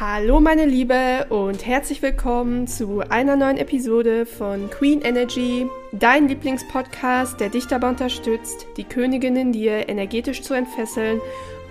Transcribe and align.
Hallo 0.00 0.40
meine 0.40 0.64
Liebe 0.64 1.26
und 1.28 1.66
herzlich 1.66 2.00
willkommen 2.00 2.66
zu 2.66 3.00
einer 3.00 3.36
neuen 3.36 3.58
Episode 3.58 4.24
von 4.24 4.70
Queen 4.70 5.02
Energy, 5.02 5.68
dein 5.92 6.26
Lieblingspodcast, 6.26 7.38
der 7.38 7.50
dich 7.50 7.66
dabei 7.66 7.90
unterstützt, 7.90 8.66
die 8.78 8.84
Königin 8.84 9.36
in 9.36 9.52
dir 9.52 9.90
energetisch 9.90 10.40
zu 10.40 10.54
entfesseln 10.54 11.20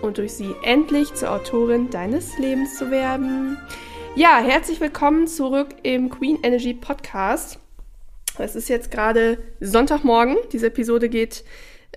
und 0.04 0.20
durch 0.20 0.34
sie 0.34 0.54
endlich 0.62 1.12
zur 1.15 1.31
Autorin 1.31 1.89
deines 1.89 2.38
Lebens 2.38 2.78
zu 2.78 2.92
werden. 2.92 3.57
Ja, 4.15 4.38
herzlich 4.38 4.80
willkommen 4.80 5.26
zurück 5.26 5.70
im 5.82 6.12
Queen 6.12 6.38
Energy 6.44 6.76
Podcast. 6.76 7.58
Es 8.38 8.56
ist 8.56 8.70
jetzt 8.70 8.92
gerade 8.92 9.40
Sonntagmorgen. 9.60 10.38
Diese 10.52 10.68
Episode 10.68 11.10
geht 11.10 11.44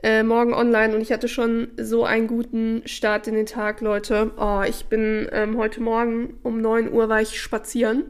äh, 0.02 0.22
morgen 0.22 0.54
online 0.54 0.94
und 0.94 1.00
ich 1.00 1.12
hatte 1.12 1.28
schon 1.28 1.68
so 1.76 2.04
einen 2.04 2.26
guten 2.26 2.82
Start 2.86 3.26
in 3.26 3.34
den 3.34 3.46
Tag, 3.46 3.80
Leute. 3.80 4.32
Oh, 4.36 4.62
ich 4.66 4.86
bin 4.86 5.28
ähm, 5.32 5.56
heute 5.56 5.80
Morgen 5.80 6.38
um 6.42 6.60
9 6.60 6.92
Uhr 6.92 7.08
war 7.08 7.20
ich 7.20 7.40
spazieren. 7.40 8.04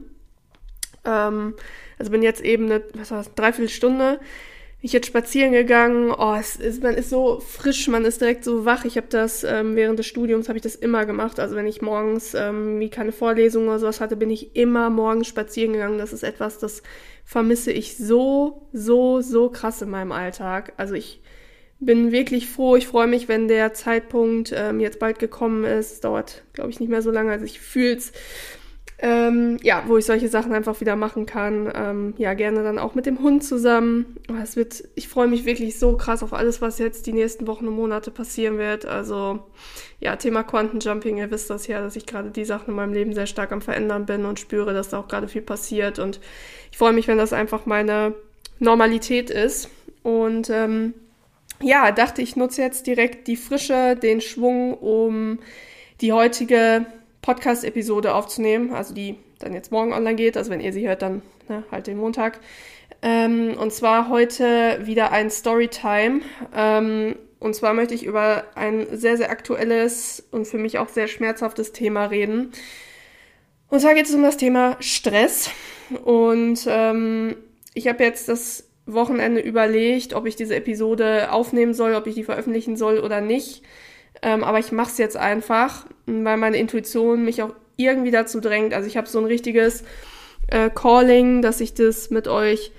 Ähm, 1.05 1.55
also 1.99 2.11
bin 2.11 2.23
jetzt 2.23 2.43
eben 2.43 2.67
eine, 2.67 2.83
was 2.95 3.11
war 3.11 3.19
das, 3.19 3.35
dreiviertel 3.35 3.69
Stunde. 3.69 4.21
Ich 4.85 4.93
jetzt 4.93 5.07
spazieren 5.07 5.53
gegangen. 5.53 6.11
Oh, 6.11 6.35
es 6.35 6.57
ist, 6.57 6.83
man 6.83 6.95
ist 6.95 7.11
so 7.11 7.39
frisch, 7.39 7.87
man 7.87 8.05
ist 8.05 8.21
direkt 8.21 8.43
so 8.43 8.65
wach. 8.65 8.85
Ich 8.85 8.97
habe 8.97 9.07
das 9.09 9.45
ähm, 9.45 9.77
während 9.77 9.99
des 9.99 10.07
Studiums 10.07 10.49
habe 10.49 10.59
ich 10.59 10.63
das 10.63 10.75
immer 10.75 11.07
gemacht. 11.07 11.39
Also 11.39 11.55
wenn 11.55 11.69
ich 11.69 11.83
morgens 11.83 12.35
ähm, 12.35 12.81
wie 12.81 12.91
keine 12.91 13.13
Vorlesung 13.13 13.69
oder 13.69 13.79
sowas 13.79 14.01
hatte, 14.01 14.17
bin 14.17 14.31
ich 14.31 14.57
immer 14.57 14.91
morgens 14.91 15.29
spazieren 15.29 15.75
gegangen. 15.75 15.99
Das 15.99 16.13
ist 16.13 16.25
etwas, 16.25 16.59
das 16.59 16.83
vermisse 17.25 17.71
ich 17.71 17.97
so, 17.97 18.69
so, 18.73 19.21
so 19.21 19.51
krass 19.51 19.83
in 19.83 19.91
meinem 19.91 20.11
Alltag. 20.11 20.73
Also 20.79 20.95
ich 20.95 21.22
bin 21.85 22.13
wirklich 22.13 22.49
froh. 22.49 22.77
Ich 22.77 22.87
freue 22.87 23.07
mich, 23.07 23.29
wenn 23.29 23.49
der 23.49 23.75
Zeitpunkt 23.75 24.53
ähm, 24.57 24.81
jetzt 24.81 24.99
bald 24.99 25.19
gekommen 25.19 25.65
ist. 25.65 26.05
Dauert, 26.05 26.43
glaube 26.53 26.71
ich, 26.71 26.81
nicht 26.81 26.89
mehr 26.89 27.03
so 27.03 27.11
lange. 27.11 27.33
Also 27.33 27.45
ich 27.45 27.61
fühle 27.61 27.97
es. 27.97 28.13
Ähm, 29.05 29.57
ja, 29.63 29.83
wo 29.89 29.97
ich 29.97 30.05
solche 30.05 30.29
Sachen 30.29 30.53
einfach 30.53 30.81
wieder 30.81 30.95
machen 30.95 31.27
kann. 31.27 31.73
Ähm, 31.75 32.15
ja, 32.19 32.35
gerne 32.35 32.63
dann 32.63 32.79
auch 32.79 32.95
mit 32.95 33.05
dem 33.05 33.19
Hund 33.19 33.43
zusammen. 33.43 34.17
Es 34.41 34.55
wird, 34.55 34.85
ich 34.95 35.09
freue 35.09 35.27
mich 35.27 35.45
wirklich 35.45 35.77
so 35.77 35.97
krass 35.97 36.23
auf 36.23 36.33
alles, 36.33 36.63
was 36.63 36.79
jetzt 36.79 37.09
die 37.09 37.13
nächsten 37.13 37.49
Wochen 37.49 37.67
und 37.67 37.75
Monate 37.75 38.13
passieren 38.13 38.59
wird. 38.59 38.87
Also, 38.87 39.41
ja, 39.99 40.15
Thema 40.15 40.45
Quantenjumping, 40.45 41.19
ihr 41.19 41.33
wisst 41.33 41.51
das 41.51 41.67
ja, 41.67 41.81
dass 41.81 41.97
ich 41.97 42.07
gerade 42.07 42.31
die 42.31 42.45
Sachen 42.45 42.71
in 42.71 42.77
meinem 42.77 42.93
Leben 42.93 43.13
sehr 43.13 43.27
stark 43.27 43.51
am 43.51 43.61
Verändern 43.61 44.07
bin 44.07 44.25
und 44.25 44.39
spüre, 44.39 44.73
dass 44.73 44.91
da 44.91 45.01
auch 45.01 45.09
gerade 45.09 45.27
viel 45.27 45.43
passiert. 45.43 45.99
Und 45.99 46.21
ich 46.71 46.79
freue 46.79 46.93
mich, 46.93 47.09
wenn 47.09 47.19
das 47.19 47.33
einfach 47.33 47.67
meine 47.67 48.15
Normalität 48.61 49.31
ist. 49.31 49.69
Und 50.05 50.49
ähm, 50.49 50.95
ja, 51.63 51.93
dachte 51.93 52.23
ich 52.23 52.37
nutze 52.37 52.63
jetzt 52.63 52.87
direkt 52.87 53.29
die 53.29 53.37
Frische, 53.37 53.97
den 53.97 54.21
Schwung, 54.21 54.75
um 54.75 55.39
die 56.01 56.13
heutige 56.13 56.87
Podcast-Episode 57.23 58.15
aufzunehmen, 58.15 58.73
also 58.73 58.95
die 58.95 59.17
dann 59.39 59.55
jetzt 59.55 59.73
morgen 59.73 59.93
online 59.93 60.17
geht. 60.17 60.37
Also 60.37 60.51
wenn 60.51 60.61
ihr 60.61 60.73
sie 60.73 60.87
hört, 60.87 61.03
dann 61.03 61.23
ne, 61.49 61.65
halt 61.71 61.87
den 61.87 61.99
Montag. 61.99 62.41
Ähm, 63.03 63.57
und 63.59 63.73
zwar 63.73 64.09
heute 64.09 64.81
wieder 64.85 65.13
ein 65.13 65.31
Storytime. 65.31 66.21
Ähm, 66.55 67.17
und 67.39 67.55
zwar 67.55 67.75
möchte 67.75 67.95
ich 67.95 68.05
über 68.05 68.45
ein 68.55 68.87
sehr, 68.93 69.17
sehr 69.17 69.31
aktuelles 69.31 70.23
und 70.31 70.47
für 70.47 70.59
mich 70.59 70.79
auch 70.79 70.89
sehr 70.89 71.09
schmerzhaftes 71.09 71.73
Thema 71.73 72.07
reden. 72.07 72.53
Und 73.69 73.81
zwar 73.81 73.95
geht 73.95 74.07
es 74.07 74.15
um 74.15 74.23
das 74.23 74.37
Thema 74.37 74.77
Stress. 74.81 75.51
Und 76.05 76.67
ähm, 76.69 77.37
ich 77.75 77.89
habe 77.89 78.05
jetzt 78.05 78.29
das 78.29 78.69
Wochenende 78.95 79.41
überlegt, 79.41 80.15
ob 80.15 80.27
ich 80.27 80.37
diese 80.37 80.57
Episode 80.57 81.33
aufnehmen 81.33 81.75
soll, 81.75 81.95
ob 81.95 82.07
ich 82.07 82.15
die 82.15 82.25
veröffentlichen 82.25 82.77
soll 82.77 82.99
oder 82.99 83.21
nicht. 83.21 83.63
Ähm, 84.23 84.45
aber 84.45 84.59
ich 84.59 84.73
mache 84.73 84.91
es 84.91 84.99
jetzt 84.99 85.17
einfach, 85.17 85.87
weil 86.07 86.37
meine 86.37 86.57
Intuition 86.57 87.25
mich 87.25 87.43
auch 87.43 87.55
irgendwie 87.77 88.11
dazu 88.11 88.41
drängt. 88.41 88.75
Also 88.75 88.87
ich 88.87 88.97
habe 88.97 89.09
so 89.09 89.19
ein 89.19 89.25
richtiges 89.25 89.85
äh, 90.49 90.71
Calling, 90.71 91.43
dass 91.43 91.61
ich 91.61 91.75
das 91.75 92.11
mit 92.11 92.29
euch, 92.29 92.73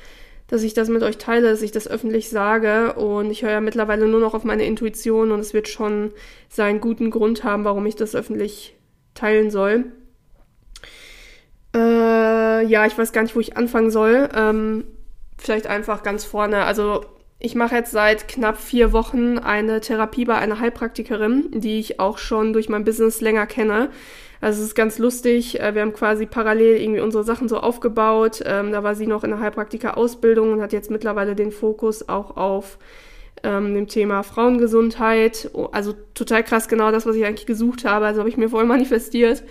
dass 0.47 0.63
ich 0.63 0.73
das 0.73 0.89
mit 0.89 1.03
euch 1.03 1.17
teile, 1.17 1.49
dass 1.49 1.61
ich 1.61 1.71
das 1.71 1.87
öffentlich 1.87 2.29
sage. 2.29 2.93
Und 2.93 3.31
ich 3.31 3.43
höre 3.43 3.51
ja 3.51 3.61
mittlerweile 3.61 4.07
nur 4.07 4.19
noch 4.19 4.33
auf 4.33 4.43
meine 4.43 4.65
Intuition 4.65 5.31
und 5.31 5.39
es 5.39 5.53
wird 5.53 5.67
schon 5.67 6.11
seinen 6.49 6.79
guten 6.79 7.11
Grund 7.11 7.43
haben, 7.43 7.65
warum 7.65 7.85
ich 7.85 7.95
das 7.95 8.15
öffentlich 8.15 8.75
teilen 9.15 9.51
soll. 9.51 9.85
Äh, 11.75 12.65
ja, 12.65 12.85
ich 12.85 12.97
weiß 12.97 13.11
gar 13.11 13.23
nicht, 13.23 13.35
wo 13.35 13.39
ich 13.39 13.57
anfangen 13.57 13.89
soll. 13.91 14.29
Ähm, 14.35 14.85
vielleicht 15.37 15.67
einfach 15.67 16.03
ganz 16.03 16.25
vorne. 16.25 16.63
Also 16.63 17.05
ich 17.39 17.55
mache 17.55 17.75
jetzt 17.75 17.91
seit 17.91 18.27
knapp 18.27 18.57
vier 18.57 18.93
Wochen 18.93 19.37
eine 19.37 19.81
Therapie 19.81 20.25
bei 20.25 20.35
einer 20.35 20.59
Heilpraktikerin, 20.59 21.49
die 21.51 21.79
ich 21.79 21.99
auch 21.99 22.17
schon 22.17 22.53
durch 22.53 22.69
mein 22.69 22.85
Business 22.85 23.19
länger 23.19 23.45
kenne. 23.47 23.89
Also 24.39 24.61
es 24.61 24.67
ist 24.67 24.75
ganz 24.75 24.97
lustig. 24.97 25.59
Äh, 25.59 25.75
wir 25.75 25.81
haben 25.81 25.93
quasi 25.93 26.25
parallel 26.25 26.81
irgendwie 26.81 27.01
unsere 27.01 27.23
Sachen 27.23 27.47
so 27.47 27.57
aufgebaut. 27.57 28.41
Ähm, 28.45 28.71
da 28.71 28.83
war 28.83 28.95
sie 28.95 29.07
noch 29.07 29.23
in 29.23 29.31
der 29.31 29.39
Heilpraktiker-Ausbildung 29.39 30.53
und 30.53 30.61
hat 30.61 30.73
jetzt 30.73 30.91
mittlerweile 30.91 31.35
den 31.35 31.51
Fokus 31.51 32.07
auch 32.09 32.37
auf 32.37 32.77
ähm, 33.43 33.73
dem 33.73 33.87
Thema 33.87 34.23
Frauengesundheit. 34.23 35.49
Also 35.71 35.93
total 36.13 36.43
krass, 36.43 36.67
genau 36.67 36.91
das, 36.91 37.05
was 37.05 37.15
ich 37.15 37.25
eigentlich 37.25 37.45
gesucht 37.45 37.85
habe. 37.85 38.05
Also 38.05 38.19
habe 38.19 38.29
ich 38.29 38.37
mir 38.37 38.49
voll 38.49 38.65
manifestiert. 38.65 39.43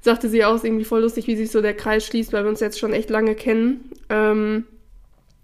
Sagte 0.00 0.28
sie 0.28 0.44
auch, 0.44 0.54
ist 0.54 0.64
irgendwie 0.64 0.84
voll 0.84 1.00
lustig, 1.00 1.26
wie 1.26 1.36
sich 1.36 1.50
so 1.50 1.62
der 1.62 1.74
Kreis 1.74 2.04
schließt, 2.06 2.32
weil 2.32 2.44
wir 2.44 2.50
uns 2.50 2.60
jetzt 2.60 2.78
schon 2.78 2.92
echt 2.92 3.10
lange 3.10 3.34
kennen. 3.34 3.90
Ähm, 4.08 4.64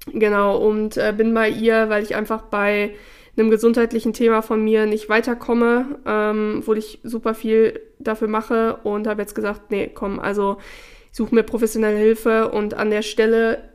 Genau, 0.06 0.58
und 0.58 0.96
äh, 0.96 1.14
bin 1.16 1.32
bei 1.32 1.48
ihr, 1.48 1.88
weil 1.88 2.02
ich 2.02 2.16
einfach 2.16 2.42
bei 2.42 2.94
einem 3.36 3.50
gesundheitlichen 3.50 4.12
Thema 4.12 4.42
von 4.42 4.62
mir 4.62 4.86
nicht 4.86 5.08
weiterkomme, 5.08 5.98
ähm, 6.06 6.56
obwohl 6.58 6.78
ich 6.78 7.00
super 7.02 7.34
viel 7.34 7.80
dafür 7.98 8.28
mache 8.28 8.76
und 8.82 9.06
habe 9.06 9.22
jetzt 9.22 9.34
gesagt, 9.34 9.70
nee, 9.70 9.90
komm, 9.92 10.18
also 10.18 10.58
suche 11.12 11.34
mir 11.34 11.42
professionelle 11.42 11.96
Hilfe 11.96 12.50
und 12.50 12.74
an 12.74 12.90
der 12.90 13.02
Stelle, 13.02 13.68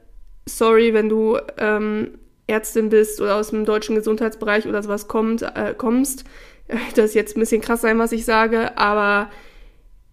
sorry, 0.46 0.94
wenn 0.94 1.10
du 1.10 1.38
ähm, 1.58 2.20
Ärztin 2.46 2.90
bist 2.90 3.20
oder 3.22 3.36
aus 3.36 3.50
dem 3.50 3.66
deutschen 3.66 3.96
Gesundheitsbereich 3.96 4.68
oder 4.68 4.84
sowas 4.84 5.08
kommt, 5.08 5.42
äh, 5.42 5.74
kommst, 5.76 6.26
das 6.96 7.06
ist 7.06 7.16
jetzt 7.16 7.38
ein 7.38 7.40
bisschen 7.40 7.62
krass 7.62 7.82
sein, 7.82 8.00
was 8.00 8.12
ich 8.12 8.26
sage, 8.26 8.78
aber 8.78 9.30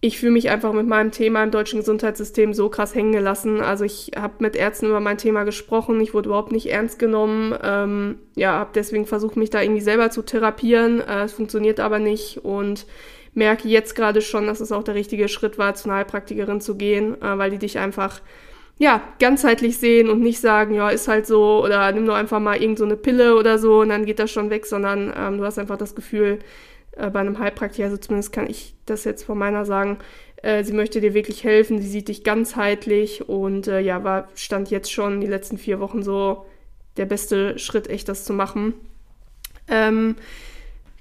ich 0.05 0.19
fühle 0.19 0.33
mich 0.33 0.49
einfach 0.51 0.71
mit 0.71 0.87
meinem 0.87 1.11
Thema 1.11 1.43
im 1.43 1.49
deutschen 1.49 1.79
Gesundheitssystem 1.79 2.53
so 2.53 2.69
krass 2.69 2.93
hängen 2.93 3.11
gelassen. 3.11 3.61
Also 3.61 3.85
ich 3.85 4.11
habe 4.15 4.35
mit 4.39 4.55
Ärzten 4.55 4.85
über 4.85 4.99
mein 4.99 5.17
Thema 5.17 5.43
gesprochen, 5.45 5.99
ich 5.99 6.13
wurde 6.13 6.29
überhaupt 6.29 6.51
nicht 6.51 6.71
ernst 6.71 6.99
genommen. 6.99 7.57
Ähm, 7.63 8.19
ja, 8.35 8.53
habe 8.53 8.69
deswegen 8.75 9.07
versucht, 9.07 9.35
mich 9.35 9.49
da 9.49 9.61
irgendwie 9.61 9.81
selber 9.81 10.11
zu 10.11 10.21
therapieren. 10.21 11.01
Äh, 11.01 11.23
es 11.23 11.33
funktioniert 11.33 11.79
aber 11.79 11.97
nicht 11.97 12.45
und 12.45 12.85
merke 13.33 13.67
jetzt 13.67 13.95
gerade 13.95 14.21
schon, 14.21 14.45
dass 14.45 14.61
es 14.61 14.71
auch 14.71 14.83
der 14.83 14.93
richtige 14.93 15.27
Schritt 15.27 15.57
war, 15.57 15.73
zu 15.73 15.89
einer 15.89 15.97
Heilpraktikerin 15.97 16.61
zu 16.61 16.75
gehen, 16.75 17.19
äh, 17.21 17.37
weil 17.39 17.49
die 17.49 17.57
dich 17.57 17.79
einfach 17.79 18.21
ja, 18.77 19.01
ganzheitlich 19.19 19.77
sehen 19.77 20.09
und 20.09 20.19
nicht 20.21 20.39
sagen, 20.39 20.75
ja, 20.75 20.89
ist 20.89 21.07
halt 21.07 21.25
so 21.25 21.63
oder 21.63 21.91
nimm 21.93 22.03
nur 22.03 22.15
einfach 22.15 22.39
mal 22.39 22.61
irgend 22.61 22.77
so 22.77 22.85
Pille 22.95 23.35
oder 23.35 23.57
so 23.57 23.79
und 23.79 23.89
dann 23.89 24.05
geht 24.05 24.19
das 24.19 24.29
schon 24.29 24.49
weg, 24.49 24.65
sondern 24.65 25.13
ähm, 25.17 25.37
du 25.37 25.45
hast 25.45 25.57
einfach 25.57 25.77
das 25.77 25.95
Gefühl, 25.95 26.39
äh, 26.97 27.09
bei 27.09 27.19
einem 27.19 27.39
Heilpraktiker, 27.39 27.85
also 27.85 27.97
zumindest 27.97 28.31
kann 28.31 28.49
ich 28.49 28.75
das 28.85 29.03
jetzt 29.03 29.23
von 29.23 29.37
meiner 29.37 29.65
sagen, 29.65 29.99
äh, 30.41 30.63
sie 30.63 30.73
möchte 30.73 31.01
dir 31.01 31.13
wirklich 31.13 31.43
helfen, 31.43 31.81
sie 31.81 31.87
sieht 31.87 32.07
dich 32.07 32.23
ganzheitlich 32.23 33.27
und 33.27 33.67
äh, 33.67 33.79
ja, 33.79 34.03
war, 34.03 34.27
stand 34.35 34.69
jetzt 34.69 34.91
schon 34.91 35.21
die 35.21 35.27
letzten 35.27 35.57
vier 35.57 35.79
Wochen 35.79 36.03
so 36.03 36.45
der 36.97 37.05
beste 37.05 37.59
Schritt, 37.59 37.89
echt 37.89 38.07
das 38.09 38.25
zu 38.25 38.33
machen. 38.33 38.73
Ähm, 39.67 40.15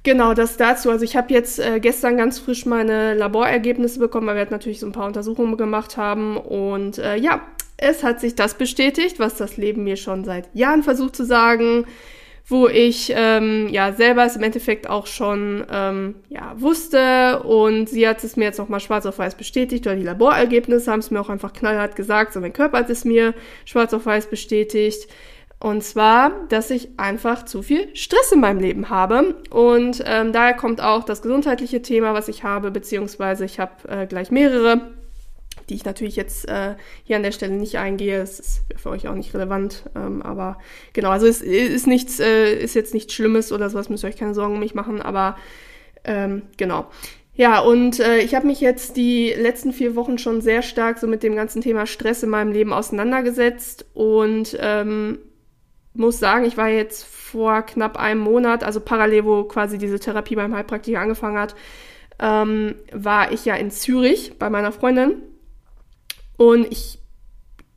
Genau, 0.05 0.35
das 0.35 0.59
dazu. 0.59 0.91
Also 0.91 1.03
ich 1.03 1.17
habe 1.17 1.33
jetzt 1.33 1.59
äh, 1.59 1.81
gestern 1.81 2.19
ganz 2.19 2.39
frisch 2.39 2.67
meine 2.67 3.15
Laborergebnisse 3.15 3.99
bekommen, 3.99 4.27
weil 4.27 4.37
wir 4.37 4.47
natürlich 4.51 4.79
so 4.79 4.87
ein 4.87 4.93
paar 4.93 5.07
Untersuchungen 5.07 5.57
gemacht 5.57 5.97
haben. 5.97 6.37
Und 6.37 6.99
äh, 6.99 7.17
ja, 7.17 7.41
es 7.79 8.05
hat 8.05 8.21
sich 8.21 8.35
das 8.35 8.53
bestätigt, 8.59 9.19
was 9.19 9.37
das 9.37 9.57
Leben 9.57 9.83
mir 9.83 9.97
schon 9.97 10.25
seit 10.25 10.55
Jahren 10.55 10.83
versucht 10.83 11.17
zu 11.17 11.25
sagen 11.25 11.87
wo 12.47 12.69
ich 12.69 13.13
ähm, 13.15 13.69
ja 13.71 13.93
selber 13.93 14.25
es 14.25 14.37
im 14.37 14.43
Endeffekt 14.43 14.89
auch 14.89 15.07
schon 15.07 15.65
ähm, 15.71 16.17
ja, 16.29 16.53
wusste 16.57 17.43
und 17.43 17.89
sie 17.89 18.07
hat 18.07 18.23
es 18.23 18.37
mir 18.37 18.45
jetzt 18.45 18.59
nochmal 18.59 18.81
schwarz 18.81 19.07
auf 19.07 19.19
weiß 19.19 19.37
bestätigt 19.37 19.87
oder 19.87 19.97
die 19.97 20.03
Laborergebnisse 20.03 20.91
haben 20.91 21.01
es 21.01 21.11
mir 21.11 21.21
auch 21.21 21.31
einfach 21.31 21.55
knallhart 21.55 21.97
gesagt, 21.97 22.35
so 22.35 22.41
mein 22.41 22.53
Körper 22.53 22.79
hat 22.79 22.91
es 22.91 23.05
mir 23.05 23.35
schwarz 23.65 23.95
auf 23.95 24.05
weiß 24.05 24.29
bestätigt. 24.29 25.09
Und 25.61 25.83
zwar, 25.83 26.47
dass 26.51 26.69
ich 26.69 26.99
einfach 26.99 27.47
zu 27.47 27.63
viel 27.63 27.89
Stress 27.97 28.33
in 28.33 28.41
meinem 28.41 28.61
Leben 28.61 28.91
habe. 28.91 29.37
Und 29.49 30.03
ähm, 30.05 30.31
daher 30.33 30.53
kommt 30.53 30.83
auch 30.83 31.05
das 31.05 31.23
gesundheitliche 31.23 31.81
Thema, 31.81 32.13
was 32.13 32.29
ich 32.29 32.45
habe, 32.45 32.71
beziehungsweise 32.71 33.47
ich 33.47 33.59
habe 33.59 33.89
äh, 33.89 34.07
gleich 34.07 34.31
mehrere 34.31 34.94
die 35.69 35.75
ich 35.75 35.85
natürlich 35.85 36.17
jetzt 36.17 36.49
äh, 36.49 36.75
hier 37.05 37.17
an 37.17 37.23
der 37.23 37.33
Stelle 37.33 37.55
nicht 37.55 37.79
eingehe. 37.79 38.21
Es 38.21 38.41
ist 38.41 38.63
für 38.77 38.91
euch 38.91 39.09
auch 39.09 39.15
nicht 39.15 39.35
relevant. 39.35 39.85
Ähm, 39.95 40.23
aber 40.23 40.59
genau, 40.93 41.11
also 41.11 41.27
es 41.27 41.41
ist 41.41 41.87
nichts, 41.87 42.21
äh, 42.21 42.55
ist 42.55 42.75
jetzt 42.75 42.95
nichts 42.95 43.15
Schlimmes 43.15 43.53
oder 43.53 43.71
sowas, 43.71 43.89
müsst 43.89 44.05
ihr 44.05 44.09
euch 44.09 44.17
keine 44.17 44.35
Sorgen 44.35 44.55
um 44.55 44.61
mich 44.61 44.75
machen, 44.75 45.01
aber 45.01 45.37
ähm, 46.05 46.43
genau. 46.57 46.87
Ja, 47.37 47.59
und 47.61 47.99
äh, 47.99 48.19
ich 48.19 48.35
habe 48.35 48.47
mich 48.47 48.61
jetzt 48.61 48.97
die 48.97 49.31
letzten 49.31 49.73
vier 49.73 49.97
Wochen 49.97 50.19
schon 50.19 50.41
sehr 50.41 50.63
stark 50.63 50.99
so 50.99 51.09
mit 51.09 51.25
dem 51.25 51.35
ganzen 51.35 51.63
Thema 51.63 51.87
Stress 51.87 52.23
in 52.23 52.31
meinem 52.31 52.53
Leben 52.53 52.73
auseinandergesetzt 52.73 53.87
und 53.93 54.57
ähm, 54.61 55.19
muss 55.95 56.21
sagen, 56.21 56.45
ich 56.45 56.57
war 56.57 56.69
jetzt 56.69 57.05
vor 57.05 57.63
knapp 57.63 57.99
einem 57.99 58.21
Monat, 58.21 58.63
also 58.63 58.81
parallel, 58.81 59.25
wo 59.25 59.45
quasi 59.45 59.79
diese 59.79 59.99
Therapie 59.99 60.37
beim 60.37 60.55
Heilpraktiker 60.55 61.01
angefangen 61.01 61.39
hat, 61.39 61.57
ähm, 62.21 62.77
war 62.93 63.33
ich 63.33 63.45
ja 63.45 63.57
in 63.57 63.73
Zürich 63.73 64.39
bei 64.39 64.49
meiner 64.49 64.71
Freundin. 64.71 65.23
Und 66.37 66.71
ich 66.71 66.99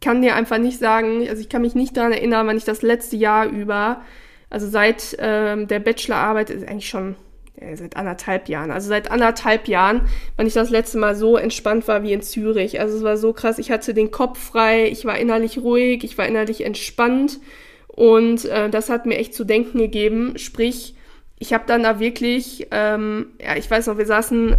kann 0.01 0.21
dir 0.21 0.35
einfach 0.35 0.57
nicht 0.57 0.79
sagen, 0.79 1.27
also 1.27 1.41
ich 1.41 1.49
kann 1.49 1.61
mich 1.61 1.75
nicht 1.75 1.97
daran 1.97 2.11
erinnern, 2.11 2.47
wann 2.47 2.57
ich 2.57 2.65
das 2.65 2.81
letzte 2.81 3.15
Jahr 3.15 3.47
über, 3.47 4.01
also 4.49 4.67
seit 4.67 5.15
ähm, 5.19 5.67
der 5.67 5.79
Bachelorarbeit, 5.79 6.49
ist 6.49 6.67
eigentlich 6.67 6.89
schon 6.89 7.15
äh, 7.55 7.75
seit 7.75 7.97
anderthalb 7.97 8.49
Jahren, 8.49 8.71
also 8.71 8.89
seit 8.89 9.09
anderthalb 9.09 9.67
Jahren, 9.67 10.01
wann 10.35 10.47
ich 10.47 10.53
das 10.53 10.69
letzte 10.69 10.99
Mal 10.99 11.15
so 11.15 11.37
entspannt 11.37 11.87
war 11.87 12.03
wie 12.03 12.13
in 12.13 12.21
Zürich. 12.21 12.79
Also 12.79 12.97
es 12.97 13.03
war 13.03 13.17
so 13.17 13.33
krass, 13.33 13.57
ich 13.57 13.71
hatte 13.71 13.93
den 13.93 14.11
Kopf 14.11 14.39
frei, 14.39 14.87
ich 14.87 15.05
war 15.05 15.17
innerlich 15.17 15.57
ruhig, 15.57 16.03
ich 16.03 16.17
war 16.17 16.27
innerlich 16.27 16.63
entspannt 16.63 17.39
und 17.87 18.45
äh, 18.45 18.69
das 18.69 18.89
hat 18.89 19.07
mir 19.07 19.17
echt 19.17 19.33
zu 19.33 19.43
denken 19.43 19.79
gegeben. 19.79 20.37
Sprich, 20.37 20.95
ich 21.39 21.53
habe 21.53 21.63
dann 21.67 21.83
da 21.83 21.99
wirklich, 21.99 22.67
ähm, 22.71 23.33
ja, 23.41 23.55
ich 23.55 23.69
weiß 23.69 23.87
noch, 23.87 23.97
wir 23.97 24.05
saßen, 24.05 24.55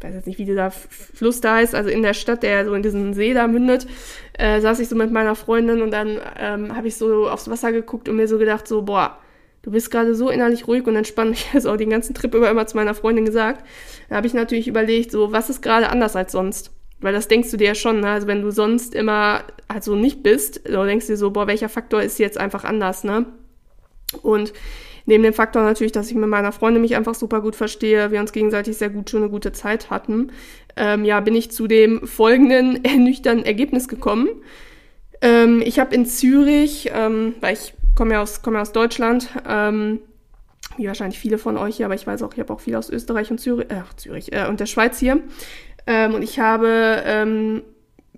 ich 0.00 0.06
weiß 0.06 0.14
jetzt 0.14 0.26
nicht, 0.26 0.38
wie 0.38 0.46
dieser 0.46 0.70
Fluss 0.70 1.42
da 1.42 1.60
ist, 1.60 1.74
also 1.74 1.90
in 1.90 2.02
der 2.02 2.14
Stadt, 2.14 2.42
der 2.42 2.64
so 2.64 2.72
in 2.72 2.82
diesen 2.82 3.12
See 3.12 3.34
da 3.34 3.46
mündet, 3.46 3.86
äh, 4.38 4.58
saß 4.62 4.80
ich 4.80 4.88
so 4.88 4.96
mit 4.96 5.12
meiner 5.12 5.34
Freundin 5.34 5.82
und 5.82 5.90
dann 5.90 6.18
ähm, 6.38 6.74
habe 6.74 6.88
ich 6.88 6.96
so 6.96 7.28
aufs 7.28 7.50
Wasser 7.50 7.70
geguckt 7.70 8.08
und 8.08 8.16
mir 8.16 8.26
so 8.26 8.38
gedacht, 8.38 8.66
so, 8.66 8.80
boah, 8.80 9.18
du 9.60 9.70
bist 9.70 9.90
gerade 9.90 10.14
so 10.14 10.30
innerlich 10.30 10.66
ruhig 10.66 10.86
und 10.86 10.96
entspannt. 10.96 11.32
Ich 11.36 11.48
habe 11.48 11.58
es 11.58 11.66
auch 11.66 11.76
den 11.76 11.90
ganzen 11.90 12.14
Trip 12.14 12.34
über 12.34 12.48
immer 12.48 12.66
zu 12.66 12.78
meiner 12.78 12.94
Freundin 12.94 13.26
gesagt. 13.26 13.62
Da 14.08 14.16
habe 14.16 14.26
ich 14.26 14.32
natürlich 14.32 14.68
überlegt, 14.68 15.10
so, 15.10 15.32
was 15.32 15.50
ist 15.50 15.60
gerade 15.60 15.90
anders 15.90 16.16
als 16.16 16.32
sonst? 16.32 16.70
Weil 17.02 17.12
das 17.12 17.28
denkst 17.28 17.50
du 17.50 17.58
dir 17.58 17.68
ja 17.68 17.74
schon, 17.74 18.00
ne? 18.00 18.08
Also 18.08 18.26
wenn 18.26 18.40
du 18.40 18.50
sonst 18.50 18.94
immer 18.94 19.44
halt 19.70 19.84
so 19.84 19.96
nicht 19.96 20.22
bist, 20.22 20.62
dann 20.64 20.86
denkst 20.86 21.08
du 21.08 21.12
dir 21.12 21.18
so, 21.18 21.30
boah, 21.30 21.46
welcher 21.46 21.68
Faktor 21.68 22.00
ist 22.00 22.18
jetzt 22.18 22.38
einfach 22.38 22.64
anders, 22.64 23.04
ne? 23.04 23.26
Und 24.22 24.54
Neben 25.06 25.22
dem 25.22 25.34
Faktor 25.34 25.62
natürlich, 25.62 25.92
dass 25.92 26.08
ich 26.08 26.14
mit 26.14 26.28
meiner 26.28 26.52
Freundin 26.52 26.82
mich 26.82 26.96
einfach 26.96 27.14
super 27.14 27.40
gut 27.40 27.56
verstehe, 27.56 28.10
wir 28.10 28.20
uns 28.20 28.32
gegenseitig 28.32 28.76
sehr 28.76 28.90
gut 28.90 29.10
schon 29.10 29.22
eine 29.22 29.30
gute 29.30 29.52
Zeit 29.52 29.90
hatten, 29.90 30.32
ähm, 30.76 31.04
ja, 31.04 31.20
bin 31.20 31.34
ich 31.34 31.50
zu 31.50 31.66
dem 31.66 32.06
folgenden 32.06 32.84
ernüchternden 32.84 33.46
Ergebnis 33.46 33.88
gekommen. 33.88 34.28
Ähm, 35.20 35.62
ich 35.64 35.78
habe 35.78 35.94
in 35.94 36.06
Zürich, 36.06 36.90
ähm, 36.94 37.34
weil 37.40 37.54
ich 37.54 37.74
komme 37.94 38.14
ja 38.14 38.22
aus, 38.22 38.42
komme 38.42 38.56
ja 38.56 38.62
aus 38.62 38.72
Deutschland, 38.72 39.28
ähm, 39.48 40.00
wie 40.76 40.86
wahrscheinlich 40.86 41.18
viele 41.18 41.38
von 41.38 41.56
euch 41.56 41.76
hier, 41.76 41.86
aber 41.86 41.94
ich 41.94 42.06
weiß 42.06 42.22
auch, 42.22 42.32
ich 42.32 42.40
habe 42.40 42.52
auch 42.52 42.60
viele 42.60 42.78
aus 42.78 42.88
Österreich 42.88 43.30
und 43.30 43.38
Zürich, 43.38 43.70
äh, 43.70 43.82
Zürich 43.96 44.32
äh, 44.32 44.46
und 44.48 44.60
der 44.60 44.66
Schweiz 44.66 44.98
hier. 44.98 45.20
Ähm, 45.86 46.14
und 46.14 46.22
ich 46.22 46.38
habe 46.38 47.02
ähm, 47.04 47.62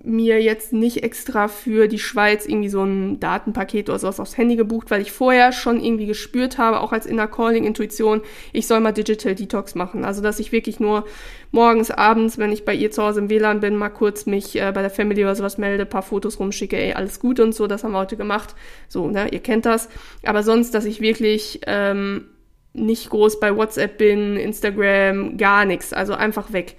mir 0.04 0.42
jetzt 0.42 0.72
nicht 0.72 1.04
extra 1.04 1.46
für 1.46 1.86
die 1.86 1.98
Schweiz 1.98 2.46
irgendwie 2.46 2.68
so 2.68 2.82
ein 2.82 3.20
Datenpaket 3.20 3.88
oder 3.88 3.98
sowas 4.00 4.18
aufs 4.18 4.36
Handy 4.36 4.56
gebucht, 4.56 4.90
weil 4.90 5.00
ich 5.00 5.12
vorher 5.12 5.52
schon 5.52 5.82
irgendwie 5.82 6.06
gespürt 6.06 6.58
habe, 6.58 6.80
auch 6.80 6.92
als 6.92 7.06
Inner 7.06 7.28
Calling 7.28 7.64
Intuition, 7.64 8.20
ich 8.52 8.66
soll 8.66 8.80
mal 8.80 8.92
Digital 8.92 9.36
Detox 9.36 9.76
machen. 9.76 10.04
Also, 10.04 10.20
dass 10.20 10.40
ich 10.40 10.50
wirklich 10.50 10.80
nur 10.80 11.04
morgens, 11.52 11.92
abends, 11.92 12.36
wenn 12.38 12.50
ich 12.50 12.64
bei 12.64 12.74
ihr 12.74 12.90
zu 12.90 13.02
Hause 13.02 13.20
im 13.20 13.30
WLAN 13.30 13.60
bin, 13.60 13.76
mal 13.76 13.90
kurz 13.90 14.26
mich 14.26 14.56
äh, 14.56 14.72
bei 14.74 14.82
der 14.82 14.90
Family 14.90 15.22
oder 15.22 15.36
sowas 15.36 15.56
melde, 15.56 15.86
paar 15.86 16.02
Fotos 16.02 16.40
rumschicke, 16.40 16.76
ey, 16.76 16.94
alles 16.94 17.20
gut 17.20 17.38
und 17.38 17.54
so, 17.54 17.68
das 17.68 17.84
haben 17.84 17.92
wir 17.92 18.00
heute 18.00 18.16
gemacht. 18.16 18.56
So, 18.88 19.08
ne, 19.08 19.28
ihr 19.28 19.40
kennt 19.40 19.66
das. 19.66 19.88
Aber 20.24 20.42
sonst, 20.42 20.74
dass 20.74 20.84
ich 20.84 21.00
wirklich 21.00 21.60
ähm, 21.66 22.26
nicht 22.72 23.08
groß 23.10 23.38
bei 23.38 23.56
WhatsApp 23.56 23.98
bin, 23.98 24.36
Instagram, 24.36 25.36
gar 25.36 25.64
nichts, 25.64 25.92
also 25.92 26.14
einfach 26.14 26.52
weg. 26.52 26.76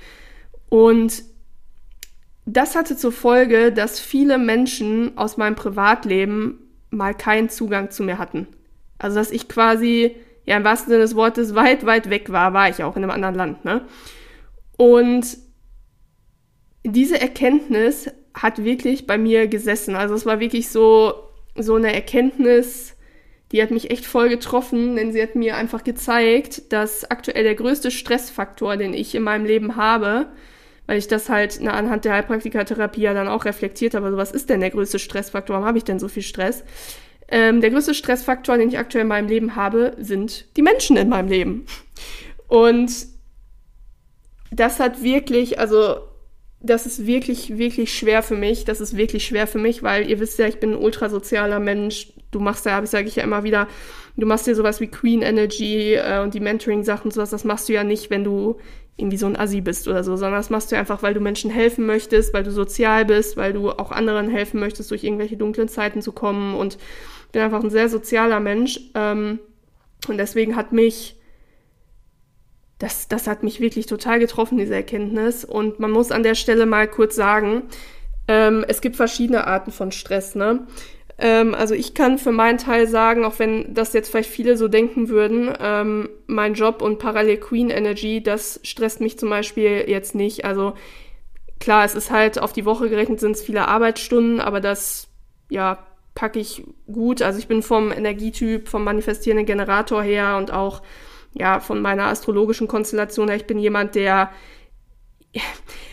Und 0.67 1.32
das 2.45 2.75
hatte 2.75 2.97
zur 2.97 3.11
Folge, 3.11 3.71
dass 3.71 3.99
viele 3.99 4.37
Menschen 4.37 5.17
aus 5.17 5.37
meinem 5.37 5.55
Privatleben 5.55 6.59
mal 6.89 7.13
keinen 7.13 7.49
Zugang 7.49 7.89
zu 7.89 8.03
mir 8.03 8.17
hatten. 8.17 8.47
Also 8.97 9.17
dass 9.17 9.31
ich 9.31 9.47
quasi, 9.47 10.15
ja 10.45 10.57
im 10.57 10.63
wahrsten 10.63 10.89
Sinne 10.89 11.03
des 11.03 11.15
Wortes, 11.15 11.55
weit, 11.55 11.85
weit 11.85 12.09
weg 12.09 12.31
war, 12.31 12.53
war 12.53 12.69
ich 12.69 12.83
auch 12.83 12.95
in 12.95 13.03
einem 13.03 13.11
anderen 13.11 13.35
Land. 13.35 13.65
Ne? 13.65 13.81
Und 14.77 15.37
diese 16.83 17.19
Erkenntnis 17.19 18.11
hat 18.33 18.63
wirklich 18.63 19.07
bei 19.07 19.17
mir 19.17 19.47
gesessen. 19.47 19.95
Also 19.95 20.15
es 20.15 20.25
war 20.25 20.39
wirklich 20.39 20.69
so, 20.69 21.13
so 21.55 21.75
eine 21.75 21.93
Erkenntnis, 21.93 22.95
die 23.51 23.61
hat 23.61 23.71
mich 23.71 23.91
echt 23.91 24.05
voll 24.05 24.29
getroffen, 24.29 24.95
denn 24.95 25.11
sie 25.11 25.21
hat 25.21 25.35
mir 25.35 25.55
einfach 25.55 25.83
gezeigt, 25.83 26.73
dass 26.73 27.09
aktuell 27.09 27.43
der 27.43 27.55
größte 27.55 27.91
Stressfaktor, 27.91 28.77
den 28.77 28.93
ich 28.93 29.13
in 29.13 29.23
meinem 29.23 29.45
Leben 29.45 29.75
habe, 29.75 30.27
weil 30.87 30.97
ich 30.97 31.07
das 31.07 31.29
halt 31.29 31.59
na, 31.61 31.71
anhand 31.71 32.05
der 32.05 32.13
Heilpraktikertherapie 32.13 33.01
ja 33.01 33.13
dann 33.13 33.27
auch 33.27 33.45
reflektiert 33.45 33.93
habe. 33.93 34.07
Also 34.07 34.17
was 34.17 34.31
ist 34.31 34.49
denn 34.49 34.59
der 34.59 34.71
größte 34.71 34.99
Stressfaktor? 34.99 35.55
Warum 35.55 35.67
habe 35.67 35.77
ich 35.77 35.83
denn 35.83 35.99
so 35.99 36.07
viel 36.07 36.23
Stress? 36.23 36.63
Ähm, 37.29 37.61
der 37.61 37.71
größte 37.71 37.93
Stressfaktor, 37.93 38.57
den 38.57 38.69
ich 38.69 38.77
aktuell 38.77 39.03
in 39.03 39.07
meinem 39.07 39.27
Leben 39.27 39.55
habe, 39.55 39.95
sind 39.97 40.55
die 40.57 40.61
Menschen 40.61 40.97
in 40.97 41.09
meinem 41.09 41.29
Leben. 41.29 41.65
Und 42.47 42.91
das 44.51 44.79
hat 44.79 45.01
wirklich, 45.01 45.59
also 45.59 45.97
das 46.59 46.85
ist 46.85 47.05
wirklich, 47.05 47.57
wirklich 47.57 47.93
schwer 47.93 48.23
für 48.23 48.35
mich. 48.35 48.65
Das 48.65 48.79
ist 48.79 48.95
wirklich 48.95 49.25
schwer 49.25 49.47
für 49.47 49.59
mich, 49.59 49.83
weil 49.83 50.09
ihr 50.09 50.19
wisst 50.19 50.39
ja, 50.39 50.47
ich 50.47 50.59
bin 50.59 50.71
ein 50.71 50.77
ultrasozialer 50.77 51.59
Mensch. 51.59 52.13
Du 52.31 52.39
machst 52.39 52.65
ja, 52.65 52.83
sage 52.85 53.07
ich 53.07 53.17
ja 53.17 53.23
immer 53.23 53.43
wieder, 53.43 53.67
du 54.15 54.25
machst 54.25 54.47
dir 54.47 54.55
sowas 54.55 54.79
wie 54.79 54.87
Queen 54.87 55.21
Energy 55.21 55.95
äh, 55.95 56.21
und 56.21 56.33
die 56.33 56.39
Mentoring-Sachen 56.39 57.05
und 57.05 57.13
sowas, 57.13 57.31
das 57.31 57.43
machst 57.43 57.67
du 57.67 57.73
ja 57.73 57.83
nicht, 57.83 58.09
wenn 58.09 58.23
du 58.23 58.59
irgendwie 58.95 59.17
so 59.17 59.25
ein 59.25 59.35
Assi 59.35 59.61
bist 59.61 59.87
oder 59.87 60.03
so, 60.03 60.15
sondern 60.15 60.39
das 60.39 60.49
machst 60.49 60.71
du 60.71 60.77
einfach, 60.77 61.01
weil 61.01 61.13
du 61.13 61.19
Menschen 61.19 61.49
helfen 61.49 61.85
möchtest, 61.85 62.33
weil 62.33 62.43
du 62.43 62.51
sozial 62.51 63.05
bist, 63.05 63.37
weil 63.37 63.53
du 63.53 63.71
auch 63.71 63.91
anderen 63.91 64.29
helfen 64.29 64.59
möchtest, 64.59 64.91
durch 64.91 65.03
irgendwelche 65.03 65.37
dunklen 65.37 65.67
Zeiten 65.67 66.01
zu 66.01 66.11
kommen 66.11 66.55
und 66.55 66.77
bin 67.31 67.41
einfach 67.41 67.63
ein 67.63 67.71
sehr 67.71 67.89
sozialer 67.89 68.39
Mensch 68.39 68.79
ähm, 68.93 69.39
und 70.07 70.17
deswegen 70.17 70.55
hat 70.55 70.73
mich 70.73 71.15
das, 72.83 73.07
das 73.07 73.27
hat 73.27 73.43
mich 73.43 73.61
wirklich 73.61 73.85
total 73.85 74.19
getroffen, 74.19 74.57
diese 74.57 74.75
Erkenntnis. 74.75 75.45
Und 75.45 75.79
man 75.79 75.89
muss 75.89 76.11
an 76.11 76.21
der 76.21 76.35
Stelle 76.35 76.65
mal 76.65 76.87
kurz 76.87 77.15
sagen, 77.15 77.63
ähm, 78.27 78.65
es 78.67 78.81
gibt 78.81 78.97
verschiedene 78.97 79.47
Arten 79.47 79.71
von 79.71 79.93
Stress. 79.93 80.35
Ne? 80.35 80.67
Ähm, 81.17 81.53
also 81.53 81.75
ich 81.75 81.93
kann 81.93 82.17
für 82.17 82.31
meinen 82.31 82.57
Teil 82.57 82.87
sagen, 82.87 83.25
auch 83.25 83.39
wenn 83.39 83.73
das 83.73 83.93
jetzt 83.93 84.09
vielleicht 84.09 84.29
viele 84.29 84.57
so 84.57 84.67
denken 84.67 85.09
würden, 85.09 85.53
ähm, 85.59 86.09
mein 86.27 86.53
Job 86.53 86.81
und 86.81 86.99
parallel 86.99 87.37
Queen 87.37 87.69
Energy, 87.69 88.21
das 88.21 88.59
stresst 88.63 88.99
mich 88.99 89.19
zum 89.19 89.29
Beispiel 89.29 89.85
jetzt 89.87 90.15
nicht. 90.15 90.45
Also 90.45 90.73
klar, 91.59 91.85
es 91.85 91.95
ist 91.95 92.11
halt 92.11 92.39
auf 92.39 92.53
die 92.53 92.65
Woche 92.65 92.89
gerechnet 92.89 93.19
sind 93.19 93.35
es 93.35 93.43
viele 93.43 93.67
Arbeitsstunden, 93.67 94.41
aber 94.41 94.59
das, 94.59 95.07
ja, 95.49 95.85
packe 96.15 96.39
ich 96.39 96.63
gut. 96.91 97.21
Also 97.21 97.39
ich 97.39 97.47
bin 97.47 97.63
vom 97.63 97.91
Energietyp, 97.91 98.67
vom 98.67 98.83
manifestierenden 98.83 99.45
Generator 99.45 100.03
her 100.03 100.37
und 100.37 100.51
auch, 100.51 100.81
ja, 101.33 101.59
von 101.59 101.81
meiner 101.81 102.05
astrologischen 102.05 102.67
Konstellation 102.67 103.27
her. 103.27 103.37
Ich 103.37 103.47
bin 103.47 103.57
jemand, 103.59 103.95
der 103.95 104.31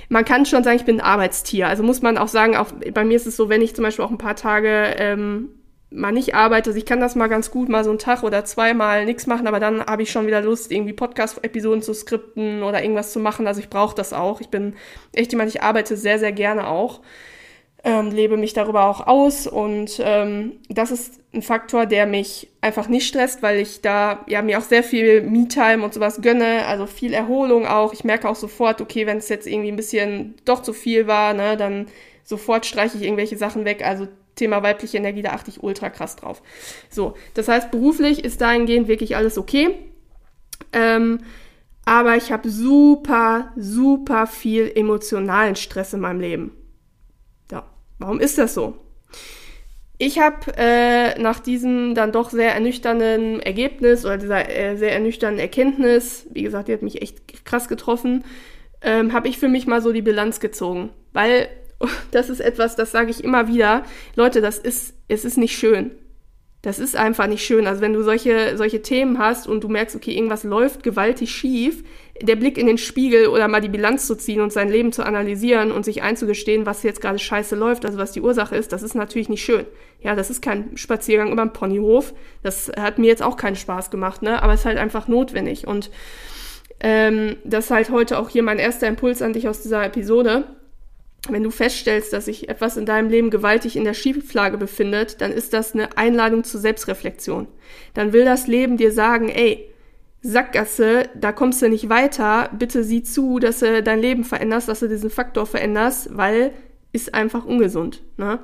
man 0.09 0.25
kann 0.25 0.47
schon 0.47 0.65
sagen, 0.65 0.77
ich 0.77 0.85
bin 0.85 1.01
ein 1.01 1.07
Arbeitstier. 1.07 1.69
Also 1.69 1.83
muss 1.83 2.03
man 2.03 2.19
auch 2.19 2.29
sagen, 2.29 2.57
auch 2.57 2.73
bei 2.93 3.05
mir 3.05 3.17
ist 3.17 3.27
es 3.27 3.37
so, 3.37 3.49
wenn 3.49 3.63
ich 3.63 3.75
zum 3.75 3.85
Beispiel 3.85 4.05
auch 4.05 4.11
ein 4.11 4.19
paar 4.19 4.37
Tage 4.37 4.95
ähm, 4.99 5.51
mal 5.91 6.13
nicht 6.13 6.35
arbeite, 6.35 6.71
also 6.71 6.79
ich 6.79 6.87
kann 6.87 7.01
das 7.01 7.17
mal 7.17 7.29
ganz 7.29 7.51
gut, 7.51 7.69
mal 7.69 7.85
so 7.85 7.91
einen 7.91 7.99
Tag 7.99 8.23
oder 8.23 8.45
zweimal 8.45 9.05
nichts 9.05 9.27
machen, 9.27 9.47
aber 9.47 9.59
dann 9.59 9.85
habe 9.85 10.03
ich 10.03 10.11
schon 10.11 10.27
wieder 10.27 10.41
Lust, 10.41 10.71
irgendwie 10.71 10.93
Podcast-Episoden 10.93 11.83
zu 11.83 11.95
skripten 11.95 12.63
oder 12.63 12.83
irgendwas 12.83 13.13
zu 13.13 13.19
machen. 13.19 13.47
Also 13.47 13.61
ich 13.61 13.71
brauche 13.71 13.95
das 13.95 14.13
auch. 14.13 14.41
Ich 14.41 14.49
bin 14.49 14.75
echt 15.13 15.33
jemand, 15.33 15.51
ich 15.51 15.63
arbeite 15.63 15.97
sehr, 15.97 16.19
sehr 16.19 16.33
gerne 16.33 16.69
auch 16.69 17.01
ähm, 17.83 18.11
lebe 18.11 18.37
mich 18.37 18.53
darüber 18.53 18.85
auch 18.85 19.07
aus 19.07 19.47
und 19.47 20.01
ähm, 20.05 20.53
das 20.69 20.91
ist 20.91 21.21
ein 21.33 21.43
Faktor, 21.43 21.87
der 21.87 22.07
mich 22.07 22.49
einfach 22.61 22.89
nicht 22.89 23.07
stresst, 23.07 23.43
weil 23.43 23.59
ich 23.59 23.81
da 23.81 24.25
ja 24.27 24.43
mir 24.43 24.59
auch 24.59 24.63
sehr 24.63 24.83
viel 24.83 25.23
Me-Time 25.23 25.83
und 25.83 25.95
sowas 25.95 26.21
gönne, 26.21 26.67
also 26.67 26.87
viel 26.87 27.15
Erholung 27.15 27.67
auch. 27.67 27.93
Ich 27.93 28.05
merke 28.05 28.29
auch 28.29 28.37
sofort, 28.37 28.81
okay, 28.81 29.07
wenn 29.07 29.19
es 29.19 29.29
jetzt 29.29 29.47
irgendwie 29.47 29.71
ein 29.71 29.77
bisschen 29.77 30.35
doch 30.45 30.61
zu 30.63 30.73
viel 30.73 31.07
war, 31.07 31.33
ne, 31.33 31.57
dann 31.57 31.87
sofort 32.25 32.67
streiche 32.67 32.99
ich 32.99 33.05
irgendwelche 33.05 33.39
Sachen 33.39 33.65
weg. 33.65 33.83
Also 33.85 34.09
Thema 34.35 34.63
weibliche 34.63 34.99
Energie, 34.99 35.23
da 35.23 35.31
achte 35.31 35.51
ich 35.51 35.63
ultra 35.63 35.89
krass 35.89 36.17
drauf. 36.17 36.43
So, 36.91 37.15
das 37.35 37.49
heißt, 37.49 37.71
beruflich 37.71 38.25
ist 38.25 38.41
dahingehend 38.41 38.89
wirklich 38.89 39.17
alles 39.17 39.39
okay. 39.39 39.77
Ähm, 40.73 41.21
aber 41.85 42.17
ich 42.17 42.31
habe 42.31 42.49
super, 42.49 43.53
super 43.57 44.27
viel 44.27 44.71
emotionalen 44.75 45.57
Stress 45.57 45.95
in 45.95 46.01
meinem 46.01 46.21
Leben. 46.21 46.60
Warum 48.01 48.19
ist 48.19 48.39
das 48.39 48.55
so? 48.55 48.79
Ich 49.99 50.19
habe 50.19 50.53
äh, 50.57 51.21
nach 51.21 51.39
diesem 51.39 51.95
dann 51.95 52.11
doch 52.11 52.31
sehr 52.31 52.55
ernüchternden 52.55 53.39
Ergebnis 53.41 54.07
oder 54.07 54.17
dieser 54.17 54.49
äh, 54.49 54.77
sehr 54.77 54.95
ernüchternden 54.95 55.39
Erkenntnis, 55.39 56.27
wie 56.31 56.43
gesagt, 56.43 56.69
die 56.69 56.73
hat 56.73 56.81
mich 56.81 57.03
echt 57.03 57.45
krass 57.45 57.69
getroffen, 57.69 58.25
ähm, 58.81 59.13
habe 59.13 59.29
ich 59.29 59.39
für 59.39 59.49
mich 59.49 59.67
mal 59.67 59.83
so 59.83 59.93
die 59.93 60.01
Bilanz 60.01 60.41
gezogen. 60.41 60.89
Weil 61.13 61.49
das 62.11 62.31
ist 62.31 62.41
etwas, 62.41 62.75
das 62.77 62.91
sage 62.91 63.11
ich 63.11 63.23
immer 63.23 63.47
wieder, 63.47 63.85
Leute, 64.17 64.41
das 64.41 64.57
ist, 64.57 64.95
es 65.09 65.27
ist 65.27 65.37
nicht 65.37 65.57
schön. 65.57 65.91
Das 66.63 66.79
ist 66.79 66.95
einfach 66.95 67.27
nicht 67.27 67.45
schön. 67.45 67.67
Also 67.67 67.81
wenn 67.81 67.95
du 67.95 68.03
solche, 68.03 68.57
solche 68.59 68.83
Themen 68.83 69.19
hast 69.19 69.47
und 69.47 69.65
du 69.65 69.69
merkst, 69.69 69.97
okay, 69.97 70.13
irgendwas 70.13 70.45
läuft 70.45 70.83
gewaltig 70.83 71.31
schief, 71.31 71.83
der 72.21 72.37
Blick 72.37 72.59
in 72.59 72.67
den 72.67 72.77
Spiegel 72.77 73.29
oder 73.29 73.49
mal 73.49 73.63
die 73.63 73.71
Bilanz 73.71 74.07
zu 74.07 74.15
ziehen 74.15 74.43
und 74.43 74.53
sein 74.53 74.69
Leben 74.69 74.93
zu 74.93 75.03
analysieren 75.05 75.73
und 75.73 75.87
sich 75.87 76.03
einzugestehen, 76.03 76.67
was 76.67 76.83
jetzt 76.83 77.01
gerade 77.01 77.19
scheiße 77.19 77.57
läuft, 77.57 77.87
also 77.87 77.97
was 77.97 78.13
die 78.13 78.21
Ursache 78.21 78.57
ist, 78.57 78.73
das 78.73 78.83
ist 78.83 78.95
natürlich 78.95 79.31
nicht 79.31 79.43
schön. 79.43 79.65
Ja, 80.03 80.15
das 80.15 80.29
ist 80.29 80.43
kein 80.43 80.77
Spaziergang 80.77 81.33
über 81.33 81.43
den 81.47 81.55
Ponyhof. 81.55 82.13
Das 82.43 82.71
hat 82.79 82.99
mir 82.99 83.07
jetzt 83.07 83.23
auch 83.23 83.39
keinen 83.39 83.57
Spaß 83.57 83.91
gemacht, 83.91 84.21
ne? 84.21 84.43
Aber 84.43 84.53
es 84.53 84.61
ist 84.61 84.67
halt 84.67 84.79
einfach 84.79 85.09
notwendig. 85.09 85.67
Und 85.67 85.91
Ähm, 86.83 87.37
das 87.45 87.67
ist 87.67 87.71
halt 87.71 87.91
heute 87.91 88.19
auch 88.19 88.31
hier 88.31 88.43
mein 88.43 88.59
erster 88.59 88.89
Impuls 88.89 89.21
an 89.21 89.35
dich 89.35 89.49
aus 89.49 89.61
dieser 89.61 89.85
Episode. 89.85 90.45
Wenn 91.29 91.43
du 91.43 91.51
feststellst, 91.51 92.13
dass 92.13 92.25
sich 92.25 92.49
etwas 92.49 92.77
in 92.77 92.87
deinem 92.87 93.11
Leben 93.11 93.31
gewaltig 93.31 93.77
in 93.77 93.85
der 93.85 93.95
Schieflage 93.95 94.57
befindet, 94.57 95.21
dann 95.21 95.33
ist 95.33 95.53
das 95.53 95.75
eine 95.75 95.97
Einladung 95.97 96.45
zur 96.45 96.61
Selbstreflexion. 96.61 97.47
Dann 97.95 98.13
will 98.13 98.25
das 98.25 98.47
Leben 98.47 98.77
dir 98.77 98.93
sagen, 98.93 99.29
ey, 99.29 99.69
Sackgasse, 100.23 101.09
da 101.15 101.33
kommst 101.33 101.63
du 101.63 101.69
nicht 101.69 101.89
weiter, 101.89 102.51
bitte 102.59 102.85
sieh 102.85 103.03
zu, 103.03 103.39
dass 103.39 103.61
du 103.61 103.83
dein 103.83 104.01
Leben 104.01 104.25
veränderst, 104.25 104.69
dass 104.69 104.81
du 104.81 104.89
diesen 104.89 105.11
Faktor 105.11 105.47
veränderst, 105.47 106.17
weil 106.17 106.53
ist 106.93 107.15
einfach 107.15 107.45
ungesund. 107.45 108.03
Ne? 108.17 108.41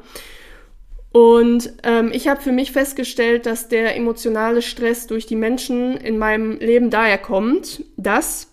Und 1.13 1.73
ähm, 1.83 2.11
ich 2.13 2.29
habe 2.29 2.41
für 2.41 2.53
mich 2.53 2.73
festgestellt, 2.73 3.47
dass 3.47 3.69
der 3.69 3.97
emotionale 3.97 4.63
Stress 4.63 5.07
durch 5.07 5.27
die 5.27 5.37
Menschen 5.37 5.97
in 5.97 6.19
meinem 6.19 6.59
Leben 6.59 6.91
daher 6.91 7.19
kommt, 7.19 7.85
dass 7.97 8.53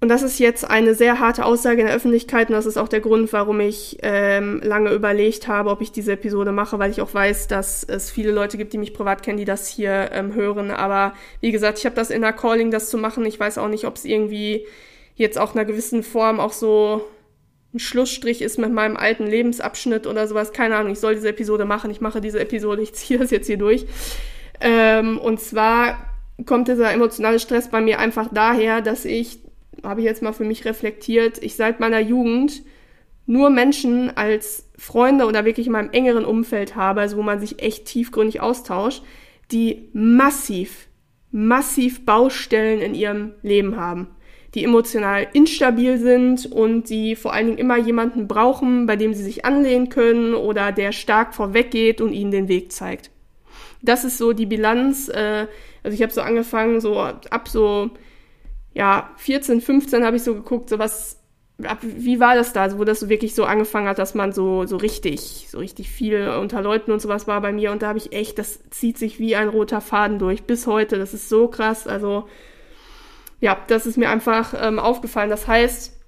und 0.00 0.08
das 0.08 0.22
ist 0.22 0.38
jetzt 0.38 0.68
eine 0.68 0.94
sehr 0.94 1.20
harte 1.20 1.44
Aussage 1.44 1.80
in 1.80 1.86
der 1.86 1.96
Öffentlichkeit 1.96 2.48
und 2.48 2.54
das 2.54 2.66
ist 2.66 2.76
auch 2.76 2.88
der 2.88 3.00
Grund, 3.00 3.32
warum 3.32 3.60
ich 3.60 3.96
ähm, 4.02 4.60
lange 4.62 4.92
überlegt 4.92 5.48
habe, 5.48 5.70
ob 5.70 5.80
ich 5.80 5.90
diese 5.90 6.12
Episode 6.12 6.52
mache, 6.52 6.78
weil 6.78 6.90
ich 6.90 7.00
auch 7.00 7.14
weiß, 7.14 7.48
dass 7.48 7.82
es 7.82 8.10
viele 8.10 8.30
Leute 8.30 8.58
gibt, 8.58 8.74
die 8.74 8.78
mich 8.78 8.92
privat 8.92 9.22
kennen, 9.22 9.38
die 9.38 9.46
das 9.46 9.68
hier 9.68 10.10
ähm, 10.12 10.34
hören. 10.34 10.70
Aber 10.70 11.14
wie 11.40 11.50
gesagt, 11.50 11.78
ich 11.78 11.86
habe 11.86 11.96
das 11.96 12.10
in 12.10 12.20
der 12.20 12.34
Calling, 12.34 12.70
das 12.70 12.90
zu 12.90 12.98
machen. 12.98 13.24
Ich 13.24 13.40
weiß 13.40 13.56
auch 13.56 13.68
nicht, 13.68 13.86
ob 13.86 13.96
es 13.96 14.04
irgendwie 14.04 14.66
jetzt 15.14 15.38
auch 15.38 15.54
in 15.54 15.60
einer 15.60 15.66
gewissen 15.66 16.02
Form 16.02 16.40
auch 16.40 16.52
so 16.52 17.02
ein 17.72 17.78
Schlussstrich 17.78 18.42
ist 18.42 18.58
mit 18.58 18.72
meinem 18.72 18.98
alten 18.98 19.26
Lebensabschnitt 19.26 20.06
oder 20.06 20.28
sowas. 20.28 20.52
Keine 20.52 20.76
Ahnung, 20.76 20.92
ich 20.92 21.00
soll 21.00 21.14
diese 21.14 21.30
Episode 21.30 21.64
machen. 21.64 21.90
Ich 21.90 22.02
mache 22.02 22.20
diese 22.20 22.38
Episode, 22.38 22.82
ich 22.82 22.94
ziehe 22.94 23.18
das 23.18 23.30
jetzt 23.30 23.46
hier 23.46 23.58
durch. 23.58 23.86
Ähm, 24.60 25.18
und 25.18 25.40
zwar 25.40 26.10
kommt 26.44 26.68
dieser 26.68 26.92
emotionale 26.92 27.40
Stress 27.40 27.70
bei 27.70 27.80
mir 27.80 27.98
einfach 27.98 28.28
daher, 28.30 28.82
dass 28.82 29.06
ich 29.06 29.40
habe 29.82 30.00
ich 30.00 30.06
jetzt 30.06 30.22
mal 30.22 30.32
für 30.32 30.44
mich 30.44 30.64
reflektiert, 30.64 31.42
ich 31.42 31.56
seit 31.56 31.80
meiner 31.80 32.00
Jugend 32.00 32.62
nur 33.26 33.50
Menschen 33.50 34.16
als 34.16 34.68
Freunde 34.78 35.26
oder 35.26 35.44
wirklich 35.44 35.66
in 35.66 35.72
meinem 35.72 35.90
engeren 35.90 36.24
Umfeld 36.24 36.76
habe, 36.76 37.00
also 37.00 37.16
wo 37.16 37.22
man 37.22 37.40
sich 37.40 37.60
echt 37.60 37.86
tiefgründig 37.86 38.40
austauscht, 38.40 39.02
die 39.50 39.88
massiv, 39.92 40.88
massiv 41.32 42.04
Baustellen 42.04 42.80
in 42.80 42.94
ihrem 42.94 43.32
Leben 43.42 43.76
haben, 43.76 44.08
die 44.54 44.64
emotional 44.64 45.26
instabil 45.32 45.98
sind 45.98 46.46
und 46.46 46.88
die 46.88 47.16
vor 47.16 47.32
allen 47.32 47.46
Dingen 47.46 47.58
immer 47.58 47.76
jemanden 47.76 48.28
brauchen, 48.28 48.86
bei 48.86 48.96
dem 48.96 49.12
sie 49.12 49.24
sich 49.24 49.44
anlehnen 49.44 49.88
können 49.88 50.34
oder 50.34 50.72
der 50.72 50.92
stark 50.92 51.34
vorweggeht 51.34 52.00
und 52.00 52.12
ihnen 52.12 52.30
den 52.30 52.48
Weg 52.48 52.72
zeigt. 52.72 53.10
Das 53.82 54.04
ist 54.04 54.18
so 54.18 54.32
die 54.32 54.46
Bilanz. 54.46 55.08
Äh, 55.08 55.46
also 55.82 55.94
ich 55.94 56.02
habe 56.02 56.12
so 56.12 56.20
angefangen, 56.20 56.80
so 56.80 56.98
ab 56.98 57.48
so 57.48 57.90
ja, 58.76 59.08
14, 59.16 59.62
15 59.62 60.04
habe 60.04 60.18
ich 60.18 60.22
so 60.22 60.34
geguckt, 60.34 60.68
so 60.68 60.78
was, 60.78 61.18
wie 61.80 62.20
war 62.20 62.34
das 62.34 62.52
da, 62.52 62.78
wo 62.78 62.84
das 62.84 63.00
so 63.00 63.08
wirklich 63.08 63.34
so 63.34 63.46
angefangen 63.46 63.88
hat, 63.88 63.98
dass 63.98 64.14
man 64.14 64.32
so, 64.32 64.66
so 64.66 64.76
richtig, 64.76 65.46
so 65.50 65.56
richtig 65.56 65.88
viel 65.88 66.28
unter 66.28 66.60
Leuten 66.60 66.92
und 66.92 67.00
sowas 67.00 67.26
war 67.26 67.40
bei 67.40 67.52
mir. 67.52 67.72
Und 67.72 67.80
da 67.80 67.88
habe 67.88 67.98
ich 67.98 68.12
echt, 68.12 68.38
das 68.38 68.60
zieht 68.68 68.98
sich 68.98 69.18
wie 69.18 69.34
ein 69.34 69.48
roter 69.48 69.80
Faden 69.80 70.18
durch 70.18 70.42
bis 70.42 70.66
heute, 70.66 70.98
das 70.98 71.14
ist 71.14 71.30
so 71.30 71.48
krass, 71.48 71.86
also 71.86 72.28
ja, 73.40 73.56
das 73.66 73.86
ist 73.86 73.96
mir 73.96 74.10
einfach 74.10 74.52
ähm, 74.60 74.78
aufgefallen. 74.78 75.30
Das 75.30 75.48
heißt, 75.48 75.98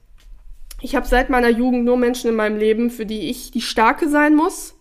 ich 0.82 0.94
habe 0.94 1.06
seit 1.06 1.30
meiner 1.30 1.48
Jugend 1.48 1.86
nur 1.86 1.96
Menschen 1.96 2.28
in 2.28 2.36
meinem 2.36 2.58
Leben, 2.58 2.90
für 2.90 3.06
die 3.06 3.30
ich 3.30 3.50
die 3.50 3.62
Starke 3.62 4.10
sein 4.10 4.34
muss, 4.34 4.74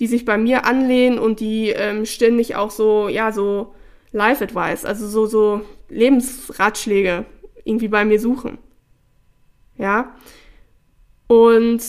die 0.00 0.06
sich 0.06 0.26
bei 0.26 0.36
mir 0.36 0.66
anlehnen 0.66 1.18
und 1.18 1.40
die 1.40 1.70
ähm, 1.70 2.04
ständig 2.04 2.56
auch 2.56 2.70
so, 2.70 3.08
ja, 3.08 3.32
so 3.32 3.72
Life 4.12 4.44
Advice, 4.44 4.84
also 4.84 5.08
so, 5.08 5.26
so 5.26 5.62
Lebensratschläge 5.88 7.24
irgendwie 7.64 7.88
bei 7.88 8.04
mir 8.04 8.20
suchen. 8.20 8.58
Ja. 9.78 10.14
Und 11.26 11.82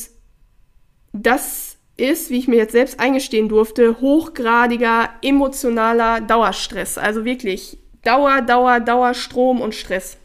das 1.12 1.77
ist, 1.98 2.30
wie 2.30 2.39
ich 2.39 2.48
mir 2.48 2.56
jetzt 2.56 2.72
selbst 2.72 3.00
eingestehen 3.00 3.50
durfte, 3.50 4.00
hochgradiger 4.01 5.10
emotionaler 5.22 6.22
Dauerstress. 6.22 6.98
Also 6.98 7.25
wirklich 7.25 7.77
Dauer, 8.03 8.42
Dauer, 8.42 8.80
Dauer, 8.80 9.13
Strom 9.13 9.62
und 9.62 9.75
Stress. 9.75 10.18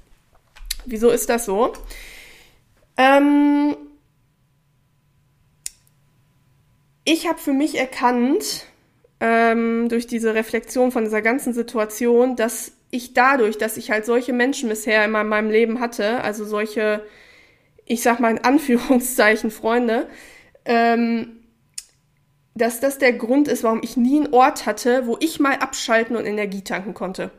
Wieso 0.86 1.10
ist 1.10 1.28
das 1.28 1.44
so? 1.44 1.72
Ähm 2.96 3.76
ich 7.04 7.28
habe 7.28 7.38
für 7.38 7.52
mich 7.52 7.78
erkannt, 7.78 8.66
ähm, 9.20 9.88
durch 9.88 10.06
diese 10.06 10.34
Reflexion 10.34 10.92
von 10.92 11.04
dieser 11.04 11.22
ganzen 11.22 11.52
Situation, 11.52 12.36
dass 12.36 12.72
ich 12.90 13.14
dadurch, 13.14 13.58
dass 13.58 13.76
ich 13.76 13.90
halt 13.90 14.06
solche 14.06 14.32
Menschen 14.32 14.68
bisher 14.68 15.04
in 15.04 15.10
meinem 15.10 15.50
Leben 15.50 15.80
hatte, 15.80 16.22
also 16.22 16.44
solche, 16.44 17.04
ich 17.84 18.02
sag 18.02 18.20
mal 18.20 18.30
in 18.30 18.44
Anführungszeichen 18.44 19.50
Freunde, 19.50 20.08
ähm, 20.64 21.38
dass 22.54 22.80
das 22.80 22.98
der 22.98 23.12
Grund 23.12 23.48
ist, 23.48 23.62
warum 23.62 23.80
ich 23.82 23.96
nie 23.96 24.20
einen 24.20 24.32
Ort 24.32 24.66
hatte, 24.66 25.06
wo 25.06 25.16
ich 25.20 25.38
mal 25.38 25.56
abschalten 25.56 26.16
und 26.16 26.26
Energie 26.26 26.62
tanken 26.62 26.94
konnte. 26.94 27.30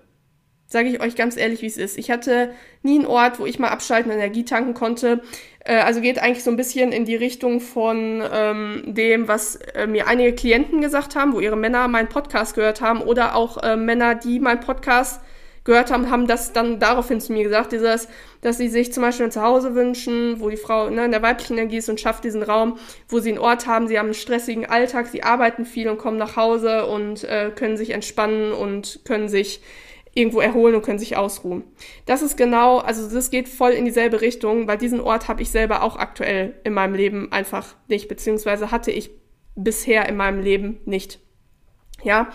Sage 0.68 0.90
ich 0.90 1.02
euch 1.02 1.16
ganz 1.16 1.36
ehrlich, 1.36 1.62
wie 1.62 1.68
es 1.68 1.78
ist. 1.78 1.98
Ich 1.98 2.12
hatte 2.12 2.54
nie 2.84 3.00
einen 3.00 3.08
Ort, 3.08 3.40
wo 3.40 3.46
ich 3.46 3.58
mal 3.58 3.70
abschalten 3.70 4.12
und 4.12 4.18
Energie 4.18 4.46
tanken 4.46 4.76
konnte. 4.76 5.22
Äh, 5.60 5.78
also 5.78 6.02
geht 6.02 6.20
eigentlich 6.20 6.44
so 6.44 6.52
ein 6.52 6.58
bisschen 6.58 6.92
in 6.92 7.06
die 7.06 7.16
Richtung 7.16 7.60
von 7.60 8.24
ähm, 8.32 8.84
dem, 8.86 9.28
was 9.28 9.56
äh, 9.56 9.88
mir 9.88 10.08
einige 10.08 10.34
Klienten 10.34 10.82
gesagt 10.82 11.16
haben, 11.16 11.34
wo 11.34 11.40
ihre 11.40 11.58
Männer 11.58 11.88
meinen 11.88 12.10
Podcast 12.10 12.56
gehört 12.56 12.82
haben 12.82 13.02
oder 13.02 13.36
auch 13.36 13.62
äh, 13.62 13.76
Männer, 13.76 14.16
die 14.16 14.40
meinen 14.40 14.60
Podcast 14.60 15.22
gehört 15.66 15.92
haben, 15.92 16.10
haben 16.10 16.26
das 16.26 16.54
dann 16.54 16.80
daraufhin 16.80 17.22
zu 17.22 17.34
mir 17.34 17.44
gesagt, 17.44 17.74
dieses, 17.74 18.08
dass 18.42 18.58
sie 18.58 18.70
sich 18.70 18.94
zum 18.94 19.04
Beispiel 19.04 19.26
ein 19.26 19.32
Zuhause 19.32 19.76
wünschen, 19.76 20.40
wo 20.40 20.50
die 20.50 20.58
Frau 20.58 20.90
ne, 20.90 21.06
in 21.06 21.12
der 21.12 21.22
weiblichen 21.22 21.58
Energie 21.58 21.78
ist 21.78 21.90
und 21.90 22.00
schafft 22.00 22.24
diesen 22.24 22.42
Raum, 22.42 22.80
wo 23.08 23.20
sie 23.20 23.30
einen 23.30 23.40
Ort 23.40 23.68
haben, 23.68 23.88
sie 23.88 24.00
haben 24.00 24.08
einen 24.08 24.14
stressigen 24.16 24.66
Alltag, 24.66 25.08
sie 25.08 25.22
arbeiten 25.22 25.66
viel 25.66 25.90
und 25.90 25.98
kommen 25.98 26.18
nach 26.18 26.38
Hause 26.38 26.86
und 26.86 27.24
äh, 27.26 27.52
können 27.54 27.78
sich 27.78 27.92
entspannen 27.92 28.54
und 28.54 29.02
können 29.06 29.30
sich 29.30 29.62
irgendwo 30.20 30.42
erholen 30.42 30.76
und 30.76 30.82
können 30.84 31.00
sich 31.00 31.18
ausruhen. 31.18 31.64
Das 32.06 32.22
ist 32.22 32.38
genau, 32.38 32.78
also 32.78 33.10
das 33.10 33.32
geht 33.32 33.48
voll 33.48 33.72
in 33.72 33.86
dieselbe 33.86 34.22
Richtung, 34.22 34.68
weil 34.68 34.78
diesen 34.78 35.00
Ort 35.00 35.28
habe 35.28 35.42
ich 35.42 35.50
selber 35.50 35.82
auch 35.82 35.96
aktuell 35.96 36.60
in 36.64 36.74
meinem 36.74 36.94
Leben 36.94 37.32
einfach 37.32 37.76
nicht, 37.88 38.08
beziehungsweise 38.08 38.70
hatte 38.70 38.92
ich 38.92 39.12
bisher 39.56 40.08
in 40.08 40.18
meinem 40.18 40.42
Leben 40.42 40.80
nicht. 40.86 41.20
Ja, 42.04 42.30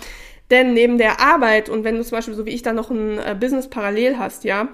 denn 0.50 0.74
neben 0.74 0.98
der 0.98 1.20
Arbeit 1.20 1.68
und 1.68 1.84
wenn 1.84 1.96
du 1.96 2.02
zum 2.02 2.18
Beispiel 2.18 2.34
so 2.34 2.44
wie 2.46 2.50
ich 2.50 2.62
dann 2.62 2.76
noch 2.76 2.90
ein 2.90 3.18
äh, 3.18 3.36
Business 3.38 3.68
parallel 3.68 4.18
hast, 4.18 4.44
ja, 4.44 4.68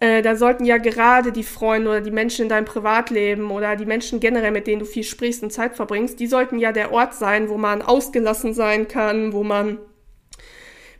äh, 0.00 0.22
da 0.22 0.36
sollten 0.36 0.64
ja 0.64 0.78
gerade 0.78 1.32
die 1.32 1.42
Freunde 1.44 1.90
oder 1.90 2.00
die 2.00 2.10
Menschen 2.10 2.42
in 2.42 2.48
deinem 2.48 2.64
Privatleben 2.64 3.50
oder 3.50 3.76
die 3.76 3.86
Menschen 3.86 4.20
generell, 4.20 4.50
mit 4.50 4.66
denen 4.66 4.80
du 4.80 4.84
viel 4.84 5.04
sprichst 5.04 5.42
und 5.42 5.52
Zeit 5.52 5.76
verbringst, 5.76 6.18
die 6.18 6.26
sollten 6.26 6.58
ja 6.58 6.72
der 6.72 6.92
Ort 6.92 7.14
sein, 7.14 7.48
wo 7.48 7.56
man 7.56 7.82
ausgelassen 7.82 8.54
sein 8.54 8.88
kann, 8.88 9.32
wo 9.32 9.44
man 9.44 9.78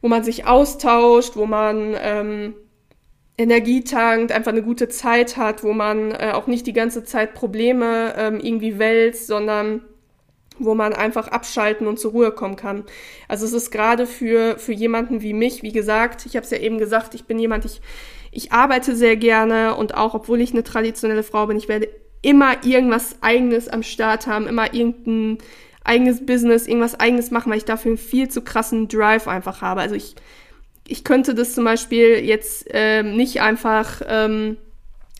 wo 0.02 0.09
man 0.09 0.25
sich 0.25 0.47
austauscht, 0.47 1.37
wo 1.37 1.47
man 1.47 1.97
ähm, 1.99 2.54
Energie 3.38 3.82
tankt, 3.82 4.30
einfach 4.32 4.52
eine 4.52 4.62
gute 4.62 4.88
Zeit 4.88 5.37
hat, 5.37 5.64
wo 5.64 5.73
man 5.73 6.11
äh, 6.11 6.32
auch 6.35 6.47
nicht 6.47 6.66
die 6.66 6.75
ganze 6.75 7.04
Zeit 7.04 7.35
Probleme 7.35 8.14
ähm, 8.18 8.40
irgendwie 8.40 8.78
wälzt, 8.78 9.26
sondern 9.26 9.82
wo 10.59 10.75
man 10.75 10.92
einfach 10.92 11.28
abschalten 11.28 11.87
und 11.87 11.99
zur 11.99 12.12
Ruhe 12.12 12.30
kommen 12.30 12.56
kann. 12.56 12.85
Also 13.26 13.47
es 13.47 13.52
ist 13.52 13.71
gerade 13.71 14.06
für, 14.06 14.59
für 14.59 14.73
jemanden 14.73 15.23
wie 15.23 15.32
mich, 15.32 15.62
wie 15.62 15.73
gesagt, 15.73 16.26
ich 16.26 16.37
habe 16.37 16.44
es 16.44 16.50
ja 16.50 16.59
eben 16.59 16.78
gesagt, 16.78 17.14
ich 17.14 17.25
bin 17.25 17.38
jemand, 17.38 17.64
ich, 17.64 17.80
ich 18.32 18.52
arbeite 18.52 18.94
sehr 18.94 19.16
gerne 19.16 19.75
und 19.76 19.94
auch 19.94 20.14
obwohl 20.14 20.40
ich 20.40 20.52
eine 20.52 20.62
traditionelle 20.62 21.23
Frau 21.23 21.47
bin, 21.47 21.56
ich 21.56 21.68
werde 21.68 21.88
immer 22.21 22.64
irgendwas 22.64 23.16
eigenes 23.23 23.68
am 23.68 23.82
Start 23.82 24.26
haben, 24.26 24.47
immer 24.47 24.75
irgendein 24.75 25.38
eigenes 25.84 26.24
Business, 26.24 26.66
irgendwas 26.66 26.98
eigenes 26.98 27.30
machen, 27.30 27.50
weil 27.50 27.58
ich 27.58 27.64
dafür 27.64 27.90
einen 27.90 27.98
viel 27.98 28.28
zu 28.28 28.42
krassen 28.42 28.88
Drive 28.88 29.28
einfach 29.28 29.62
habe. 29.62 29.80
Also 29.80 29.94
ich, 29.94 30.14
ich 30.86 31.04
könnte 31.04 31.34
das 31.34 31.54
zum 31.54 31.64
Beispiel 31.64 32.18
jetzt 32.24 32.66
ähm, 32.70 33.16
nicht 33.16 33.40
einfach, 33.40 34.02
ähm, 34.06 34.56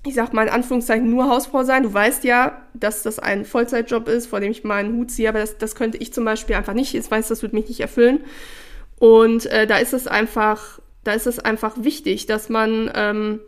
ich 0.07 0.15
sag 0.15 0.33
mal 0.33 0.47
in 0.47 0.53
Anführungszeichen, 0.53 1.09
nur 1.09 1.29
Hausfrau 1.29 1.65
sein. 1.65 1.83
Du 1.83 1.93
weißt 1.93 2.25
ja, 2.25 2.63
dass 2.75 3.03
das 3.03 3.19
ein 3.19 3.45
Vollzeitjob 3.45 4.09
ist, 4.09 4.27
vor 4.27 4.41
dem 4.41 4.51
ich 4.51 4.65
meinen 4.65 4.97
Hut 4.97 5.11
ziehe, 5.11 5.29
aber 5.29 5.39
das, 5.39 5.59
das 5.59 5.75
könnte 5.75 5.99
ich 5.99 6.13
zum 6.13 6.25
Beispiel 6.25 6.57
einfach 6.57 6.75
nicht. 6.75 6.95
Ich 6.95 7.11
weiß, 7.11 7.29
das 7.29 7.43
würde 7.43 7.57
mich 7.57 7.69
nicht 7.69 7.81
erfüllen. 7.81 8.21
Und 8.99 9.47
äh, 9.47 9.67
da 9.67 9.79
ist 9.79 9.93
es 9.93 10.07
einfach, 10.07 10.79
da 11.05 11.13
ist 11.13 11.27
es 11.27 11.39
einfach 11.39 11.75
wichtig, 11.79 12.27
dass 12.27 12.49
man 12.49 12.91
ähm, 12.95 13.41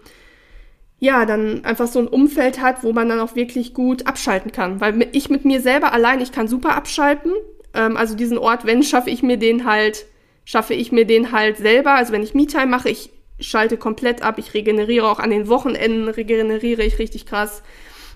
ja, 1.05 1.27
dann 1.27 1.67
einfach 1.67 1.87
so 1.87 1.99
ein 1.99 2.09
Umfeld 2.09 2.63
hat, 2.63 2.83
wo 2.83 2.95
man 2.95 3.11
dann 3.11 3.21
auch 3.21 3.37
wirklich 3.37 3.75
gut 3.75 4.07
abschalten 4.07 4.53
kann. 4.53 4.81
Weil 4.81 5.07
ich 5.13 5.29
mit 5.29 5.45
mir 5.45 5.61
selber 5.61 5.93
allein, 5.93 6.23
ich 6.23 6.33
kann 6.33 6.49
super 6.49 6.75
abschalten. 6.75 7.31
Ähm, 7.75 7.99
also 7.99 8.17
diesen 8.17 8.39
Ort, 8.39 8.65
wenn, 8.65 8.83
schaffe 8.83 9.11
ich 9.11 9.23
mir 9.23 9.37
den 9.37 9.67
halt, 9.67 10.07
schaffe 10.47 10.73
ich 10.73 10.93
mir 10.93 11.05
den 11.05 11.31
halt 11.31 11.59
selber. 11.59 11.93
Also 11.93 12.15
wenn 12.15 12.23
ich 12.23 12.33
Me-Time 12.33 12.69
mache, 12.69 12.89
ich 12.89 13.11
schalte 13.39 13.77
komplett 13.77 14.23
ab, 14.23 14.39
ich 14.39 14.55
regeneriere 14.55 15.07
auch 15.07 15.19
an 15.19 15.29
den 15.29 15.49
Wochenenden, 15.49 16.09
regeneriere 16.09 16.83
ich 16.83 16.99
richtig 16.99 17.27
krass. 17.27 17.63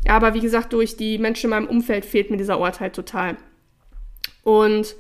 Aber 0.09 0.33
wie 0.33 0.40
gesagt, 0.40 0.73
durch 0.73 0.97
die 0.97 1.18
Menschen 1.18 1.49
in 1.49 1.50
meinem 1.50 1.68
Umfeld 1.68 2.07
fehlt 2.07 2.30
mir 2.30 2.38
dieser 2.38 2.59
Ort 2.59 2.80
halt 2.80 2.95
total. 2.95 3.37
Und 4.45 4.97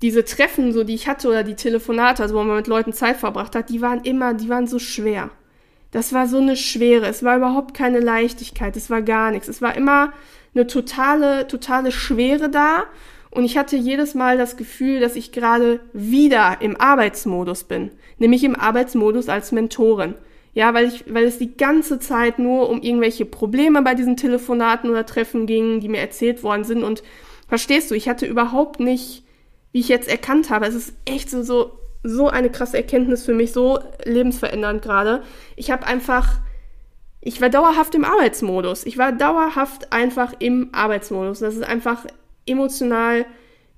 diese 0.00 0.24
Treffen, 0.24 0.72
so 0.72 0.82
die 0.82 0.96
ich 0.96 1.06
hatte 1.06 1.28
oder 1.28 1.44
die 1.44 1.54
Telefonate, 1.54 2.24
also 2.24 2.34
wo 2.34 2.42
man 2.42 2.56
mit 2.56 2.66
Leuten 2.66 2.92
Zeit 2.92 3.18
verbracht 3.18 3.54
hat, 3.54 3.70
die 3.70 3.80
waren 3.80 4.02
immer, 4.02 4.34
die 4.34 4.48
waren 4.48 4.66
so 4.66 4.80
schwer 4.80 5.30
das 5.92 6.12
war 6.12 6.26
so 6.26 6.38
eine 6.38 6.56
Schwere. 6.56 7.06
Es 7.06 7.22
war 7.22 7.36
überhaupt 7.36 7.74
keine 7.74 8.00
Leichtigkeit. 8.00 8.76
Es 8.76 8.90
war 8.90 9.02
gar 9.02 9.30
nichts. 9.30 9.46
Es 9.46 9.62
war 9.62 9.76
immer 9.76 10.12
eine 10.54 10.66
totale, 10.66 11.46
totale 11.46 11.92
Schwere 11.92 12.48
da. 12.48 12.84
Und 13.30 13.44
ich 13.44 13.56
hatte 13.56 13.76
jedes 13.76 14.14
Mal 14.14 14.36
das 14.36 14.56
Gefühl, 14.56 15.00
dass 15.00 15.16
ich 15.16 15.32
gerade 15.32 15.80
wieder 15.92 16.56
im 16.60 16.78
Arbeitsmodus 16.78 17.64
bin. 17.64 17.90
Nämlich 18.18 18.42
im 18.42 18.56
Arbeitsmodus 18.56 19.28
als 19.28 19.52
Mentorin. 19.52 20.14
Ja, 20.54 20.74
weil 20.74 20.88
ich, 20.88 21.04
weil 21.12 21.24
es 21.24 21.38
die 21.38 21.56
ganze 21.56 21.98
Zeit 21.98 22.38
nur 22.38 22.68
um 22.68 22.82
irgendwelche 22.82 23.24
Probleme 23.24 23.80
bei 23.82 23.94
diesen 23.94 24.16
Telefonaten 24.16 24.90
oder 24.90 25.06
Treffen 25.06 25.46
ging, 25.46 25.80
die 25.80 25.88
mir 25.88 26.00
erzählt 26.00 26.42
worden 26.42 26.64
sind. 26.64 26.84
Und 26.84 27.02
verstehst 27.48 27.90
du, 27.90 27.94
ich 27.94 28.08
hatte 28.08 28.26
überhaupt 28.26 28.80
nicht, 28.80 29.24
wie 29.72 29.80
ich 29.80 29.88
jetzt 29.88 30.08
erkannt 30.08 30.50
habe, 30.50 30.66
es 30.66 30.74
ist 30.74 30.94
echt 31.06 31.30
so, 31.30 31.42
so, 31.42 31.70
so 32.02 32.28
eine 32.28 32.50
krasse 32.50 32.76
Erkenntnis 32.76 33.24
für 33.24 33.34
mich, 33.34 33.52
so 33.52 33.78
lebensverändernd 34.04 34.82
gerade. 34.82 35.22
Ich 35.56 35.70
habe 35.70 35.86
einfach, 35.86 36.40
ich 37.20 37.40
war 37.40 37.48
dauerhaft 37.48 37.94
im 37.94 38.04
Arbeitsmodus. 38.04 38.84
Ich 38.84 38.98
war 38.98 39.12
dauerhaft 39.12 39.92
einfach 39.92 40.34
im 40.38 40.70
Arbeitsmodus. 40.72 41.40
Das 41.40 41.54
ist 41.54 41.64
einfach 41.64 42.04
emotional 42.46 43.24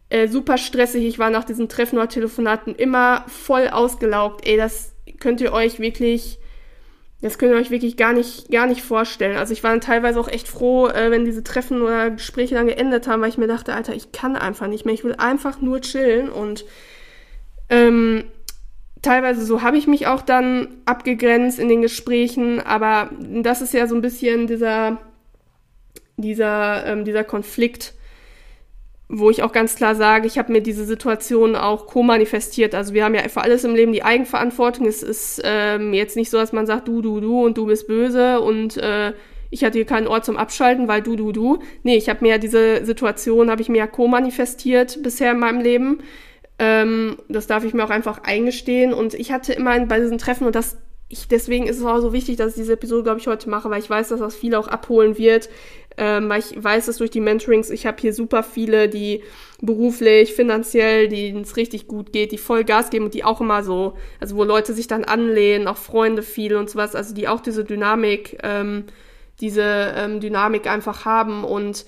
äh, 0.09 0.29
super 0.29 0.59
stressig. 0.59 1.05
Ich 1.05 1.19
war 1.19 1.31
nach 1.31 1.45
diesen 1.45 1.69
Treffen 1.69 1.99
oder 1.99 2.09
Telefonaten 2.09 2.75
immer 2.75 3.25
voll 3.29 3.69
ausgelaugt. 3.69 4.47
Ey, 4.47 4.57
das 4.57 4.93
könnt 5.21 5.41
ihr 5.41 5.53
euch 5.53 5.81
wirklich 5.81 6.39
das 7.25 7.39
könnt 7.39 7.53
ihr 7.53 7.59
euch 7.59 7.71
wirklich 7.71 7.97
gar 7.97 8.13
nicht, 8.13 8.51
gar 8.51 8.67
nicht 8.67 8.83
vorstellen. 8.83 9.39
Also 9.39 9.55
ich 9.55 9.65
war 9.65 9.71
dann 9.71 9.81
teilweise 9.81 10.21
auch 10.21 10.29
echt 10.29 10.47
froh, 10.47 10.89
äh, 10.89 11.11
wenn 11.11 11.25
diese 11.25 11.43
Treffen 11.43 11.81
oder 11.81 12.11
Gespräche 12.11 12.55
dann 12.55 12.67
geendet 12.67 13.09
haben, 13.09 13.23
weil 13.23 13.31
ich 13.31 13.39
mir 13.39 13.47
dachte, 13.47 13.73
Alter, 13.73 13.95
ich 13.95 14.13
kann 14.13 14.37
einfach 14.37 14.67
nicht 14.67 14.85
mehr. 14.85 14.93
Ich 14.93 15.05
will 15.05 15.15
einfach 15.15 15.63
nur 15.63 15.81
chillen 15.81 16.29
und 16.29 16.67
ähm, 17.69 18.25
teilweise 19.03 19.45
so 19.45 19.63
habe 19.63 19.77
ich 19.77 19.87
mich 19.87 20.07
auch 20.07 20.23
dann 20.23 20.69
abgegrenzt 20.87 21.59
in 21.59 21.69
den 21.69 21.83
Gesprächen, 21.83 22.61
aber 22.61 23.11
das 23.21 23.63
ist 23.63 23.75
ja 23.75 23.87
so 23.87 23.95
ein 23.95 24.01
bisschen 24.01 24.47
dieser, 24.47 24.99
dieser, 26.17 26.87
ähm, 26.87 27.05
dieser 27.05 27.25
Konflikt, 27.25 27.95
wo 29.09 29.31
ich 29.31 29.43
auch 29.43 29.53
ganz 29.53 29.77
klar 29.77 29.95
sage, 29.95 30.27
ich 30.27 30.39
habe 30.39 30.51
mir 30.51 30.63
diese 30.63 30.85
Situation 30.85 31.57
auch 31.57 31.87
co-manifestiert. 31.87 32.75
Also 32.75 32.95
wir 32.95 33.05
haben 33.05 33.15
ja 33.15 33.29
für 33.29 33.43
alles 33.43 33.65
im 33.65 33.75
Leben 33.75 33.93
die 33.93 34.03
Eigenverantwortung. 34.03 34.87
Es 34.87 35.03
ist 35.03 35.43
ähm, 35.45 35.93
jetzt 35.93 36.17
nicht 36.17 36.31
so, 36.31 36.39
dass 36.39 36.53
man 36.53 36.67
sagt, 36.67 36.89
du, 36.89 37.03
du, 37.03 37.21
du 37.21 37.45
und 37.45 37.59
du 37.59 37.67
bist 37.67 37.87
böse 37.87 38.41
und 38.41 38.79
äh, 38.79 39.13
ich 39.51 39.63
hatte 39.63 39.79
hier 39.79 39.87
keinen 39.87 40.09
Ort 40.09 40.25
zum 40.25 40.37
Abschalten, 40.37 40.89
weil 40.89 41.03
du, 41.03 41.15
du, 41.15 41.31
du. 41.31 41.59
Nee, 41.83 41.97
ich 41.97 42.09
habe 42.09 42.21
mir 42.23 42.31
ja 42.31 42.39
diese 42.39 42.85
Situation, 42.85 43.51
habe 43.51 43.63
ich 43.63 43.69
mir 43.69 43.79
ja 43.79 43.87
co-manifestiert 43.87 45.03
bisher 45.03 45.33
in 45.33 45.39
meinem 45.39 45.61
Leben. 45.61 45.99
Ähm, 46.59 47.17
das 47.29 47.47
darf 47.47 47.65
ich 47.65 47.75
mir 47.75 47.85
auch 47.85 47.91
einfach 47.91 48.23
eingestehen. 48.23 48.93
Und 48.93 49.15
ich 49.15 49.33
hatte 49.33 49.53
immer 49.53 49.79
bei 49.87 50.01
diesen 50.01 50.19
Treffen, 50.19 50.47
und 50.47 50.55
das 50.55 50.79
ich, 51.09 51.29
deswegen 51.29 51.67
ist 51.67 51.79
es 51.79 51.85
auch 51.85 52.01
so 52.01 52.13
wichtig, 52.13 52.37
dass 52.37 52.51
ich 52.51 52.57
diese 52.57 52.73
Episode, 52.73 53.05
glaube 53.05 53.21
ich, 53.21 53.27
heute 53.27 53.49
mache, 53.49 53.71
weil 53.71 53.81
ich 53.81 53.91
weiß, 53.91 54.09
dass 54.09 54.21
das 54.21 54.35
viele 54.35 54.59
auch 54.59 54.69
abholen 54.69 55.19
wird. 55.19 55.49
Ähm, 55.97 56.29
weil 56.29 56.41
ich 56.41 56.63
weiß, 56.63 56.87
dass 56.87 56.97
durch 56.97 57.11
die 57.11 57.21
Mentorings, 57.21 57.71
ich 57.71 57.87
habe 57.87 58.01
hier 58.01 58.13
super 58.13 58.43
viele, 58.43 58.89
die 58.89 59.23
beruflich, 59.61 60.35
finanziell, 60.35 61.09
denen 61.09 61.43
es 61.43 61.57
richtig 61.57 61.87
gut 61.87 62.13
geht, 62.13 62.33
die 62.33 62.39
voll 62.39 62.65
Gas 62.65 62.91
geben 62.91 63.05
und 63.05 63.15
die 63.15 63.23
auch 63.23 63.41
immer 63.41 63.63
so, 63.63 63.97
also 64.19 64.35
wo 64.35 64.43
Leute 64.43 64.75
sich 64.75 64.89
dann 64.89 65.05
anlehnen, 65.05 65.69
auch 65.69 65.77
Freunde 65.77 66.23
viel 66.23 66.57
und 66.57 66.69
sowas, 66.69 66.97
also 66.97 67.15
die 67.15 67.29
auch 67.29 67.41
diese 67.41 67.65
Dynamik, 67.65 68.39
ähm, 68.43 68.87
diese 69.41 69.95
ähm, 69.97 70.19
Dynamik 70.19 70.67
einfach 70.67 71.05
haben 71.05 71.45
und 71.45 71.85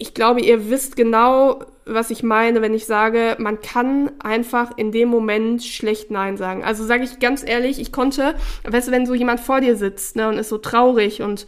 ich 0.00 0.14
glaube, 0.14 0.40
ihr 0.40 0.70
wisst 0.70 0.96
genau, 0.96 1.60
was 1.84 2.10
ich 2.10 2.22
meine, 2.22 2.62
wenn 2.62 2.72
ich 2.72 2.86
sage, 2.86 3.36
man 3.38 3.60
kann 3.60 4.10
einfach 4.18 4.76
in 4.78 4.92
dem 4.92 5.10
Moment 5.10 5.62
schlecht 5.62 6.10
Nein 6.10 6.38
sagen. 6.38 6.64
Also 6.64 6.84
sage 6.84 7.04
ich 7.04 7.18
ganz 7.18 7.46
ehrlich, 7.46 7.78
ich 7.78 7.92
konnte, 7.92 8.34
weißt 8.64 8.88
du, 8.88 8.92
wenn 8.92 9.04
so 9.04 9.14
jemand 9.14 9.40
vor 9.40 9.60
dir 9.60 9.76
sitzt 9.76 10.16
ne, 10.16 10.30
und 10.30 10.38
ist 10.38 10.48
so 10.48 10.56
traurig 10.56 11.20
und 11.20 11.46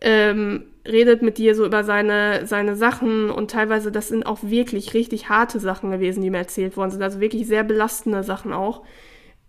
ähm, 0.00 0.64
redet 0.88 1.20
mit 1.20 1.36
dir 1.36 1.54
so 1.54 1.66
über 1.66 1.84
seine, 1.84 2.46
seine 2.46 2.74
Sachen 2.74 3.30
und 3.30 3.50
teilweise, 3.50 3.92
das 3.92 4.08
sind 4.08 4.24
auch 4.24 4.38
wirklich 4.42 4.94
richtig 4.94 5.28
harte 5.28 5.60
Sachen 5.60 5.90
gewesen, 5.90 6.22
die 6.22 6.30
mir 6.30 6.38
erzählt 6.38 6.78
worden 6.78 6.92
sind, 6.92 7.02
also 7.02 7.20
wirklich 7.20 7.46
sehr 7.46 7.64
belastende 7.64 8.22
Sachen 8.22 8.54
auch. 8.54 8.82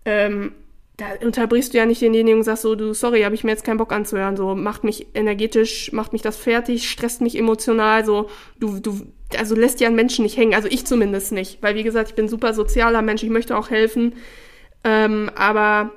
Ähm, 0.04 0.52
da 0.96 1.06
unterbrichst 1.24 1.72
du 1.72 1.78
ja 1.78 1.86
nicht 1.86 2.02
denjenigen 2.02 2.38
und 2.38 2.44
sagst 2.44 2.62
so, 2.62 2.74
du, 2.74 2.92
sorry, 2.92 3.22
habe 3.22 3.34
ich 3.34 3.44
mir 3.44 3.50
jetzt 3.50 3.64
keinen 3.64 3.78
Bock 3.78 3.92
anzuhören, 3.92 4.36
so, 4.36 4.54
macht 4.54 4.84
mich 4.84 5.06
energetisch, 5.14 5.92
macht 5.92 6.12
mich 6.12 6.22
das 6.22 6.36
fertig, 6.36 6.90
stresst 6.90 7.22
mich 7.22 7.36
emotional, 7.38 8.04
so, 8.04 8.28
du, 8.58 8.78
du, 8.78 9.00
also 9.38 9.54
lässt 9.54 9.80
ja 9.80 9.86
einen 9.86 9.96
Menschen 9.96 10.22
nicht 10.22 10.36
hängen, 10.36 10.54
also 10.54 10.68
ich 10.68 10.84
zumindest 10.84 11.32
nicht, 11.32 11.62
weil 11.62 11.74
wie 11.74 11.82
gesagt, 11.82 12.10
ich 12.10 12.14
bin 12.14 12.28
super 12.28 12.52
sozialer 12.52 13.00
Mensch, 13.00 13.22
ich 13.22 13.30
möchte 13.30 13.56
auch 13.56 13.70
helfen, 13.70 14.14
ähm, 14.84 15.30
aber 15.34 15.92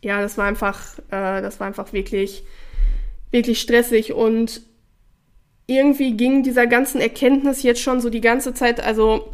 ja, 0.00 0.20
das 0.20 0.38
war 0.38 0.46
einfach, 0.46 0.98
äh, 1.10 1.42
das 1.42 1.58
war 1.58 1.66
einfach 1.66 1.92
wirklich, 1.92 2.44
wirklich 3.32 3.60
stressig 3.60 4.12
und 4.12 4.62
irgendwie 5.66 6.16
ging 6.16 6.42
dieser 6.44 6.66
ganzen 6.66 7.00
Erkenntnis 7.00 7.62
jetzt 7.62 7.82
schon 7.82 8.00
so 8.00 8.10
die 8.10 8.20
ganze 8.20 8.54
Zeit, 8.54 8.80
also 8.80 9.28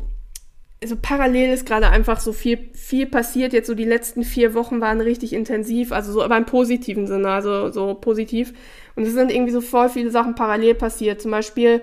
also 0.85 0.97
parallel 1.01 1.55
ist 1.55 1.65
gerade 1.65 1.89
einfach 1.89 2.21
so 2.21 2.35
viel, 2.35 2.59
viel 2.75 3.07
passiert. 3.07 3.55
Jetzt 3.55 3.69
so 3.69 3.75
die 3.75 3.87
letzten 3.87 4.23
vier 4.23 4.53
Wochen 4.53 4.83
waren 4.83 5.01
richtig 5.01 5.33
intensiv, 5.33 5.93
also 5.93 6.13
so, 6.13 6.23
aber 6.23 6.37
im 6.37 6.45
positiven 6.45 7.07
Sinne, 7.07 7.31
also 7.31 7.71
so 7.71 7.95
positiv. 7.95 8.53
Und 8.95 9.05
es 9.05 9.15
sind 9.15 9.33
irgendwie 9.33 9.53
so 9.53 9.63
voll 9.63 9.89
viele 9.89 10.11
Sachen 10.11 10.35
parallel 10.35 10.75
passiert. 10.75 11.23
Zum 11.23 11.31
Beispiel 11.31 11.81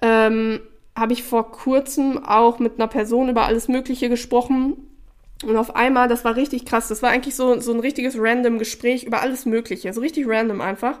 ähm, 0.00 0.60
habe 0.94 1.12
ich 1.12 1.24
vor 1.24 1.50
kurzem 1.50 2.24
auch 2.24 2.60
mit 2.60 2.74
einer 2.76 2.86
Person 2.86 3.28
über 3.28 3.46
alles 3.46 3.66
Mögliche 3.66 4.08
gesprochen. 4.08 4.76
Und 5.44 5.56
auf 5.56 5.74
einmal, 5.74 6.06
das 6.06 6.24
war 6.24 6.36
richtig 6.36 6.66
krass. 6.66 6.86
Das 6.86 7.02
war 7.02 7.10
eigentlich 7.10 7.34
so, 7.34 7.58
so 7.58 7.72
ein 7.72 7.80
richtiges 7.80 8.14
random 8.16 8.60
Gespräch 8.60 9.02
über 9.02 9.22
alles 9.22 9.44
Mögliche. 9.44 9.92
So 9.92 10.00
richtig 10.00 10.28
random 10.28 10.60
einfach. 10.60 11.00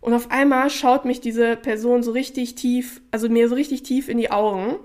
Und 0.00 0.14
auf 0.14 0.30
einmal 0.30 0.70
schaut 0.70 1.04
mich 1.04 1.20
diese 1.20 1.56
Person 1.56 2.04
so 2.04 2.12
richtig 2.12 2.54
tief, 2.54 3.00
also 3.10 3.28
mir 3.28 3.48
so 3.48 3.56
richtig 3.56 3.82
tief 3.82 4.08
in 4.08 4.18
die 4.18 4.30
Augen 4.30 4.76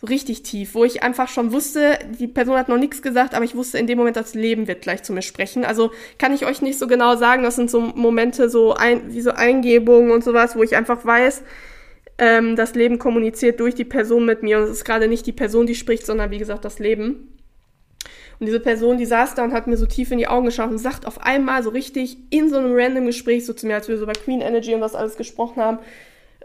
so 0.00 0.06
richtig 0.06 0.42
tief, 0.42 0.74
wo 0.74 0.84
ich 0.84 1.02
einfach 1.02 1.28
schon 1.28 1.52
wusste, 1.52 1.98
die 2.18 2.26
Person 2.26 2.56
hat 2.56 2.68
noch 2.68 2.78
nichts 2.78 3.02
gesagt, 3.02 3.34
aber 3.34 3.44
ich 3.44 3.54
wusste 3.54 3.78
in 3.78 3.86
dem 3.86 3.98
Moment, 3.98 4.16
das 4.16 4.34
Leben 4.34 4.66
wird 4.66 4.80
gleich 4.80 5.02
zu 5.02 5.12
mir 5.12 5.20
sprechen. 5.20 5.64
Also 5.64 5.90
kann 6.18 6.32
ich 6.32 6.46
euch 6.46 6.62
nicht 6.62 6.78
so 6.78 6.86
genau 6.86 7.16
sagen, 7.16 7.42
das 7.42 7.56
sind 7.56 7.70
so 7.70 7.80
Momente, 7.80 8.48
so 8.48 8.72
ein, 8.72 9.12
wie 9.12 9.20
so 9.20 9.32
Eingebungen 9.32 10.10
und 10.10 10.24
sowas, 10.24 10.56
wo 10.56 10.62
ich 10.62 10.74
einfach 10.74 11.04
weiß, 11.04 11.42
ähm, 12.16 12.56
das 12.56 12.74
Leben 12.74 12.98
kommuniziert 12.98 13.60
durch 13.60 13.74
die 13.74 13.84
Person 13.84 14.24
mit 14.24 14.42
mir 14.42 14.58
und 14.58 14.64
es 14.64 14.70
ist 14.70 14.84
gerade 14.84 15.06
nicht 15.06 15.26
die 15.26 15.32
Person, 15.32 15.66
die 15.66 15.74
spricht, 15.74 16.06
sondern 16.06 16.30
wie 16.30 16.38
gesagt 16.38 16.64
das 16.64 16.78
Leben. 16.78 17.36
Und 18.38 18.46
diese 18.46 18.60
Person, 18.60 18.96
die 18.96 19.04
saß 19.04 19.34
da 19.34 19.44
und 19.44 19.52
hat 19.52 19.66
mir 19.66 19.76
so 19.76 19.84
tief 19.84 20.10
in 20.10 20.18
die 20.18 20.28
Augen 20.28 20.46
geschaut 20.46 20.70
und 20.70 20.78
sagt 20.78 21.06
auf 21.06 21.20
einmal 21.20 21.62
so 21.62 21.68
richtig 21.68 22.16
in 22.30 22.48
so 22.48 22.56
einem 22.56 22.72
random 22.74 23.04
Gespräch 23.04 23.44
so 23.44 23.52
zu 23.52 23.66
mir, 23.66 23.74
als 23.74 23.88
wir 23.88 23.98
so 23.98 24.06
bei 24.06 24.14
Queen 24.14 24.40
Energy 24.40 24.74
und 24.74 24.80
was 24.80 24.94
alles 24.94 25.18
gesprochen 25.18 25.62
haben, 25.62 25.78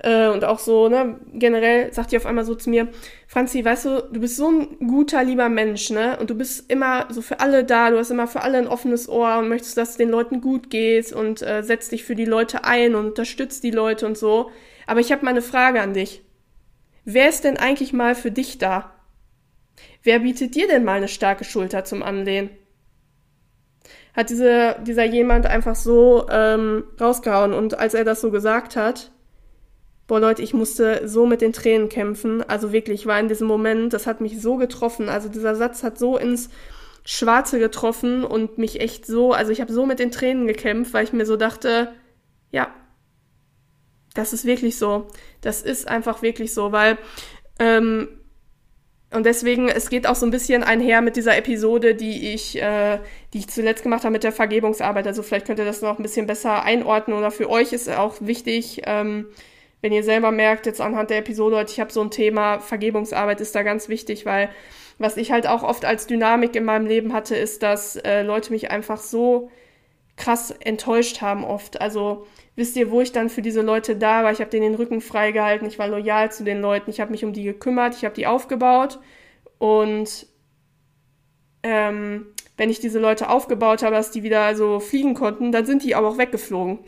äh, 0.06 0.28
und 0.28 0.46
auch 0.46 0.60
so, 0.60 0.88
ne, 0.88 1.20
generell 1.34 1.92
sagt 1.92 2.12
die 2.12 2.18
auf 2.18 2.28
einmal 2.28 2.46
so 2.46 2.54
zu 2.54 2.70
mir, 2.70 2.90
Franzi, 3.28 3.66
weißt 3.66 3.86
du, 3.86 4.08
du 4.12 4.20
bist 4.20 4.38
so 4.38 4.50
ein 4.50 4.88
guter, 4.88 5.24
lieber 5.24 5.50
Mensch, 5.50 5.90
ne? 5.90 6.18
Und 6.20 6.30
du 6.30 6.36
bist 6.36 6.72
immer 6.72 7.08
so 7.10 7.24
für 7.24 7.40
alle 7.40 7.64
da, 7.64 7.90
du 7.90 7.98
hast 7.98 8.12
immer 8.12 8.28
für 8.28 8.42
alle 8.42 8.60
ein 8.60 8.68
offenes 8.68 9.10
Ohr 9.10 9.40
und 9.40 9.50
möchtest, 9.50 9.78
dass 9.78 9.92
es 9.92 9.98
den 9.98 10.10
Leuten 10.10 10.42
gut 10.42 10.70
geht 10.70 11.12
und 11.12 11.42
äh, 11.42 11.64
setzt 11.64 11.92
dich 11.92 12.04
für 12.04 12.14
die 12.14 12.26
Leute 12.26 12.66
ein 12.66 12.94
und 12.94 13.08
unterstützt 13.08 13.64
die 13.64 13.72
Leute 13.72 14.06
und 14.06 14.16
so. 14.16 14.52
Aber 14.86 15.00
ich 15.00 15.12
habe 15.12 15.26
mal 15.26 15.32
eine 15.32 15.42
Frage 15.42 15.82
an 15.82 15.94
dich. 15.94 16.22
Wer 17.04 17.28
ist 17.28 17.44
denn 17.44 17.58
eigentlich 17.58 17.92
mal 17.92 18.14
für 18.14 18.32
dich 18.32 18.60
da? 18.60 18.94
Wer 20.04 20.20
bietet 20.20 20.54
dir 20.54 20.68
denn 20.68 20.84
mal 20.84 20.98
eine 20.98 21.08
starke 21.08 21.46
Schulter 21.46 21.84
zum 21.84 22.04
Anlehnen? 22.04 22.52
Hat 24.16 24.30
diese, 24.30 24.76
dieser 24.86 25.04
jemand 25.04 25.48
einfach 25.48 25.76
so 25.76 26.28
ähm, 26.30 26.84
rausgehauen 27.02 27.54
und 27.54 27.80
als 27.80 27.96
er 27.96 28.04
das 28.04 28.22
so 28.22 28.30
gesagt 28.30 28.76
hat, 28.76 29.12
Boah, 30.08 30.20
Leute, 30.20 30.44
ich 30.44 30.54
musste 30.54 31.08
so 31.08 31.26
mit 31.26 31.42
den 31.42 31.54
Tränen 31.54 31.90
kämpfen. 31.90 32.44
Also 32.44 32.72
wirklich, 32.72 33.02
ich 33.02 33.06
war 33.08 33.20
in 33.20 33.28
diesem 33.28 33.48
Moment, 33.48 33.94
das 33.94 34.06
hat 34.06 34.22
mich 34.22 34.40
so 34.40 34.58
getroffen. 34.58 35.10
Also 35.10 35.30
dieser 35.30 35.56
Satz 35.56 35.84
hat 35.84 35.98
so 35.98 36.18
ins 36.18 36.50
Schwarze 37.04 37.60
getroffen 37.60 38.24
und 38.24 38.58
mich 38.58 38.80
echt 38.82 39.06
so, 39.06 39.32
also 39.32 39.52
ich 39.52 39.62
habe 39.62 39.74
so 39.74 39.86
mit 39.86 40.00
den 40.00 40.12
Tränen 40.12 40.48
gekämpft, 40.48 40.94
weil 40.94 41.04
ich 41.04 41.14
mir 41.14 41.26
so 41.26 41.38
dachte, 41.38 41.92
ja, 42.52 42.74
das 44.14 44.34
ist 44.34 44.46
wirklich 44.46 44.78
so. 44.78 45.08
Das 45.42 45.62
ist 45.62 45.88
einfach 45.88 46.22
wirklich 46.22 46.54
so, 46.54 46.72
weil 46.72 46.98
ähm, 47.60 48.08
und 49.12 49.26
deswegen, 49.26 49.70
es 49.70 49.90
geht 49.90 50.08
auch 50.08 50.16
so 50.16 50.26
ein 50.26 50.32
bisschen 50.32 50.64
einher 50.64 51.02
mit 51.02 51.16
dieser 51.16 51.38
Episode, 51.38 51.96
die 51.96 52.34
ich, 52.34 52.62
äh, 52.62 53.00
die 53.34 53.40
ich 53.40 53.48
zuletzt 53.48 53.84
gemacht 53.84 54.04
habe 54.04 54.12
mit 54.12 54.24
der 54.24 54.32
Vergebungsarbeit. 54.32 55.08
Also 55.08 55.24
vielleicht 55.24 55.46
könnt 55.46 55.60
ihr 55.60 55.66
das 55.66 55.82
noch 55.82 55.98
ein 55.98 56.04
bisschen 56.04 56.28
besser 56.28 56.64
einordnen 56.64 57.18
oder 57.18 57.32
für 57.32 57.50
euch 57.50 57.72
ist 57.72 57.90
auch 57.90 58.16
wichtig, 58.20 58.82
ähm, 58.86 59.28
wenn 59.82 59.92
ihr 59.92 60.04
selber 60.04 60.32
merkt, 60.32 60.66
jetzt 60.66 60.82
anhand 60.82 61.10
der 61.10 61.20
Episode 61.20 61.64
ich 61.68 61.80
habe 61.80 61.92
so 61.92 62.02
ein 62.02 62.12
Thema, 62.12 62.60
Vergebungsarbeit 62.60 63.42
ist 63.42 63.56
da 63.56 63.64
ganz 63.64 63.90
wichtig, 63.90 64.26
weil 64.26 64.50
was 64.98 65.18
ich 65.18 65.32
halt 65.32 65.48
auch 65.48 65.64
oft 65.64 65.86
als 65.86 66.08
Dynamik 66.08 66.56
in 66.56 66.64
meinem 66.64 66.86
Leben 66.86 67.14
hatte, 67.14 67.36
ist, 67.36 67.64
dass 67.64 67.98
äh, 67.98 68.22
Leute 68.24 68.54
mich 68.54 68.72
einfach 68.72 68.98
so 68.98 69.52
krass 70.16 70.52
enttäuscht 70.52 71.22
haben 71.22 71.44
oft. 71.44 71.82
Also 71.82 72.26
wisst 72.56 72.78
ihr, 72.78 72.90
wo 72.90 73.02
ich 73.02 73.12
dann 73.12 73.30
für 73.30 73.42
diese 73.42 73.62
Leute 73.62 73.98
da 73.98 74.24
war? 74.24 74.32
Ich 74.32 74.40
habe 74.40 74.50
denen 74.50 74.72
den 74.72 74.76
Rücken 74.76 75.02
freigehalten, 75.02 75.68
ich 75.68 75.78
war 75.78 75.88
loyal 75.88 76.32
zu 76.32 76.44
den 76.44 76.62
Leuten, 76.62 76.90
ich 76.90 77.02
habe 77.02 77.12
mich 77.12 77.26
um 77.26 77.34
die 77.34 77.44
gekümmert, 77.44 77.96
ich 77.96 78.06
habe 78.06 78.16
die 78.16 78.28
aufgebaut 78.28 79.00
und 79.58 80.28
ähm, 81.64 82.28
wenn 82.58 82.70
ich 82.70 82.80
diese 82.80 83.00
Leute 83.00 83.30
aufgebaut 83.30 83.84
habe, 83.84 83.96
dass 83.96 84.12
die 84.12 84.24
wieder 84.24 84.56
so 84.56 84.80
fliegen 84.80 85.14
konnten, 85.14 85.52
dann 85.52 85.66
sind 85.66 85.84
die 85.84 85.96
aber 85.96 86.08
auch 86.08 86.18
weggeflogen 86.18 86.80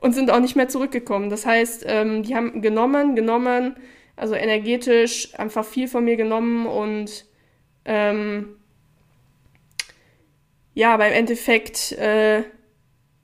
und 0.00 0.14
sind 0.14 0.30
auch 0.30 0.40
nicht 0.40 0.56
mehr 0.56 0.68
zurückgekommen. 0.68 1.30
Das 1.30 1.46
heißt, 1.46 1.84
ähm, 1.86 2.22
die 2.22 2.34
haben 2.34 2.62
genommen, 2.62 3.16
genommen, 3.16 3.76
also 4.16 4.34
energetisch 4.34 5.34
einfach 5.38 5.64
viel 5.64 5.88
von 5.88 6.04
mir 6.04 6.16
genommen 6.16 6.66
und 6.66 7.26
ähm, 7.84 8.56
ja, 10.74 10.94
aber 10.94 11.08
im 11.08 11.14
Endeffekt 11.14 11.92
äh, 11.92 12.44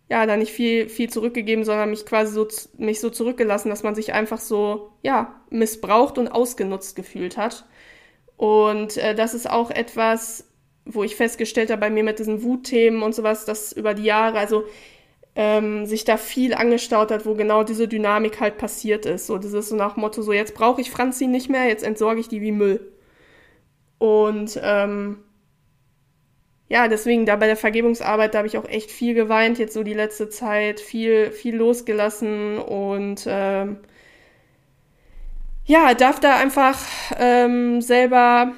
ja, 0.09 0.25
da 0.27 0.37
nicht 0.37 0.53
viel, 0.53 0.89
viel 0.89 1.11
zurückgegeben, 1.11 1.65
sondern 1.65 1.91
mich 1.91 2.07
quasi 2.07 2.33
so, 2.33 2.47
mich 2.79 3.01
so 3.01 3.11
zurückgelassen, 3.11 3.71
dass 3.71 3.83
man 3.83 3.95
sich 3.95 4.13
einfach 4.13 4.39
so, 4.39 4.93
ja, 5.03 5.41
missbraucht 5.51 6.19
und 6.19 6.29
ausgenutzt 6.29 6.95
gefühlt 6.95 7.37
hat. 7.37 7.65
Und 8.37 8.97
äh, 8.99 9.15
das 9.15 9.35
ist 9.35 9.51
auch 9.51 9.71
etwas, 9.71 10.49
wo 10.85 11.03
ich 11.03 11.17
festgestellt 11.17 11.71
habe 11.71 11.81
bei 11.81 11.91
mir 11.91 12.05
mit 12.05 12.21
diesen 12.21 12.45
Wutthemen 12.45 13.03
und 13.03 13.15
sowas, 13.15 13.45
dass 13.45 13.73
über 13.73 13.95
die 13.95 14.05
Jahre, 14.05 14.39
also 14.39 14.65
ähm, 15.37 15.85
sich 15.85 16.05
da 16.05 16.17
viel 16.17 16.55
angestaut 16.55 17.11
hat, 17.11 17.27
wo 17.27 17.35
genau 17.35 17.63
diese 17.63 17.87
Dynamik 17.89 18.41
halt 18.41 18.57
passiert 18.57 19.05
ist. 19.05 19.27
So, 19.27 19.37
das 19.37 19.53
ist 19.53 19.69
so 19.69 19.77
nach 19.77 19.97
Motto, 19.97 20.23
so 20.23 20.33
jetzt 20.33 20.55
brauche 20.55 20.81
ich 20.81 20.91
Franzi 20.91 21.27
nicht 21.27 21.51
mehr, 21.51 21.69
jetzt 21.69 21.85
entsorge 21.85 22.21
ich 22.21 22.29
die 22.29 22.41
wie 22.41 22.53
Müll. 22.53 22.93
Und 23.99 24.59
ähm, 24.63 25.19
ja, 26.69 26.89
deswegen 26.89 27.27
da 27.27 27.37
bei 27.37 27.47
der 27.47 27.57
Vergebungsarbeit, 27.57 28.35
da 28.35 28.39
habe 28.39 28.49
ich 28.49 28.59
auch 28.59 28.69
echt 28.69 28.91
viel 28.91 29.15
geweint, 29.15 29.59
jetzt 29.59 29.75
so 29.75 29.83
die 29.83 29.95
letzte 29.95 30.31
Zeit, 30.31 30.81
viel, 30.81 31.31
viel 31.31 31.55
losgelassen 31.55 32.59
und 32.59 33.25
ähm, 33.29 33.79
ja, 35.67 35.95
darf 35.95 36.19
da 36.21 36.37
einfach 36.37 36.79
ähm, 37.19 37.83
selber, 37.83 38.53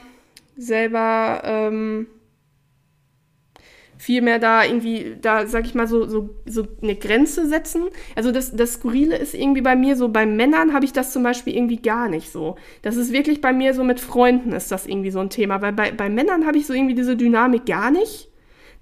selber 0.57 1.43
ähm, 1.45 2.07
viel 3.99 4.23
mehr 4.23 4.39
da 4.39 4.65
irgendwie, 4.65 5.17
da 5.21 5.47
sag 5.47 5.67
ich 5.67 5.75
mal, 5.75 5.89
so, 5.89 6.07
so, 6.07 6.31
so 6.47 6.67
eine 6.83 6.95
Grenze 6.95 7.47
setzen. 7.49 7.89
Also 8.15 8.31
das, 8.31 8.55
das 8.55 8.75
Skurrile 8.75 9.17
ist 9.17 9.35
irgendwie 9.35 9.61
bei 9.61 9.75
mir 9.75 9.97
so, 9.97 10.09
bei 10.09 10.25
Männern 10.25 10.73
habe 10.73 10.85
ich 10.85 10.93
das 10.93 11.13
zum 11.13 11.25
Beispiel 11.25 11.55
irgendwie 11.57 11.83
gar 11.83 12.09
nicht 12.09 12.31
so. 12.31 12.57
Das 12.83 12.97
ist 12.97 13.13
wirklich 13.13 13.41
bei 13.41 13.53
mir 13.53 13.75
so 13.75 13.83
mit 13.83 13.99
Freunden 13.99 14.53
ist 14.53 14.71
das 14.71 14.87
irgendwie 14.87 15.11
so 15.11 15.19
ein 15.19 15.31
Thema. 15.31 15.61
Weil 15.63 15.73
bei, 15.73 15.91
bei 15.91 16.09
Männern 16.09 16.47
habe 16.47 16.59
ich 16.59 16.67
so 16.67 16.73
irgendwie 16.73 16.95
diese 16.95 17.17
Dynamik 17.17 17.67
gar 17.67 17.91
nicht. 17.91 18.29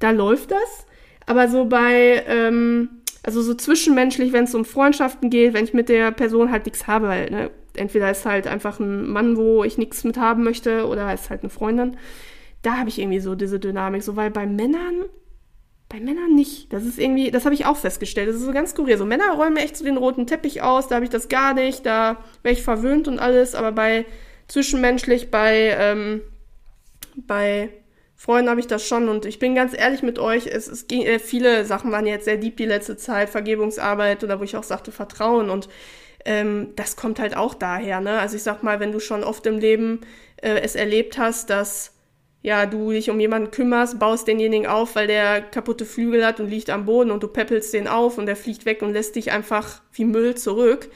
Da 0.01 0.11
läuft 0.11 0.51
das. 0.51 0.87
Aber 1.25 1.49
so 1.49 1.65
bei, 1.65 2.23
ähm, 2.29 2.91
also 3.23 3.41
so 3.41 3.55
zwischenmenschlich, 3.55 4.33
wenn 4.33 4.45
es 4.45 4.55
um 4.55 4.67
Freundschaften 4.67 5.31
geht, 5.31 5.55
wenn 5.55 5.65
ich 5.65 5.73
mit 5.75 5.89
der 5.89 6.13
Person 6.13 6.53
halt 6.53 6.67
nichts 6.67 6.87
habe, 6.87 7.09
weil, 7.09 7.31
ne, 7.31 7.51
entweder 7.75 8.11
ist 8.11 8.27
halt 8.27 8.47
einfach 8.47 8.81
ein 8.81 9.09
Mann, 9.09 9.37
wo 9.37 9.65
ich 9.65 9.79
nichts 9.79 10.05
mit 10.05 10.19
haben 10.19 10.45
möchte, 10.45 10.87
oder 10.87 11.13
ist 11.13 11.31
halt 11.31 11.41
eine 11.41 11.51
Freundin 11.51 11.97
da 12.62 12.79
habe 12.79 12.88
ich 12.88 12.99
irgendwie 12.99 13.21
so 13.21 13.35
diese 13.35 13.61
Dynamik, 13.61 14.03
so 14.03 14.16
weil 14.16 14.31
bei 14.31 14.47
Männern, 14.47 15.05
bei 15.88 16.01
Männern 16.01 16.35
nicht. 16.35 16.73
Das 16.73 16.85
ist 16.85 16.99
irgendwie, 16.99 17.31
das 17.31 17.45
habe 17.45 17.55
ich 17.55 17.66
auch 17.66 17.77
festgestellt. 17.77 18.29
Das 18.29 18.37
ist 18.37 18.42
so 18.42 18.53
ganz 18.53 18.71
skurril. 18.71 18.99
So 18.99 19.07
Männer 19.07 19.33
räumen 19.33 19.57
echt 19.57 19.77
so 19.77 19.85
den 19.85 19.97
roten 19.97 20.27
Teppich 20.27 20.62
aus, 20.62 20.88
da 20.88 20.97
habe 20.97 21.05
ich 21.05 21.11
das 21.11 21.29
gar 21.29 21.55
nicht, 21.55 21.87
da 21.87 22.19
wäre 22.42 22.55
ich 22.55 22.62
verwöhnt 22.62 23.09
und 23.09 23.19
alles, 23.19 23.55
aber 23.55 23.73
bei 23.73 24.07
zwischenmenschlich, 24.49 25.31
bei, 25.31 25.77
ähm, 25.79 26.23
bei 27.14 27.71
Freunden 28.14 28.49
habe 28.49 28.61
ich 28.61 28.66
das 28.66 28.87
schon 28.87 29.09
und 29.09 29.27
ich 29.27 29.38
bin 29.38 29.55
ganz 29.55 29.77
ehrlich 29.77 30.03
mit 30.03 30.19
euch, 30.19 30.47
es, 30.47 30.66
es 30.69 30.88
ging, 30.88 31.03
äh, 31.03 31.19
viele 31.19 31.64
Sachen 31.64 31.92
waren 31.92 32.07
jetzt 32.07 32.25
sehr 32.25 32.38
deep 32.38 32.57
die 32.57 32.64
letzte 32.64 32.97
Zeit, 32.97 33.29
Vergebungsarbeit 33.29 34.25
oder 34.25 34.40
wo 34.40 34.45
ich 34.45 34.57
auch 34.57 34.62
sagte 34.62 34.90
Vertrauen 34.90 35.51
und 35.51 35.69
ähm, 36.25 36.73
das 36.77 36.97
kommt 36.97 37.21
halt 37.21 37.37
auch 37.37 37.55
daher, 37.55 38.01
ne? 38.01 38.19
Also 38.19 38.37
ich 38.37 38.42
sag 38.42 38.62
mal, 38.62 38.81
wenn 38.81 38.90
du 38.90 39.01
schon 39.01 39.23
oft 39.23 39.47
im 39.47 39.59
Leben 39.59 40.01
äh, 40.37 40.61
es 40.61 40.75
erlebt 40.75 41.19
hast, 41.19 41.51
dass 41.51 41.92
ja, 42.47 42.65
du 42.65 42.93
dich 42.93 43.11
um 43.11 43.19
jemanden 43.19 43.51
kümmerst, 43.51 43.99
baust 43.99 44.29
denjenigen 44.29 44.69
auf, 44.69 44.95
weil 44.95 45.09
der 45.09 45.43
kaputte 45.43 45.85
Flügel 45.85 46.25
hat 46.25 46.39
und 46.39 46.49
liegt 46.49 46.71
am 46.71 46.85
Boden 46.85 47.11
und 47.11 47.21
du 47.25 47.27
peppelst 47.27 47.75
den 47.75 47.89
auf 47.89 48.19
und 48.19 48.27
der 48.27 48.37
fliegt 48.37 48.67
weg 48.67 48.83
und 48.83 48.93
lässt 48.93 49.17
dich 49.17 49.33
einfach 49.33 49.83
wie 49.93 50.05
Müll 50.05 50.37
zurück. 50.37 50.89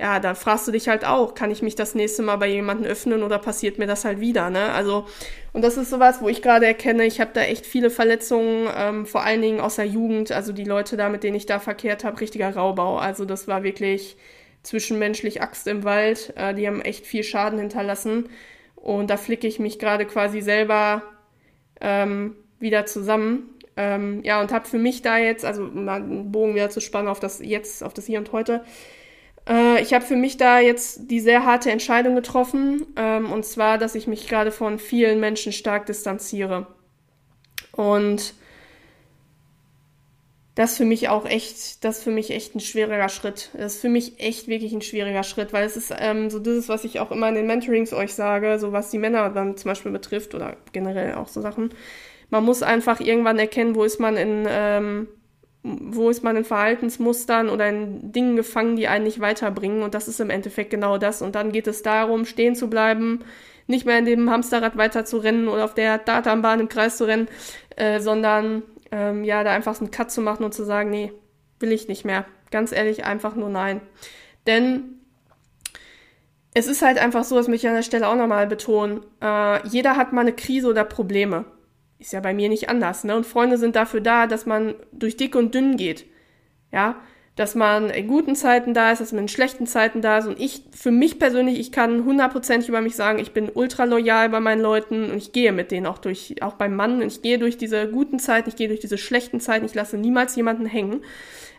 Ja, 0.00 0.20
dann 0.20 0.34
fragst 0.34 0.66
du 0.66 0.72
dich 0.72 0.88
halt 0.88 1.04
auch, 1.04 1.34
kann 1.34 1.50
ich 1.50 1.60
mich 1.60 1.74
das 1.74 1.94
nächste 1.94 2.22
Mal 2.22 2.36
bei 2.36 2.46
jemandem 2.46 2.90
öffnen 2.90 3.22
oder 3.22 3.38
passiert 3.38 3.76
mir 3.76 3.86
das 3.86 4.06
halt 4.06 4.20
wieder, 4.20 4.48
ne? 4.48 4.72
Also, 4.72 5.04
und 5.52 5.60
das 5.60 5.76
ist 5.76 5.90
sowas, 5.90 6.22
wo 6.22 6.30
ich 6.30 6.40
gerade 6.40 6.64
erkenne, 6.64 7.04
ich 7.04 7.20
habe 7.20 7.32
da 7.34 7.42
echt 7.42 7.66
viele 7.66 7.90
Verletzungen, 7.90 8.66
ähm, 8.74 9.04
vor 9.04 9.22
allen 9.22 9.42
Dingen 9.42 9.60
aus 9.60 9.76
der 9.76 9.84
Jugend, 9.84 10.32
also 10.32 10.54
die 10.54 10.64
Leute 10.64 10.96
da, 10.96 11.10
mit 11.10 11.24
denen 11.24 11.36
ich 11.36 11.44
da 11.44 11.58
verkehrt 11.58 12.04
habe, 12.04 12.18
richtiger 12.22 12.56
Raubau. 12.56 12.96
Also 12.96 13.26
das 13.26 13.48
war 13.48 13.62
wirklich 13.64 14.16
zwischenmenschlich 14.62 15.42
Axt 15.42 15.66
im 15.66 15.84
Wald. 15.84 16.32
Äh, 16.36 16.54
die 16.54 16.66
haben 16.66 16.80
echt 16.80 17.06
viel 17.06 17.22
Schaden 17.22 17.58
hinterlassen. 17.58 18.30
Und 18.80 19.10
da 19.10 19.16
flicke 19.16 19.46
ich 19.46 19.58
mich 19.58 19.78
gerade 19.78 20.06
quasi 20.06 20.40
selber 20.40 21.02
ähm, 21.80 22.36
wieder 22.58 22.86
zusammen. 22.86 23.54
Ähm, 23.76 24.22
ja, 24.24 24.40
und 24.40 24.52
habe 24.52 24.66
für 24.66 24.78
mich 24.78 25.02
da 25.02 25.18
jetzt, 25.18 25.44
also 25.44 25.62
mal 25.62 26.02
einen 26.02 26.32
Bogen 26.32 26.54
wieder 26.54 26.70
zu 26.70 26.80
spannen 26.80 27.08
auf 27.08 27.20
das 27.20 27.40
Jetzt, 27.40 27.84
auf 27.84 27.94
das 27.94 28.06
Hier 28.06 28.18
und 28.18 28.32
Heute. 28.32 28.64
Äh, 29.48 29.82
ich 29.82 29.94
habe 29.94 30.04
für 30.04 30.16
mich 30.16 30.36
da 30.36 30.60
jetzt 30.60 31.10
die 31.10 31.20
sehr 31.20 31.44
harte 31.44 31.70
Entscheidung 31.70 32.14
getroffen. 32.14 32.86
Ähm, 32.96 33.30
und 33.30 33.44
zwar, 33.44 33.78
dass 33.78 33.94
ich 33.94 34.06
mich 34.06 34.26
gerade 34.28 34.50
von 34.50 34.78
vielen 34.78 35.20
Menschen 35.20 35.52
stark 35.52 35.86
distanziere. 35.86 36.66
Und 37.72 38.34
das 40.60 40.76
für 40.76 40.84
mich 40.84 41.08
auch 41.08 41.24
echt, 41.24 41.82
das 41.84 42.02
für 42.02 42.10
mich 42.10 42.30
echt 42.30 42.54
ein 42.54 42.60
schwieriger 42.60 43.08
Schritt. 43.08 43.48
Das 43.54 43.76
ist 43.76 43.80
für 43.80 43.88
mich 43.88 44.20
echt 44.20 44.46
wirklich 44.46 44.74
ein 44.74 44.82
schwieriger 44.82 45.22
Schritt, 45.22 45.54
weil 45.54 45.64
es 45.64 45.74
ist 45.74 45.90
ähm, 45.98 46.28
so 46.28 46.38
ist, 46.38 46.68
was 46.68 46.84
ich 46.84 47.00
auch 47.00 47.10
immer 47.10 47.30
in 47.30 47.34
den 47.34 47.46
Mentorings 47.46 47.94
euch 47.94 48.12
sage, 48.12 48.58
so 48.58 48.70
was 48.70 48.90
die 48.90 48.98
Männer 48.98 49.30
dann 49.30 49.56
zum 49.56 49.70
Beispiel 49.70 49.90
betrifft 49.90 50.34
oder 50.34 50.58
generell 50.72 51.14
auch 51.14 51.28
so 51.28 51.40
Sachen. 51.40 51.70
Man 52.28 52.44
muss 52.44 52.62
einfach 52.62 53.00
irgendwann 53.00 53.38
erkennen, 53.38 53.74
wo 53.74 53.84
ist 53.84 54.00
man 54.00 54.18
in, 54.18 54.46
ähm, 54.50 55.08
wo 55.62 56.10
ist 56.10 56.22
man 56.22 56.36
in 56.36 56.44
Verhaltensmustern 56.44 57.48
oder 57.48 57.66
in 57.66 58.12
Dingen 58.12 58.36
gefangen, 58.36 58.76
die 58.76 58.86
einen 58.86 59.04
nicht 59.04 59.18
weiterbringen. 59.18 59.82
Und 59.82 59.94
das 59.94 60.08
ist 60.08 60.20
im 60.20 60.28
Endeffekt 60.28 60.68
genau 60.68 60.98
das. 60.98 61.22
Und 61.22 61.36
dann 61.36 61.52
geht 61.52 61.68
es 61.68 61.80
darum, 61.82 62.26
stehen 62.26 62.54
zu 62.54 62.68
bleiben, 62.68 63.20
nicht 63.66 63.86
mehr 63.86 63.98
in 63.98 64.04
dem 64.04 64.28
Hamsterrad 64.28 64.76
weiter 64.76 65.06
zu 65.06 65.16
rennen 65.16 65.48
oder 65.48 65.64
auf 65.64 65.72
der 65.72 65.96
Datanbahn 65.96 66.60
im 66.60 66.68
Kreis 66.68 66.98
zu 66.98 67.04
rennen, 67.04 67.28
äh, 67.76 67.98
sondern 68.00 68.62
ähm, 68.92 69.24
ja, 69.24 69.44
da 69.44 69.52
einfach 69.52 69.74
so 69.74 69.84
einen 69.84 69.90
Cut 69.90 70.10
zu 70.10 70.20
machen 70.20 70.44
und 70.44 70.54
zu 70.54 70.64
sagen, 70.64 70.90
nee, 70.90 71.12
will 71.58 71.72
ich 71.72 71.88
nicht 71.88 72.04
mehr. 72.04 72.24
Ganz 72.50 72.72
ehrlich, 72.72 73.04
einfach 73.04 73.36
nur 73.36 73.48
nein. 73.48 73.80
Denn 74.46 75.00
es 76.54 76.66
ist 76.66 76.82
halt 76.82 76.98
einfach 76.98 77.24
so, 77.24 77.36
das 77.36 77.48
möchte 77.48 77.66
ich 77.66 77.70
an 77.70 77.76
der 77.76 77.82
Stelle 77.82 78.08
auch 78.08 78.16
nochmal 78.16 78.46
betonen, 78.46 79.02
äh, 79.22 79.66
jeder 79.68 79.96
hat 79.96 80.12
mal 80.12 80.22
eine 80.22 80.32
Krise 80.32 80.68
oder 80.68 80.84
Probleme. 80.84 81.44
Ist 81.98 82.12
ja 82.12 82.20
bei 82.20 82.34
mir 82.34 82.48
nicht 82.48 82.68
anders, 82.68 83.04
ne? 83.04 83.14
Und 83.14 83.26
Freunde 83.26 83.58
sind 83.58 83.76
dafür 83.76 84.00
da, 84.00 84.26
dass 84.26 84.46
man 84.46 84.74
durch 84.90 85.16
dick 85.16 85.36
und 85.36 85.54
dünn 85.54 85.76
geht. 85.76 86.06
Ja, 86.72 86.96
dass 87.36 87.54
man 87.54 87.90
in 87.90 88.06
guten 88.06 88.34
Zeiten 88.34 88.74
da 88.74 88.92
ist, 88.92 89.00
dass 89.00 89.12
man 89.12 89.22
in 89.22 89.28
schlechten 89.28 89.66
Zeiten 89.66 90.02
da 90.02 90.18
ist. 90.18 90.26
Und 90.26 90.38
ich, 90.38 90.64
für 90.72 90.90
mich 90.90 91.18
persönlich, 91.18 91.58
ich 91.58 91.72
kann 91.72 92.04
hundertprozentig 92.04 92.68
über 92.68 92.80
mich 92.80 92.96
sagen, 92.96 93.18
ich 93.18 93.32
bin 93.32 93.50
ultra 93.52 93.84
loyal 93.84 94.28
bei 94.28 94.40
meinen 94.40 94.60
Leuten 94.60 95.10
und 95.10 95.16
ich 95.16 95.32
gehe 95.32 95.52
mit 95.52 95.70
denen 95.70 95.86
auch 95.86 95.98
durch, 95.98 96.42
auch 96.42 96.54
beim 96.54 96.76
Mann. 96.76 97.00
Und 97.00 97.06
ich 97.06 97.22
gehe 97.22 97.38
durch 97.38 97.56
diese 97.56 97.88
guten 97.88 98.18
Zeiten, 98.18 98.48
ich 98.48 98.56
gehe 98.56 98.68
durch 98.68 98.80
diese 98.80 98.98
schlechten 98.98 99.40
Zeiten, 99.40 99.64
ich 99.64 99.74
lasse 99.74 99.96
niemals 99.96 100.36
jemanden 100.36 100.66
hängen. 100.66 101.02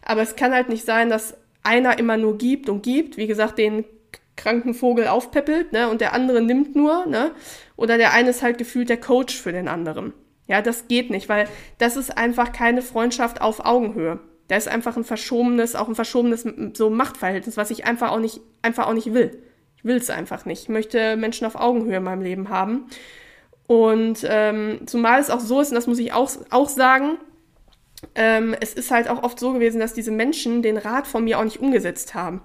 Aber 0.03 0.21
es 0.21 0.35
kann 0.35 0.53
halt 0.53 0.69
nicht 0.69 0.85
sein, 0.85 1.09
dass 1.09 1.35
einer 1.63 1.97
immer 1.99 2.17
nur 2.17 2.37
gibt 2.37 2.69
und 2.69 2.83
gibt, 2.83 3.17
wie 3.17 3.27
gesagt, 3.27 3.57
den 3.57 3.85
kranken 4.35 4.73
Vogel 4.73 5.07
aufpeppelt, 5.07 5.71
ne, 5.73 5.89
und 5.89 6.01
der 6.01 6.13
andere 6.13 6.41
nimmt 6.41 6.75
nur, 6.75 7.05
ne, 7.05 7.31
oder 7.75 7.97
der 7.97 8.13
eine 8.13 8.29
ist 8.29 8.41
halt 8.41 8.57
gefühlt 8.57 8.89
der 8.89 8.99
Coach 8.99 9.39
für 9.39 9.51
den 9.51 9.67
anderen. 9.67 10.13
Ja, 10.47 10.61
das 10.61 10.87
geht 10.87 11.11
nicht, 11.11 11.29
weil 11.29 11.47
das 11.77 11.95
ist 11.95 12.17
einfach 12.17 12.51
keine 12.51 12.81
Freundschaft 12.81 13.41
auf 13.41 13.65
Augenhöhe. 13.65 14.19
Da 14.51 14.57
ist 14.57 14.67
einfach 14.67 14.97
ein 14.97 15.05
verschobenes, 15.05 15.75
auch 15.75 15.87
ein 15.87 15.95
verschobenes 15.95 16.45
so 16.73 16.89
Machtverhältnis, 16.89 17.55
was 17.55 17.71
ich 17.71 17.85
einfach 17.85 18.11
auch 18.11 18.19
nicht, 18.19 18.41
einfach 18.61 18.87
auch 18.87 18.93
nicht 18.93 19.13
will. 19.13 19.41
Ich 19.77 19.85
will 19.85 19.95
es 19.95 20.09
einfach 20.09 20.43
nicht. 20.43 20.63
Ich 20.63 20.67
möchte 20.67 21.15
Menschen 21.15 21.47
auf 21.47 21.55
Augenhöhe 21.55 21.95
in 21.95 22.03
meinem 22.03 22.21
Leben 22.21 22.49
haben. 22.49 22.87
Und 23.67 24.27
ähm, 24.27 24.81
zumal 24.87 25.21
es 25.21 25.29
auch 25.29 25.39
so 25.39 25.61
ist, 25.61 25.69
und 25.69 25.75
das 25.75 25.87
muss 25.87 25.99
ich 25.99 26.11
auch, 26.11 26.29
auch 26.49 26.67
sagen, 26.67 27.17
ähm, 28.13 28.53
es 28.59 28.73
ist 28.73 28.91
halt 28.91 29.09
auch 29.09 29.23
oft 29.23 29.39
so 29.39 29.53
gewesen, 29.53 29.79
dass 29.79 29.93
diese 29.93 30.11
Menschen 30.11 30.61
den 30.61 30.75
Rat 30.75 31.07
von 31.07 31.23
mir 31.23 31.39
auch 31.39 31.45
nicht 31.45 31.61
umgesetzt 31.61 32.13
haben. 32.13 32.41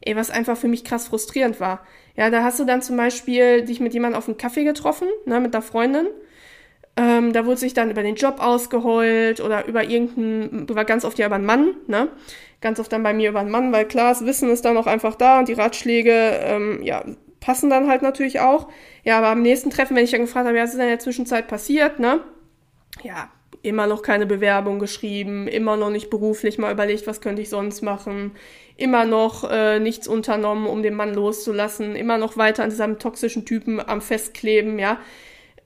Ey, 0.00 0.16
was 0.16 0.30
einfach 0.30 0.56
für 0.56 0.68
mich 0.68 0.84
krass 0.84 1.08
frustrierend 1.08 1.60
war. 1.60 1.84
Ja, 2.16 2.30
da 2.30 2.44
hast 2.44 2.60
du 2.60 2.64
dann 2.64 2.80
zum 2.80 2.96
Beispiel 2.96 3.60
dich 3.66 3.78
mit 3.78 3.92
jemandem 3.92 4.16
auf 4.16 4.26
einen 4.26 4.38
Kaffee 4.38 4.64
getroffen, 4.64 5.08
ne, 5.26 5.38
mit 5.38 5.54
einer 5.54 5.60
Freundin. 5.60 6.06
Ähm, 6.96 7.32
da 7.32 7.46
wurde 7.46 7.56
sich 7.56 7.72
dann 7.72 7.90
über 7.90 8.02
den 8.02 8.16
Job 8.16 8.36
ausgeheult 8.38 9.40
oder 9.40 9.66
über 9.66 9.84
irgendeinen, 9.84 10.68
war 10.68 10.84
ganz 10.84 11.04
oft 11.04 11.18
ja 11.18 11.26
über 11.26 11.36
einen 11.36 11.46
Mann, 11.46 11.74
ne? 11.86 12.08
Ganz 12.60 12.78
oft 12.78 12.92
dann 12.92 13.02
bei 13.02 13.14
mir 13.14 13.30
über 13.30 13.40
einen 13.40 13.50
Mann, 13.50 13.72
weil 13.72 13.86
klar, 13.86 14.10
das 14.10 14.26
Wissen 14.26 14.50
ist 14.50 14.64
dann 14.64 14.76
auch 14.76 14.86
einfach 14.86 15.14
da 15.14 15.38
und 15.38 15.48
die 15.48 15.54
Ratschläge, 15.54 16.12
ähm, 16.12 16.82
ja, 16.82 17.02
passen 17.40 17.70
dann 17.70 17.88
halt 17.88 18.02
natürlich 18.02 18.40
auch. 18.40 18.68
Ja, 19.04 19.18
aber 19.18 19.28
am 19.28 19.42
nächsten 19.42 19.70
Treffen, 19.70 19.96
wenn 19.96 20.04
ich 20.04 20.10
dann 20.10 20.20
gefragt 20.20 20.46
habe, 20.46 20.56
ja, 20.56 20.64
was 20.64 20.70
ist 20.70 20.76
denn 20.76 20.84
in 20.84 20.90
der 20.90 20.98
Zwischenzeit 20.98 21.48
passiert, 21.48 21.98
ne? 21.98 22.20
Ja, 23.02 23.30
immer 23.62 23.86
noch 23.86 24.02
keine 24.02 24.26
Bewerbung 24.26 24.78
geschrieben, 24.78 25.48
immer 25.48 25.78
noch 25.78 25.90
nicht 25.90 26.10
beruflich 26.10 26.58
mal 26.58 26.72
überlegt, 26.72 27.06
was 27.06 27.22
könnte 27.22 27.40
ich 27.40 27.48
sonst 27.48 27.80
machen, 27.80 28.32
immer 28.76 29.06
noch 29.06 29.50
äh, 29.50 29.80
nichts 29.80 30.08
unternommen, 30.08 30.66
um 30.66 30.82
den 30.82 30.94
Mann 30.94 31.14
loszulassen, 31.14 31.96
immer 31.96 32.18
noch 32.18 32.36
weiter 32.36 32.64
an 32.64 32.70
diesem 32.70 32.98
toxischen 32.98 33.46
Typen 33.46 33.80
am 33.80 34.02
Festkleben, 34.02 34.78
ja 34.78 34.98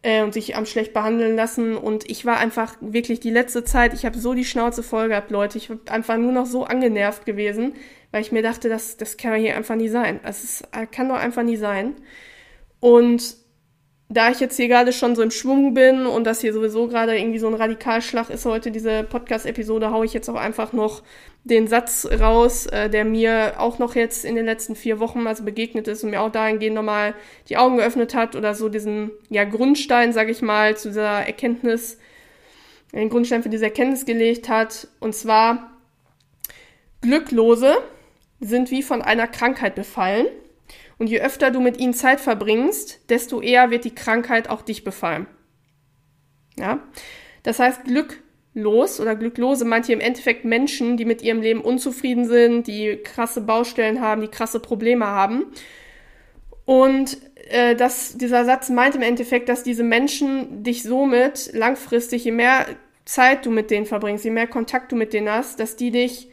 äh, 0.07 0.23
und 0.23 0.33
sich 0.33 0.55
am 0.55 0.67
schlecht 0.67 0.95
behandeln 0.95 1.35
lassen. 1.35 1.77
Und 1.77 2.09
ich 2.09 2.25
war 2.25 2.39
einfach 2.39 2.77
wirklich 2.81 3.19
die 3.19 3.31
letzte 3.31 3.65
Zeit, 3.65 3.93
ich 3.93 4.07
habe 4.07 4.17
so 4.19 4.35
die 4.35 4.45
Schnauze 4.45 4.85
voll 4.85 5.09
gehabt, 5.09 5.33
Leute. 5.33 5.59
Ich 5.59 5.69
war 5.69 5.79
einfach 5.91 6.17
nur 6.17 6.31
noch 6.31 6.47
so 6.47 6.65
angenervt 6.65 7.27
gewesen, 7.27 7.75
weil 8.13 8.23
ich 8.23 8.31
mir 8.31 8.43
dachte, 8.43 8.69
das, 8.69 8.97
das 8.97 9.17
kann 9.17 9.35
hier 9.35 9.57
einfach 9.57 9.75
nie 9.75 9.89
sein. 9.89 10.21
Es 10.23 10.63
äh, 10.73 10.87
kann 10.87 11.09
doch 11.09 11.17
einfach 11.17 11.43
nie 11.43 11.57
sein. 11.57 11.97
Und 12.79 13.37
da 14.09 14.31
ich 14.31 14.39
jetzt 14.39 14.57
hier 14.57 14.69
gerade 14.69 14.93
schon 14.93 15.17
so 15.17 15.23
im 15.23 15.33
Schwung 15.33 15.75
bin 15.75 16.07
und 16.07 16.25
das 16.25 16.41
hier 16.41 16.53
sowieso 16.53 16.87
gerade 16.87 17.19
irgendwie 17.19 17.41
so 17.41 17.49
ein 17.49 17.55
Radikalschlag 17.55 18.31
ist 18.31 18.45
heute, 18.45 18.71
diese 18.71 19.03
Podcast-Episode, 19.03 19.91
haue 19.91 20.05
ich 20.05 20.13
jetzt 20.13 20.29
auch 20.29 20.37
einfach 20.37 20.73
noch 20.73 21.03
den 21.43 21.67
Satz 21.67 22.07
raus, 22.21 22.67
äh, 22.67 22.89
der 22.89 23.05
mir 23.05 23.55
auch 23.59 23.81
noch 23.81 23.97
jetzt 23.97 24.25
in 24.25 24.37
den 24.37 24.45
letzten 24.45 24.77
vier 24.77 25.01
Wochen 25.01 25.27
also 25.27 25.43
begegnet 25.43 25.89
ist 25.89 26.05
und 26.05 26.11
mir 26.11 26.21
auch 26.21 26.31
dahingehend 26.31 26.77
nochmal 26.77 27.15
die 27.49 27.57
Augen 27.57 27.79
geöffnet 27.79 28.15
hat 28.15 28.37
oder 28.37 28.55
so 28.55 28.69
diesen 28.69 29.11
ja, 29.29 29.45
Grundstein, 29.45 30.13
sage 30.13 30.31
ich 30.31 30.41
mal, 30.41 30.77
zu 30.77 30.89
dieser 30.89 31.27
Erkenntnis, 31.27 31.99
den 32.93 33.09
Grundstein 33.09 33.43
für 33.43 33.49
diese 33.49 33.65
Erkenntnis 33.65 34.07
gelegt 34.07 34.49
hat. 34.49 34.87
Und 35.01 35.17
zwar, 35.17 35.73
Glücklose 37.01 37.77
sind 38.39 38.71
wie 38.71 38.83
von 38.83 39.03
einer 39.03 39.27
Krankheit 39.27 39.75
befallen 39.75 40.27
und 40.99 41.09
je 41.09 41.21
öfter 41.21 41.51
du 41.51 41.61
mit 41.61 41.79
ihnen 41.79 41.95
Zeit 41.95 42.21
verbringst, 42.21 43.11
desto 43.11 43.41
eher 43.41 43.71
wird 43.71 43.85
die 43.85 43.95
Krankheit 43.95 44.49
auch 44.49 44.63
dich 44.63 44.85
befallen. 44.85 45.27
Ja? 46.59 46.81
Das 47.43 47.59
heißt, 47.59 47.85
glücklos 47.85 49.01
oder 49.01 49.15
glücklose 49.15 49.65
meint 49.65 49.87
hier 49.87 49.95
im 49.95 50.01
Endeffekt 50.01 50.45
Menschen, 50.45 50.97
die 50.97 51.05
mit 51.05 51.23
ihrem 51.23 51.43
Leben 51.43 51.61
unzufrieden 51.61 52.27
sind, 52.27 52.67
die 52.67 52.97
krasse 52.97 53.43
Baustellen 53.43 54.01
haben, 54.01 54.23
die 54.23 54.29
krasse 54.29 54.61
Probleme 54.61 55.07
haben. 55.07 55.47
Und 56.65 57.19
äh, 57.51 57.77
das, 57.77 58.17
dieser 58.17 58.45
Satz 58.45 58.71
meint 58.71 58.97
im 58.97 59.03
Endeffekt, 59.03 59.49
dass 59.49 59.63
diese 59.63 59.85
Menschen 59.85 60.65
dich 60.65 60.83
somit 60.83 61.51
langfristig, 61.53 62.25
je 62.25 62.33
mehr 62.33 62.67
Zeit 63.05 63.47
du 63.47 63.51
mit 63.51 63.71
denen 63.71 63.87
verbringst, 63.87 64.25
je 64.25 64.31
mehr 64.31 64.49
Kontakt 64.49 64.91
du 64.91 64.97
mit 64.97 65.13
denen 65.13 65.31
hast, 65.31 65.61
dass 65.61 65.77
die 65.77 65.93
dich 65.93 66.29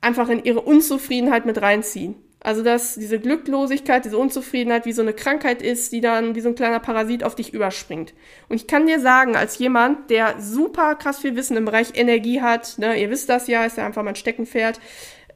einfach 0.00 0.30
in 0.30 0.42
ihre 0.44 0.62
Unzufriedenheit 0.62 1.44
mit 1.44 1.60
reinziehen. 1.60 2.14
Also, 2.42 2.62
dass 2.62 2.94
diese 2.94 3.20
Glücklosigkeit, 3.20 4.06
diese 4.06 4.16
Unzufriedenheit 4.16 4.86
wie 4.86 4.92
so 4.92 5.02
eine 5.02 5.12
Krankheit 5.12 5.60
ist, 5.60 5.92
die 5.92 6.00
dann 6.00 6.34
wie 6.34 6.40
so 6.40 6.48
ein 6.48 6.54
kleiner 6.54 6.80
Parasit 6.80 7.22
auf 7.22 7.34
dich 7.34 7.52
überspringt. 7.52 8.14
Und 8.48 8.56
ich 8.56 8.66
kann 8.66 8.86
dir 8.86 8.98
sagen, 8.98 9.36
als 9.36 9.58
jemand, 9.58 10.08
der 10.08 10.40
super 10.40 10.94
krass 10.94 11.18
viel 11.18 11.36
Wissen 11.36 11.58
im 11.58 11.66
Bereich 11.66 11.88
Energie 11.94 12.40
hat, 12.40 12.78
ne, 12.78 12.98
ihr 12.98 13.10
wisst 13.10 13.28
das 13.28 13.46
ja, 13.46 13.64
ist 13.66 13.76
ja 13.76 13.84
einfach 13.84 14.02
mein 14.02 14.16
Steckenpferd, 14.16 14.80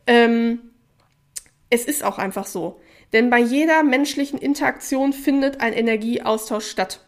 ähm, 0.07 0.61
es 1.69 1.85
ist 1.85 2.05
auch 2.05 2.19
einfach 2.19 2.47
so. 2.47 2.81
Denn 3.13 3.29
bei 3.29 3.39
jeder 3.39 3.83
menschlichen 3.83 4.39
Interaktion 4.39 5.13
findet 5.13 5.61
ein 5.61 5.73
Energieaustausch 5.73 6.67
statt. 6.67 7.01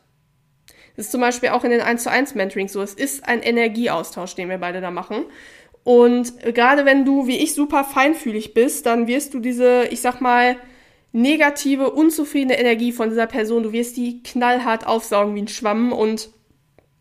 Das 0.96 1.06
ist 1.06 1.12
zum 1.12 1.20
Beispiel 1.20 1.50
auch 1.50 1.64
in 1.64 1.70
den 1.70 1.80
1 1.80 2.02
zu 2.02 2.11
1 2.11 2.35
Mentoring 2.35 2.68
so. 2.68 2.80
Es 2.82 2.94
ist 2.94 3.26
ein 3.26 3.42
Energieaustausch, 3.42 4.35
den 4.35 4.48
wir 4.48 4.59
beide 4.59 4.80
da 4.80 4.90
machen. 4.90 5.24
Und 5.87 6.40
gerade 6.40 6.85
wenn 6.85 7.05
du, 7.05 7.29
wie 7.29 7.37
ich, 7.37 7.55
super 7.55 7.85
feinfühlig 7.85 8.55
bist, 8.55 8.87
dann 8.87 9.07
wirst 9.07 9.35
du 9.35 9.38
diese, 9.38 9.85
ich 9.85 10.01
sag 10.01 10.20
mal, 10.20 10.57
negative, 11.12 11.90
unzufriedene 11.90 12.59
Energie 12.59 12.90
von 12.90 13.11
dieser 13.11 13.29
Person, 13.29 13.62
du 13.62 13.72
wirst 13.72 13.96
die 13.96 14.20
knallhart 14.25 14.85
aufsaugen 14.85 15.37
wie 15.37 15.42
ein 15.42 15.46
Schwamm 15.46 15.92
und 15.92 16.31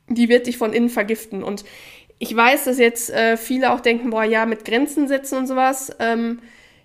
die 0.08 0.30
wird 0.30 0.46
dich 0.46 0.60
von 0.60 0.72
innen 0.72 0.90
vergiften. 0.90 1.42
Und 1.42 1.66
ich 2.20 2.36
weiß, 2.36 2.66
dass 2.66 2.78
jetzt 2.78 3.10
äh, 3.10 3.38
viele 3.38 3.74
auch 3.74 3.80
denken, 3.80 4.12
boah, 4.12 4.24
ja, 4.24 4.46
mit 4.46 4.66
Grenzen 4.66 5.08
setzen 5.08 5.40
und 5.40 5.48
sowas. 5.48 5.92
Ähm, 5.98 6.38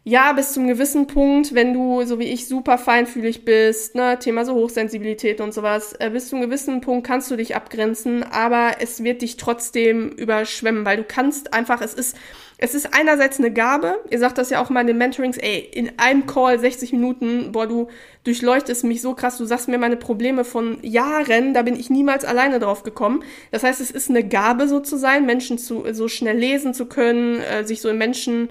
ja, 0.03 0.33
bis 0.33 0.53
zum 0.53 0.67
gewissen 0.67 1.07
Punkt, 1.07 1.55
wenn 1.55 1.75
du, 1.75 2.05
so 2.05 2.19
wie 2.19 2.25
ich, 2.25 2.49
super 2.49 2.79
feinfühlig 2.79 3.45
bist, 3.45 3.95
ne, 3.95 4.19
Thema 4.19 4.47
so 4.47 4.55
Hochsensibilität 4.55 5.43
und 5.43 5.53
sowas, 5.53 5.93
äh, 5.99 6.09
bis 6.09 6.31
zum 6.31 6.41
gewissen 6.41 6.81
Punkt 6.81 7.07
kannst 7.07 7.31
du 7.31 7.37
dich 7.37 7.55
abgrenzen, 7.55 8.23
aber 8.23 8.77
es 8.81 9.05
wird 9.05 9.21
dich 9.21 9.37
trotzdem 9.37 10.09
überschwemmen, 10.09 10.87
weil 10.87 10.97
du 10.97 11.05
kannst 11.05 11.53
einfach, 11.53 11.83
es 11.83 11.93
ist, 11.93 12.17
es 12.57 12.75
ist 12.75 12.95
einerseits 12.95 13.39
eine 13.39 13.53
Gabe, 13.53 13.99
ihr 14.11 14.19
sagt 14.19 14.39
das 14.39 14.49
ja 14.49 14.63
auch 14.63 14.71
mal 14.71 14.81
in 14.81 14.87
den 14.87 14.99
Mentorings, 14.99 15.37
ey, 15.37 15.59
in 15.59 15.93
einem 15.99 16.27
Call 16.27 16.59
60 16.59 16.93
Minuten, 16.93 17.53
boah, 17.53 17.67
du 17.67 17.89
durchleuchtest 18.25 18.85
mich 18.85 19.03
so 19.03 19.15
krass, 19.15 19.37
du 19.37 19.45
sagst 19.45 19.69
mir 19.69 19.79
meine 19.79 19.97
Probleme 19.97 20.45
von 20.45 20.79
Jahren, 20.83 21.53
da 21.53 21.63
bin 21.63 21.75
ich 21.75 21.89
niemals 21.89 22.25
alleine 22.25 22.59
drauf 22.59 22.83
gekommen. 22.83 23.23
Das 23.51 23.63
heißt, 23.63 23.81
es 23.81 23.91
ist 23.91 24.11
eine 24.11 24.27
Gabe 24.27 24.69
so 24.69 24.81
zu 24.81 24.99
sein, 24.99 25.25
Menschen 25.25 25.57
zu, 25.57 25.85
so 25.93 26.09
schnell 26.09 26.37
lesen 26.37 26.75
zu 26.75 26.85
können, 26.85 27.41
äh, 27.41 27.65
sich 27.65 27.81
so 27.81 27.89
in 27.89 27.97
Menschen 27.97 28.51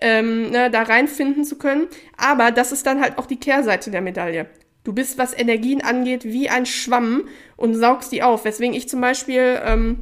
ähm, 0.00 0.50
ne, 0.50 0.70
da 0.70 0.82
reinfinden 0.82 1.44
zu 1.44 1.56
können. 1.58 1.88
Aber 2.16 2.50
das 2.50 2.72
ist 2.72 2.86
dann 2.86 3.00
halt 3.00 3.18
auch 3.18 3.26
die 3.26 3.38
Kehrseite 3.38 3.90
der 3.90 4.00
Medaille. 4.00 4.46
Du 4.82 4.94
bist, 4.94 5.18
was 5.18 5.38
Energien 5.38 5.82
angeht, 5.82 6.24
wie 6.24 6.48
ein 6.48 6.64
Schwamm 6.64 7.28
und 7.56 7.74
saugst 7.74 8.12
die 8.12 8.22
auf. 8.22 8.44
Weswegen 8.44 8.74
ich 8.74 8.88
zum 8.88 9.00
Beispiel, 9.00 9.60
ähm, 9.62 9.98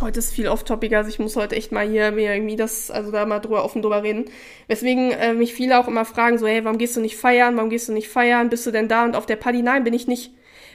heute 0.00 0.20
ist 0.20 0.32
viel 0.32 0.46
off-topiger, 0.46 0.98
also 0.98 1.10
ich 1.10 1.18
muss 1.18 1.34
heute 1.34 1.56
echt 1.56 1.72
mal 1.72 1.88
hier 1.88 2.12
mir 2.12 2.32
irgendwie 2.32 2.54
das, 2.54 2.90
also 2.90 3.10
da 3.10 3.26
mal 3.26 3.40
drüber 3.40 3.64
offen 3.64 3.82
drüber 3.82 4.04
reden. 4.04 4.26
Weswegen 4.68 5.10
äh, 5.10 5.34
mich 5.34 5.54
viele 5.54 5.78
auch 5.78 5.88
immer 5.88 6.04
fragen, 6.04 6.38
so, 6.38 6.46
hey, 6.46 6.64
warum 6.64 6.78
gehst 6.78 6.96
du 6.96 7.00
nicht 7.00 7.16
feiern? 7.16 7.56
Warum 7.56 7.68
gehst 7.70 7.88
du 7.88 7.92
nicht 7.92 8.08
feiern? 8.08 8.48
Bist 8.48 8.64
du 8.64 8.70
denn 8.70 8.88
da 8.88 9.04
und 9.04 9.16
auf 9.16 9.26
der 9.26 9.36
Party? 9.36 9.62
Nein, 9.62 9.82
bin 9.82 9.94
ich 9.94 10.06
nicht. 10.06 10.32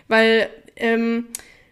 Weil 0.09 0.49
ähm, 0.75 1.27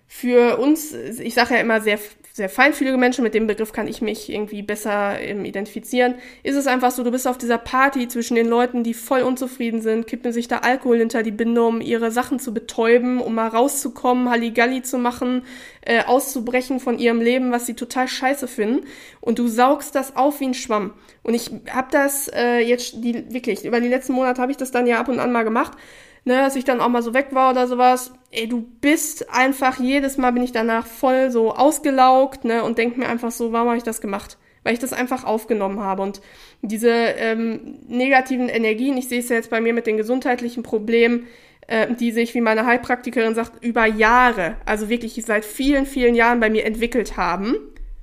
für 0.08 0.58
uns, 0.58 0.93
ich 0.93 1.34
sage 1.34 1.55
ja 1.55 1.60
immer 1.60 1.81
sehr 1.81 1.99
sehr 2.36 2.50
feinfühlige 2.50 2.98
Menschen, 2.98 3.24
mit 3.24 3.34
dem 3.34 3.48
Begriff 3.48 3.71
kann 3.71 3.88
ich 3.88 4.02
mich 4.02 4.30
irgendwie 4.30 4.62
besser 4.62 5.17
ähm, 5.21 5.45
identifizieren, 5.45 6.15
ist 6.43 6.58
es 6.58 6.67
einfach 6.67 6.91
so, 6.91 7.02
du 7.02 7.10
bist 7.10 7.30
auf 7.30 7.38
dieser 7.38 7.58
Party 7.58 8.10
zwischen 8.10 8.36
den 8.36 8.50
Leuten, 8.50 8.84
die 8.84 8.93
voll 8.93 9.21
unzufrieden 9.21 9.80
sind, 9.80 10.06
kippen 10.06 10.34
sich 10.34 10.50
da 10.50 10.58
Alkohol 10.58 10.98
hinter 10.98 11.24
die 11.24 11.32
Binde, 11.32 11.63
um 11.63 11.80
ihre 11.80 12.12
Sachen 12.12 12.39
zu 12.39 12.54
betäuben, 12.54 13.21
um 13.21 13.36
mal 13.36 13.48
rauszukommen, 13.48 14.30
Halligalli 14.30 14.82
zu 14.82 14.98
machen, 14.98 15.43
äh, 15.80 16.04
auszubrechen 16.04 16.82
von 16.82 17.00
ihrem 17.00 17.21
Leben, 17.21 17.54
was 17.54 17.67
sie 17.67 17.74
total 17.74 18.10
scheiße 18.10 18.50
finden. 18.50 18.86
Und 19.21 19.39
du 19.39 19.48
saugst 19.48 19.95
das 19.95 20.17
auf 20.17 20.41
wie 20.41 20.48
ein 20.48 20.54
Schwamm. 20.54 20.91
Und 21.24 21.36
ich 21.36 21.52
habe 21.71 21.88
das 21.91 22.28
äh, 22.28 22.60
jetzt, 22.60 22.95
die, 23.02 23.34
wirklich, 23.34 23.63
über 23.63 23.80
die 23.80 23.88
letzten 23.88 24.12
Monate 24.12 24.41
habe 24.41 24.52
ich 24.52 24.58
das 24.58 24.71
dann 24.71 24.88
ja 24.88 25.00
ab 25.00 25.08
und 25.08 25.19
an 25.19 25.32
mal 25.32 25.43
gemacht 25.43 25.78
ne, 26.25 26.33
dass 26.39 26.55
ich 26.55 26.65
dann 26.65 26.81
auch 26.81 26.89
mal 26.89 27.03
so 27.03 27.13
weg 27.13 27.27
war 27.31 27.51
oder 27.51 27.67
sowas. 27.67 28.11
Ey, 28.31 28.47
du 28.47 28.61
bist 28.81 29.31
einfach, 29.31 29.79
jedes 29.79 30.17
Mal 30.17 30.31
bin 30.31 30.43
ich 30.43 30.51
danach 30.51 30.85
voll 30.85 31.31
so 31.31 31.53
ausgelaugt, 31.55 32.43
ne, 32.43 32.63
und 32.63 32.77
denk 32.77 32.97
mir 32.97 33.07
einfach 33.07 33.31
so, 33.31 33.53
warum 33.53 33.69
habe 33.69 33.77
ich 33.77 33.83
das 33.83 34.01
gemacht? 34.01 34.38
Weil 34.63 34.73
ich 34.73 34.79
das 34.79 34.93
einfach 34.93 35.23
aufgenommen 35.23 35.79
habe. 35.79 36.01
Und 36.01 36.21
diese 36.61 36.89
ähm, 36.89 37.79
negativen 37.88 38.49
Energien, 38.49 38.97
ich 38.97 39.07
sehe 39.07 39.19
es 39.19 39.29
ja 39.29 39.35
jetzt 39.35 39.51
bei 39.51 39.61
mir 39.61 39.73
mit 39.73 39.85
den 39.85 39.97
gesundheitlichen 39.97 40.63
Problemen, 40.63 41.27
äh, 41.67 41.93
die 41.93 42.11
sich, 42.11 42.33
wie 42.33 42.41
meine 42.41 42.65
Heilpraktikerin 42.65 43.35
sagt, 43.35 43.63
über 43.63 43.85
Jahre, 43.85 44.57
also 44.65 44.89
wirklich 44.89 45.23
seit 45.23 45.45
vielen, 45.45 45.85
vielen 45.85 46.15
Jahren 46.15 46.39
bei 46.39 46.49
mir 46.49 46.65
entwickelt 46.65 47.15
haben. 47.15 47.55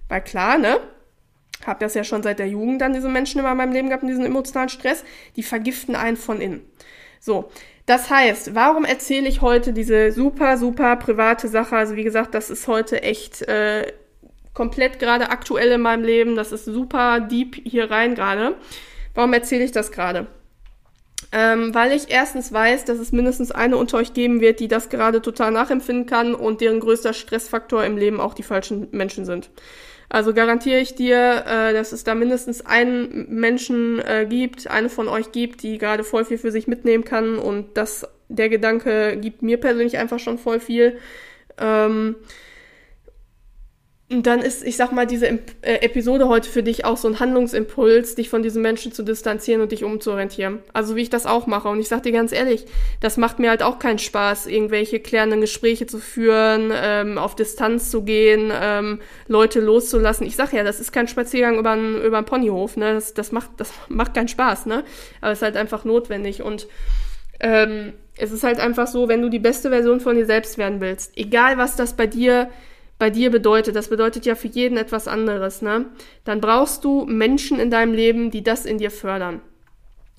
Weil 0.09 0.23
klar, 0.23 0.59
ne? 0.59 0.79
Hab 1.67 1.81
das 1.81 1.95
ja 1.95 2.03
schon 2.03 2.23
seit 2.23 2.39
der 2.39 2.49
Jugend 2.49 2.81
dann 2.81 2.93
diese 2.93 3.09
Menschen 3.09 3.39
immer 3.39 3.53
in 3.53 3.57
meinem 3.57 3.73
Leben 3.73 3.89
gehabt, 3.89 4.03
diesen 4.03 4.27
emotionalen 4.27 4.69
Stress, 4.69 5.05
die 5.37 5.45
vergiften 5.45 5.95
einen 5.95 6.17
von 6.17 6.41
innen. 6.41 6.63
So, 7.21 7.51
das 7.87 8.11
heißt, 8.11 8.55
warum 8.55 8.85
erzähle 8.85 9.29
ich 9.29 9.41
heute 9.41 9.73
diese 9.73 10.13
super, 10.13 10.57
super 10.57 10.97
private 10.97 11.49
Sache? 11.49 11.77
Also 11.77 11.97
wie 11.97 12.05
gesagt, 12.05 12.35
das 12.35 12.49
ist 12.49 12.69
heute 12.69 13.03
echt 13.03 13.43
äh, 13.43 13.93
komplett 14.55 14.99
gerade 14.99 15.31
aktuell 15.31 15.73
in 15.73 15.81
meinem 15.81 16.05
Leben. 16.05 16.37
Das 16.37 16.53
ist 16.53 16.65
super 16.65 17.21
deep 17.21 17.57
hier 17.65 17.91
rein 17.91 18.15
gerade. 18.15 18.55
Warum 19.15 19.33
erzähle 19.33 19.65
ich 19.65 19.73
das 19.73 19.91
gerade? 19.91 20.27
Ähm, 21.33 21.75
weil 21.75 21.93
ich 21.93 22.11
erstens 22.11 22.53
weiß, 22.53 22.85
dass 22.85 22.99
es 22.99 23.11
mindestens 23.11 23.53
eine 23.53 23.77
unter 23.77 23.97
euch 23.97 24.13
geben 24.13 24.41
wird, 24.41 24.61
die 24.61 24.69
das 24.69 24.89
gerade 24.89 25.23
total 25.23 25.51
nachempfinden 25.51 26.07
kann 26.07 26.35
und 26.35 26.61
deren 26.61 26.81
größter 26.81 27.15
Stressfaktor 27.15 27.85
im 27.85 27.97
Leben 27.97 28.21
auch 28.21 28.35
die 28.35 28.43
falschen 28.43 28.89
Menschen 28.91 29.25
sind. 29.25 29.51
Also 30.13 30.35
garantiere 30.35 30.79
ich 30.79 30.95
dir, 30.95 31.43
äh, 31.47 31.73
dass 31.73 31.93
es 31.93 32.05
da 32.05 32.15
mindestens 32.15 32.67
einen 32.67 33.29
Menschen 33.31 33.99
äh, 33.99 34.27
gibt, 34.29 34.67
eine 34.67 34.91
von 34.91 35.09
euch 35.09 35.33
gibt, 35.33 35.63
die 35.63 35.79
gerade 35.79 36.05
voll 36.05 36.27
viel 36.27 36.37
für 36.37 36.53
sich 36.53 36.67
mitnehmen 36.67 37.03
kann 37.03 37.39
und 37.39 37.79
das, 37.79 38.07
der 38.29 38.51
Gedanke 38.51 39.17
gibt 39.17 39.41
mir 39.41 39.57
persönlich 39.57 39.97
einfach 39.97 40.19
schon 40.19 40.37
voll 40.37 40.61
viel. 40.61 40.99
Ähm, 41.57 42.17
und 44.13 44.27
dann 44.27 44.41
ist, 44.41 44.65
ich 44.65 44.77
sag 44.77 44.93
mal, 44.93 45.07
diese 45.07 45.27
äh, 45.27 45.39
Episode 45.63 46.29
heute 46.29 46.49
für 46.49 46.63
dich 46.63 46.85
auch 46.85 46.97
so 46.97 47.09
ein 47.09 47.21
Handlungsimpuls, 47.21 48.15
dich 48.15 48.29
von 48.29 48.43
diesen 48.43 48.63
Menschen 48.63 48.93
zu 48.93 49.03
distanzieren 49.03 49.61
und 49.61 49.73
dich 49.73 49.85
umzuorientieren. 49.85 50.61
Also 50.73 50.97
wie 50.97 51.03
ich 51.03 51.11
das 51.11 51.27
auch 51.27 51.47
mache. 51.47 51.69
Und 51.69 51.81
ich 51.81 51.89
sag 51.89 52.03
dir 52.03 52.13
ganz 52.13 52.33
ehrlich, 52.33 52.67
das 53.01 53.17
macht 53.17 53.39
mir 53.39 53.51
halt 53.51 53.63
auch 53.63 53.79
keinen 53.79 53.99
Spaß, 53.99 54.47
irgendwelche 54.47 55.01
klärenden 55.01 55.41
Gespräche 55.41 55.87
zu 55.87 55.99
führen, 55.99 56.73
ähm, 56.75 57.19
auf 57.19 57.35
Distanz 57.35 57.91
zu 57.91 58.03
gehen, 58.03 58.53
ähm, 58.55 59.01
Leute 59.29 59.61
loszulassen. 59.61 60.27
Ich 60.27 60.37
sag 60.37 60.53
ja, 60.53 60.63
das 60.63 60.81
ist 60.81 60.93
kein 60.93 61.09
Spaziergang 61.09 61.59
über 61.59 61.71
einen 61.73 62.25
Ponyhof, 62.25 62.77
ne? 62.77 62.95
Das, 62.95 63.15
das 63.15 63.33
macht, 63.33 63.51
das 63.57 63.73
macht 63.89 64.15
keinen 64.15 64.29
Spaß, 64.29 64.67
ne? 64.67 64.85
Aber 65.21 65.33
es 65.33 65.39
ist 65.39 65.43
halt 65.43 65.57
einfach 65.57 65.85
notwendig. 65.85 66.43
Und 66.43 66.69
ähm, 67.41 67.93
es 68.17 68.31
ist 68.31 68.45
halt 68.45 68.61
einfach 68.61 68.87
so, 68.87 69.09
wenn 69.09 69.23
du 69.23 69.29
die 69.29 69.39
beste 69.39 69.71
Version 69.71 70.01
von 70.01 70.17
dir 70.17 70.27
selbst 70.27 70.59
werden 70.59 70.81
willst, 70.81 71.17
egal 71.17 71.59
was 71.59 71.77
das 71.77 71.97
bei 71.97 72.07
dir 72.07 72.51
bei 73.03 73.11
dir 73.11 73.33
bedeutet, 73.33 73.75
das 73.75 73.89
bedeutet 73.89 74.27
ja 74.27 74.37
für 74.37 74.47
jeden 74.47 74.79
etwas 74.79 75.09
anderes, 75.09 75.61
ne? 75.61 75.87
Dann 76.25 76.41
brauchst 76.41 76.85
du 76.85 77.05
Menschen 77.05 77.59
in 77.59 77.69
deinem 77.69 77.95
Leben, 77.95 78.31
die 78.31 78.45
das 78.45 78.65
in 78.65 78.79
dir 78.79 78.93
fördern. 78.93 79.41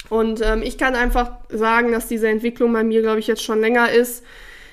Und 0.09 0.41
ähm, 0.41 0.61
ich 0.61 0.77
kann 0.77 0.93
einfach 0.93 1.31
sagen, 1.47 1.93
dass 1.93 2.09
diese 2.09 2.27
Entwicklung 2.27 2.73
bei 2.73 2.83
mir, 2.83 3.01
glaube 3.01 3.19
ich, 3.19 3.27
jetzt 3.27 3.41
schon 3.41 3.61
länger 3.61 3.89
ist, 3.89 4.25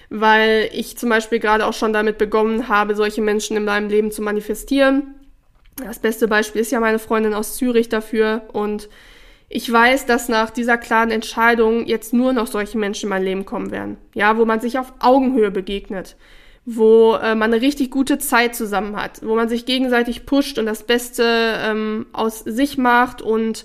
weil 0.09 0.71
ich 0.73 0.99
zum 0.99 1.09
Beispiel 1.09 1.39
gerade 1.39 1.65
auch 1.65 1.73
schon 1.73 1.93
damit 1.93 2.19
begonnen 2.19 2.67
habe, 2.67 2.97
solche 2.97 3.23
Menschen 3.23 3.57
in 3.57 3.65
meinem 3.65 3.89
Leben 3.89 4.11
zu 4.11 4.23
manifestieren. 4.23 5.15
Das 5.77 6.01
beste 6.01 6.27
Beispiel 6.27 6.63
ist 6.63 6.73
ja 6.73 6.81
meine 6.81 6.99
Freundin 6.99 7.33
aus 7.33 7.57
Zürich 7.57 7.91
dafür 7.91 8.43
und 8.53 8.89
ich 9.49 9.71
weiß, 9.71 10.07
dass 10.07 10.29
nach 10.29 10.51
dieser 10.51 10.79
klaren 10.79 11.13
Entscheidung 11.13 11.87
jetzt 11.87 12.13
nur 12.13 12.33
noch 12.33 12.49
solche 12.49 12.77
Menschen 12.77 13.05
in 13.05 13.11
mein 13.11 13.23
Leben 13.23 13.45
kommen 13.45 13.71
werden. 13.71 13.99
Ja, 14.15 14.37
wo 14.37 14.45
man 14.47 14.59
sich 14.59 14.81
auf 14.81 14.93
Augenhöhe 14.99 15.53
begegnet, 15.53 16.17
wo 16.65 17.15
äh, 17.15 17.35
man 17.35 17.53
eine 17.53 17.63
richtig 17.63 17.91
gute 17.91 18.19
Zeit 18.19 18.55
zusammen 18.55 18.97
hat, 18.97 19.21
wo 19.25 19.35
man 19.35 19.49
sich 19.49 19.67
gegenseitig 19.67 20.27
pusht 20.27 20.59
und 20.59 20.67
das 20.67 20.85
Beste 20.85 21.25
ähm, 21.27 22.07
aus 22.13 22.41
sich 22.41 22.79
macht 22.79 23.23
und 23.23 23.65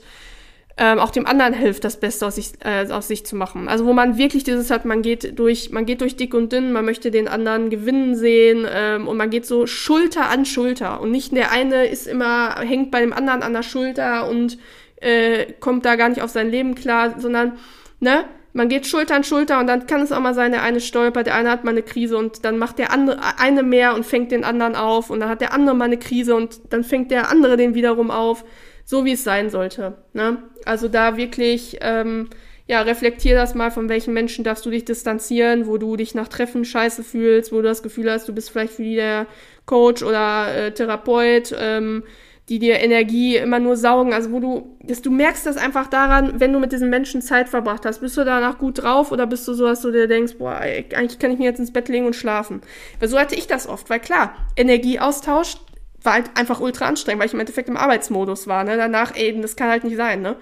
ähm, 0.78 1.00
auch 1.00 1.12
dem 1.12 1.26
anderen 1.26 1.54
hilft, 1.54 1.86
das 1.86 2.00
Beste 2.00 2.26
aus 2.26 2.36
sich, 2.36 2.54
äh, 2.64 2.92
aus 2.92 3.08
sich 3.08 3.26
zu 3.26 3.36
machen. 3.36 3.70
Also 3.70 3.86
wo 3.86 3.94
man 3.94 4.18
wirklich 4.18 4.44
dieses 4.44 4.72
hat, 4.72 4.84
man 4.86 5.02
geht 5.02 5.40
durch, 5.40 5.72
man 5.72 5.86
geht 5.86 6.02
durch 6.02 6.18
dick 6.18 6.34
und 6.34 6.52
dünn, 6.52 6.74
man 6.74 6.84
möchte 6.84 7.12
den 7.12 7.28
anderen 7.28 7.70
gewinnen 7.70 8.16
sehen 8.16 8.68
ähm, 8.70 9.08
und 9.08 9.16
man 9.16 9.30
geht 9.30 9.46
so 9.46 9.68
Schulter 9.68 10.30
an 10.30 10.46
Schulter 10.46 11.00
und 11.00 11.12
nicht 11.12 11.36
der 11.36 11.52
eine 11.52 11.86
ist 11.86 12.08
immer 12.08 12.56
hängt 12.60 12.92
bei 12.92 13.00
dem 13.00 13.14
anderen 13.14 13.42
an 13.42 13.54
der 13.54 13.64
Schulter 13.64 14.30
und 14.30 14.58
äh, 14.98 15.54
kommt 15.60 15.86
da 15.86 15.96
gar 15.96 16.10
nicht 16.10 16.22
auf 16.22 16.30
sein 16.30 16.50
Leben 16.50 16.76
klar, 16.76 17.20
sondern 17.20 17.58
ne, 18.00 18.26
man 18.56 18.70
geht 18.70 18.88
Schulter 18.88 19.16
an 19.16 19.26
Schulter 19.26 19.60
und 19.60 19.68
dann 19.68 19.86
kann 19.86 20.02
es 20.02 20.14
auch 20.14 20.20
mal 20.22 20.34
sein, 20.34 20.54
der 20.54 20.64
eine 20.64 20.80
stolpert, 20.80 21.28
der 21.28 21.36
eine 21.36 21.52
hat 21.52 21.66
mal 21.66 21.72
eine 21.72 21.84
Krise 21.84 22.18
und 22.18 22.46
dann 22.46 22.58
macht 22.58 22.80
der 22.80 22.92
andere 22.92 23.20
eine 23.38 23.64
mehr 23.64 23.94
und 23.94 24.06
fängt 24.06 24.32
den 24.32 24.46
anderen 24.46 24.76
auf 24.76 25.10
und 25.10 25.20
dann 25.20 25.28
hat 25.28 25.42
der 25.42 25.54
andere 25.54 25.76
mal 25.76 25.86
eine 25.86 26.00
Krise 26.00 26.36
und 26.36 26.62
dann 26.70 26.86
fängt 26.86 27.12
der 27.12 27.30
andere 27.30 27.58
den 27.58 27.76
wiederum 27.76 28.12
auf 28.12 28.46
so 28.86 29.04
wie 29.04 29.12
es 29.12 29.26
sein 29.26 29.50
sollte. 29.50 29.98
Ne? 30.14 30.38
Also 30.64 30.88
da 30.88 31.18
wirklich, 31.18 31.80
ähm, 31.82 32.30
ja, 32.66 32.82
reflektier 32.82 33.36
das 33.36 33.56
mal, 33.56 33.72
von 33.72 33.90
welchen 33.90 34.14
Menschen 34.14 34.46
darfst 34.46 34.66
du 34.66 34.70
dich 34.70 34.86
distanzieren, 34.86 35.68
wo 35.68 35.78
du 35.78 35.98
dich 35.98 36.16
nach 36.16 36.30
Treffen 36.30 36.64
scheiße 36.64 37.04
fühlst, 37.04 37.52
wo 37.52 37.58
du 37.58 37.64
das 37.64 37.84
Gefühl 37.84 38.10
hast, 38.10 38.30
du 38.30 38.34
bist 38.34 38.52
vielleicht 38.52 38.78
die 38.78 38.96
der 38.96 39.28
Coach 39.66 40.02
oder 40.02 40.56
äh, 40.56 40.72
Therapeut, 40.72 41.54
ähm, 41.60 42.04
die 42.50 42.60
dir 42.60 42.80
Energie 42.80 43.38
immer 43.38 43.60
nur 43.60 43.76
saugen. 43.76 44.14
Also 44.14 44.32
wo 44.32 44.40
du, 44.40 44.78
dass 44.84 45.02
du 45.02 45.12
merkst 45.12 45.46
das 45.46 45.58
einfach 45.58 45.88
daran, 45.88 46.40
wenn 46.40 46.54
du 46.54 46.60
mit 46.60 46.72
diesen 46.72 46.90
Menschen 46.90 47.22
Zeit 47.22 47.50
verbracht 47.50 47.86
hast. 47.86 48.02
Bist 48.02 48.18
du 48.18 48.24
danach 48.24 48.58
gut 48.58 48.84
drauf 48.84 49.12
oder 49.12 49.26
bist 49.26 49.48
du 49.48 49.54
so, 49.54 49.66
dass 49.66 49.82
du 49.82 49.92
dir 49.92 50.08
denkst, 50.08 50.36
boah, 50.38 50.56
eigentlich 50.56 51.20
kann 51.20 51.32
ich 51.32 51.40
mir 51.40 51.46
jetzt 51.46 51.60
ins 51.60 51.74
Bett 51.74 51.90
legen 51.90 52.06
und 52.06 52.16
schlafen. 52.16 52.62
Weil 53.00 53.10
so 53.10 53.20
hatte 53.20 53.36
ich 53.36 53.48
das 53.48 53.68
oft, 53.68 53.90
weil 53.90 54.00
klar, 54.00 54.36
Energieaustausch 54.56 55.58
war 56.04 56.14
halt 56.14 56.30
einfach 56.36 56.62
ultra 56.62 56.86
anstrengend, 56.86 57.20
weil 57.20 57.28
ich 57.28 57.34
im 57.34 57.40
Endeffekt 57.40 57.68
im 57.68 57.78
Arbeitsmodus 57.78 58.48
war. 58.48 58.64
Ne? 58.64 58.78
Danach, 58.78 59.16
ey, 59.16 59.40
das 59.42 59.56
kann 59.56 59.70
halt 59.70 59.84
nicht 59.84 59.98
sein. 59.98 60.22
Ne? 60.22 60.36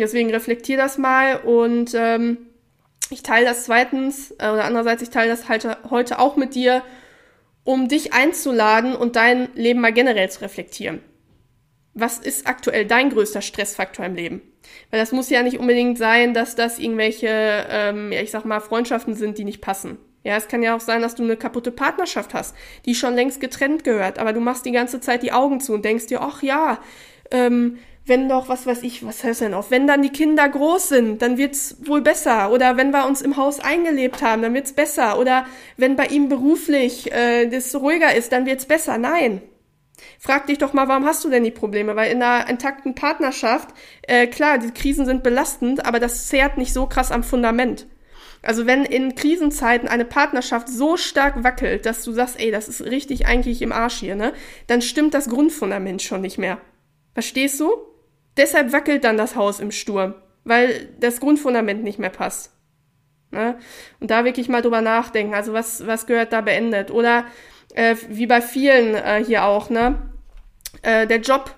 deswegen 0.00 0.30
reflektier 0.30 0.76
das 0.76 0.98
mal 0.98 1.36
und 1.36 1.92
ähm, 1.94 2.38
ich 3.10 3.22
teile 3.22 3.46
das 3.46 3.64
zweitens, 3.64 4.32
äh, 4.32 4.48
oder 4.48 4.64
andererseits, 4.64 5.02
ich 5.02 5.10
teile 5.10 5.30
das 5.30 5.48
halt 5.48 5.66
heute 5.90 6.18
auch 6.18 6.36
mit 6.36 6.54
dir, 6.54 6.82
um 7.64 7.88
dich 7.88 8.12
einzuladen 8.12 8.94
und 8.96 9.16
dein 9.16 9.48
Leben 9.54 9.80
mal 9.80 9.92
generell 9.92 10.30
zu 10.30 10.40
reflektieren. 10.40 11.00
Was 11.94 12.18
ist 12.18 12.46
aktuell 12.46 12.86
dein 12.86 13.10
größter 13.10 13.40
Stressfaktor 13.40 14.04
im 14.04 14.14
Leben? 14.14 14.42
Weil 14.90 15.00
das 15.00 15.12
muss 15.12 15.30
ja 15.30 15.42
nicht 15.42 15.58
unbedingt 15.58 15.98
sein, 15.98 16.34
dass 16.34 16.56
das 16.56 16.78
irgendwelche, 16.78 17.28
ähm, 17.68 18.12
ja, 18.12 18.20
ich 18.20 18.30
sag 18.30 18.44
mal, 18.44 18.60
Freundschaften 18.60 19.14
sind, 19.14 19.38
die 19.38 19.44
nicht 19.44 19.60
passen. 19.60 19.98
Ja, 20.24 20.36
es 20.36 20.48
kann 20.48 20.62
ja 20.62 20.74
auch 20.74 20.80
sein, 20.80 21.02
dass 21.02 21.14
du 21.14 21.22
eine 21.22 21.36
kaputte 21.36 21.70
Partnerschaft 21.70 22.32
hast, 22.32 22.56
die 22.86 22.94
schon 22.94 23.14
längst 23.14 23.40
getrennt 23.40 23.84
gehört, 23.84 24.18
aber 24.18 24.32
du 24.32 24.40
machst 24.40 24.64
die 24.64 24.72
ganze 24.72 25.00
Zeit 25.00 25.22
die 25.22 25.32
Augen 25.32 25.60
zu 25.60 25.74
und 25.74 25.84
denkst 25.84 26.06
dir, 26.06 26.22
ach 26.22 26.42
ja, 26.42 26.78
ähm, 27.30 27.78
wenn 28.06 28.28
doch, 28.28 28.48
was 28.48 28.66
weiß 28.66 28.82
ich, 28.82 29.06
was 29.06 29.24
heißt 29.24 29.42
denn 29.42 29.54
auch, 29.54 29.70
wenn 29.70 29.86
dann 29.86 30.02
die 30.02 30.10
Kinder 30.10 30.46
groß 30.48 30.88
sind, 30.90 31.22
dann 31.22 31.38
wird's 31.38 31.76
wohl 31.84 32.02
besser. 32.02 32.50
Oder 32.52 32.76
wenn 32.76 32.90
wir 32.90 33.06
uns 33.06 33.22
im 33.22 33.36
Haus 33.36 33.60
eingelebt 33.60 34.22
haben, 34.22 34.42
dann 34.42 34.52
wird's 34.52 34.74
besser. 34.74 35.18
Oder 35.18 35.46
wenn 35.78 35.96
bei 35.96 36.06
ihm 36.06 36.28
beruflich 36.28 37.10
äh, 37.12 37.46
das 37.46 37.74
ruhiger 37.74 38.14
ist, 38.14 38.32
dann 38.32 38.44
wird's 38.44 38.66
besser. 38.66 38.98
Nein. 38.98 39.40
Frag 40.18 40.46
dich 40.46 40.58
doch 40.58 40.72
mal, 40.72 40.88
warum 40.88 41.04
hast 41.04 41.24
du 41.24 41.30
denn 41.30 41.44
die 41.44 41.50
Probleme? 41.50 41.96
Weil 41.96 42.10
in 42.10 42.22
einer 42.22 42.48
intakten 42.48 42.94
Partnerschaft, 42.94 43.68
äh, 44.02 44.26
klar, 44.26 44.58
die 44.58 44.70
Krisen 44.70 45.06
sind 45.06 45.22
belastend, 45.22 45.86
aber 45.86 46.00
das 46.00 46.28
zehrt 46.28 46.58
nicht 46.58 46.72
so 46.72 46.86
krass 46.86 47.12
am 47.12 47.22
Fundament. 47.22 47.86
Also 48.42 48.66
wenn 48.66 48.84
in 48.84 49.14
Krisenzeiten 49.14 49.88
eine 49.88 50.04
Partnerschaft 50.04 50.68
so 50.68 50.96
stark 50.96 51.42
wackelt, 51.44 51.86
dass 51.86 52.04
du 52.04 52.12
sagst, 52.12 52.38
ey, 52.38 52.50
das 52.50 52.68
ist 52.68 52.82
richtig 52.82 53.26
eigentlich 53.26 53.62
im 53.62 53.72
Arsch 53.72 53.96
hier, 54.00 54.16
ne? 54.16 54.34
Dann 54.66 54.82
stimmt 54.82 55.14
das 55.14 55.28
Grundfundament 55.28 56.02
schon 56.02 56.20
nicht 56.20 56.36
mehr. 56.36 56.58
Verstehst 57.14 57.58
du? 57.60 57.72
Deshalb 58.36 58.72
wackelt 58.72 59.04
dann 59.04 59.16
das 59.16 59.36
Haus 59.36 59.60
im 59.60 59.70
Sturm, 59.70 60.14
weil 60.44 60.88
das 61.00 61.20
Grundfundament 61.20 61.84
nicht 61.84 61.98
mehr 61.98 62.10
passt. 62.10 62.52
Ne? 63.30 63.58
Und 64.00 64.10
da 64.10 64.24
wirklich 64.24 64.48
mal 64.48 64.62
drüber 64.62 64.80
nachdenken. 64.80 65.34
Also 65.34 65.52
was, 65.52 65.86
was 65.86 66.06
gehört 66.06 66.32
da 66.32 66.40
beendet? 66.40 66.90
Oder 66.90 67.24
äh, 67.74 67.96
wie 68.08 68.26
bei 68.26 68.40
vielen 68.40 68.94
äh, 68.94 69.22
hier 69.24 69.44
auch, 69.44 69.70
ne? 69.70 70.10
Äh, 70.82 71.06
der 71.06 71.20
Job. 71.20 71.54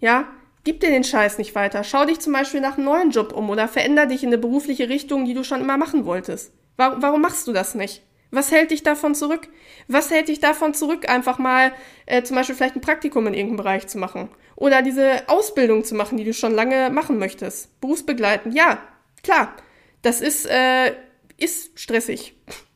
Ja, 0.00 0.26
Gib 0.64 0.80
dir 0.80 0.88
den 0.88 1.04
Scheiß 1.04 1.36
nicht 1.36 1.54
weiter. 1.54 1.84
Schau 1.84 2.06
dich 2.06 2.20
zum 2.20 2.32
Beispiel 2.32 2.62
nach 2.62 2.78
einem 2.78 2.86
neuen 2.86 3.10
Job 3.10 3.34
um 3.34 3.50
oder 3.50 3.68
veränder 3.68 4.06
dich 4.06 4.22
in 4.22 4.30
eine 4.30 4.38
berufliche 4.38 4.88
Richtung, 4.88 5.26
die 5.26 5.34
du 5.34 5.44
schon 5.44 5.60
immer 5.60 5.76
machen 5.76 6.06
wolltest. 6.06 6.54
Warum, 6.78 7.02
warum 7.02 7.20
machst 7.20 7.46
du 7.46 7.52
das 7.52 7.74
nicht? 7.74 8.02
Was 8.30 8.50
hält 8.50 8.70
dich 8.70 8.82
davon 8.82 9.14
zurück? 9.14 9.48
Was 9.88 10.10
hält 10.10 10.28
dich 10.28 10.40
davon 10.40 10.72
zurück, 10.72 11.08
einfach 11.08 11.38
mal 11.38 11.72
äh, 12.06 12.22
zum 12.22 12.34
Beispiel 12.36 12.56
vielleicht 12.56 12.76
ein 12.76 12.80
Praktikum 12.80 13.26
in 13.26 13.34
irgendeinem 13.34 13.58
Bereich 13.58 13.86
zu 13.86 13.98
machen? 13.98 14.30
Oder 14.56 14.80
diese 14.80 15.28
Ausbildung 15.28 15.84
zu 15.84 15.94
machen, 15.94 16.16
die 16.16 16.24
du 16.24 16.32
schon 16.32 16.54
lange 16.54 16.88
machen 16.90 17.18
möchtest? 17.18 17.78
Berufsbegleitend, 17.82 18.54
ja, 18.54 18.78
klar. 19.22 19.54
Das 20.00 20.20
ist, 20.22 20.46
äh, 20.46 20.94
ist 21.36 21.78
stressig. 21.78 22.34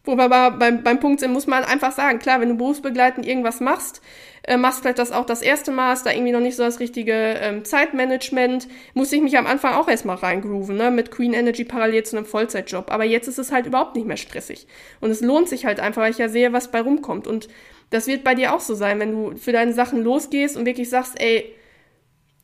Wo 0.09 0.17
wir 0.17 0.25
aber 0.25 0.57
beim, 0.57 0.83
beim 0.83 1.01
Punkt 1.01 1.21
sind, 1.21 1.35
muss 1.35 1.47
man 1.47 1.65
einfach 1.65 1.93
sagen, 1.93 2.19
klar, 2.19 2.41
wenn 2.41 2.49
du 2.49 2.55
berufsbegleitend 2.55 3.27
irgendwas 3.27 3.61
machst, 3.61 4.01
äh, 4.43 4.57
machst 4.57 4.81
vielleicht 4.81 4.99
das 4.99 5.13
auch 5.13 5.27
das 5.27 5.43
erste 5.43 5.71
Mal, 5.71 5.93
ist 5.93 6.07
da 6.07 6.13
irgendwie 6.13 6.33
noch 6.33 6.41
nicht 6.41 6.57
so 6.57 6.63
das 6.63 6.81
richtige 6.81 7.13
ähm, 7.13 7.63
Zeitmanagement, 7.67 8.69
musste 8.95 9.17
ich 9.17 9.23
mich 9.23 9.37
am 9.37 9.47
Anfang 9.47 9.75
auch 9.75 9.87
erstmal 9.87 10.17
reingrooven, 10.17 10.79
ne, 10.79 10.91
mit 10.91 11.11
Queen 11.11 11.35
Energy 11.35 11.63
parallel 11.63 12.05
zu 12.05 12.17
einem 12.17 12.25
Vollzeitjob. 12.25 12.91
Aber 12.91 13.05
jetzt 13.05 13.29
ist 13.29 13.39
es 13.39 13.53
halt 13.53 13.67
überhaupt 13.67 13.97
nicht 13.97 14.07
mehr 14.07 14.17
stressig. 14.17 14.67
Und 15.03 15.11
es 15.11 15.21
lohnt 15.21 15.47
sich 15.47 15.67
halt 15.67 15.79
einfach, 15.79 16.01
weil 16.01 16.13
ich 16.13 16.17
ja 16.17 16.31
sehe, 16.31 16.55
was 16.55 16.71
bei 16.71 16.81
rumkommt. 16.81 17.27
Und 17.27 17.49
das 17.91 18.07
wird 18.07 18.25
bei 18.25 18.35
dir 18.35 18.55
auch 18.55 18.61
so 18.61 18.75
sein, 18.75 19.01
wenn 19.01 19.13
du 19.13 19.37
für 19.37 19.53
deine 19.53 19.75
Sachen 19.75 20.03
losgehst 20.03 20.57
und 20.57 20.65
wirklich 20.65 20.89
sagst, 20.89 21.21
ey, 21.21 21.55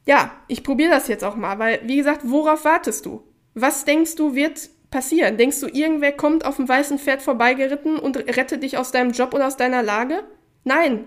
ja, 0.05 0.33
ich 0.49 0.65
probiere 0.65 0.91
das 0.91 1.09
jetzt 1.09 1.25
auch 1.25 1.35
mal, 1.35 1.59
weil, 1.59 1.81
wie 1.85 1.97
gesagt, 1.97 2.21
worauf 2.25 2.67
wartest 2.67 3.07
du? 3.07 3.23
Was 3.55 3.87
denkst 3.87 4.17
du, 4.17 4.35
wird 4.35 4.69
passieren? 4.95 5.37
Denkst 5.37 5.59
du, 5.61 5.67
irgendwer 5.67 6.13
kommt 6.13 6.47
auf 6.47 6.55
dem 6.55 6.69
weißen 6.69 7.01
Pferd 7.01 7.21
vorbeigeritten 7.21 7.99
und 7.99 8.17
rettet 8.17 8.63
dich 8.63 8.79
aus 8.79 8.93
deinem 8.93 9.11
Job 9.11 9.35
oder 9.35 9.49
aus 9.49 9.57
deiner 9.57 9.83
Lage? 9.83 10.23
Nein, 10.63 11.07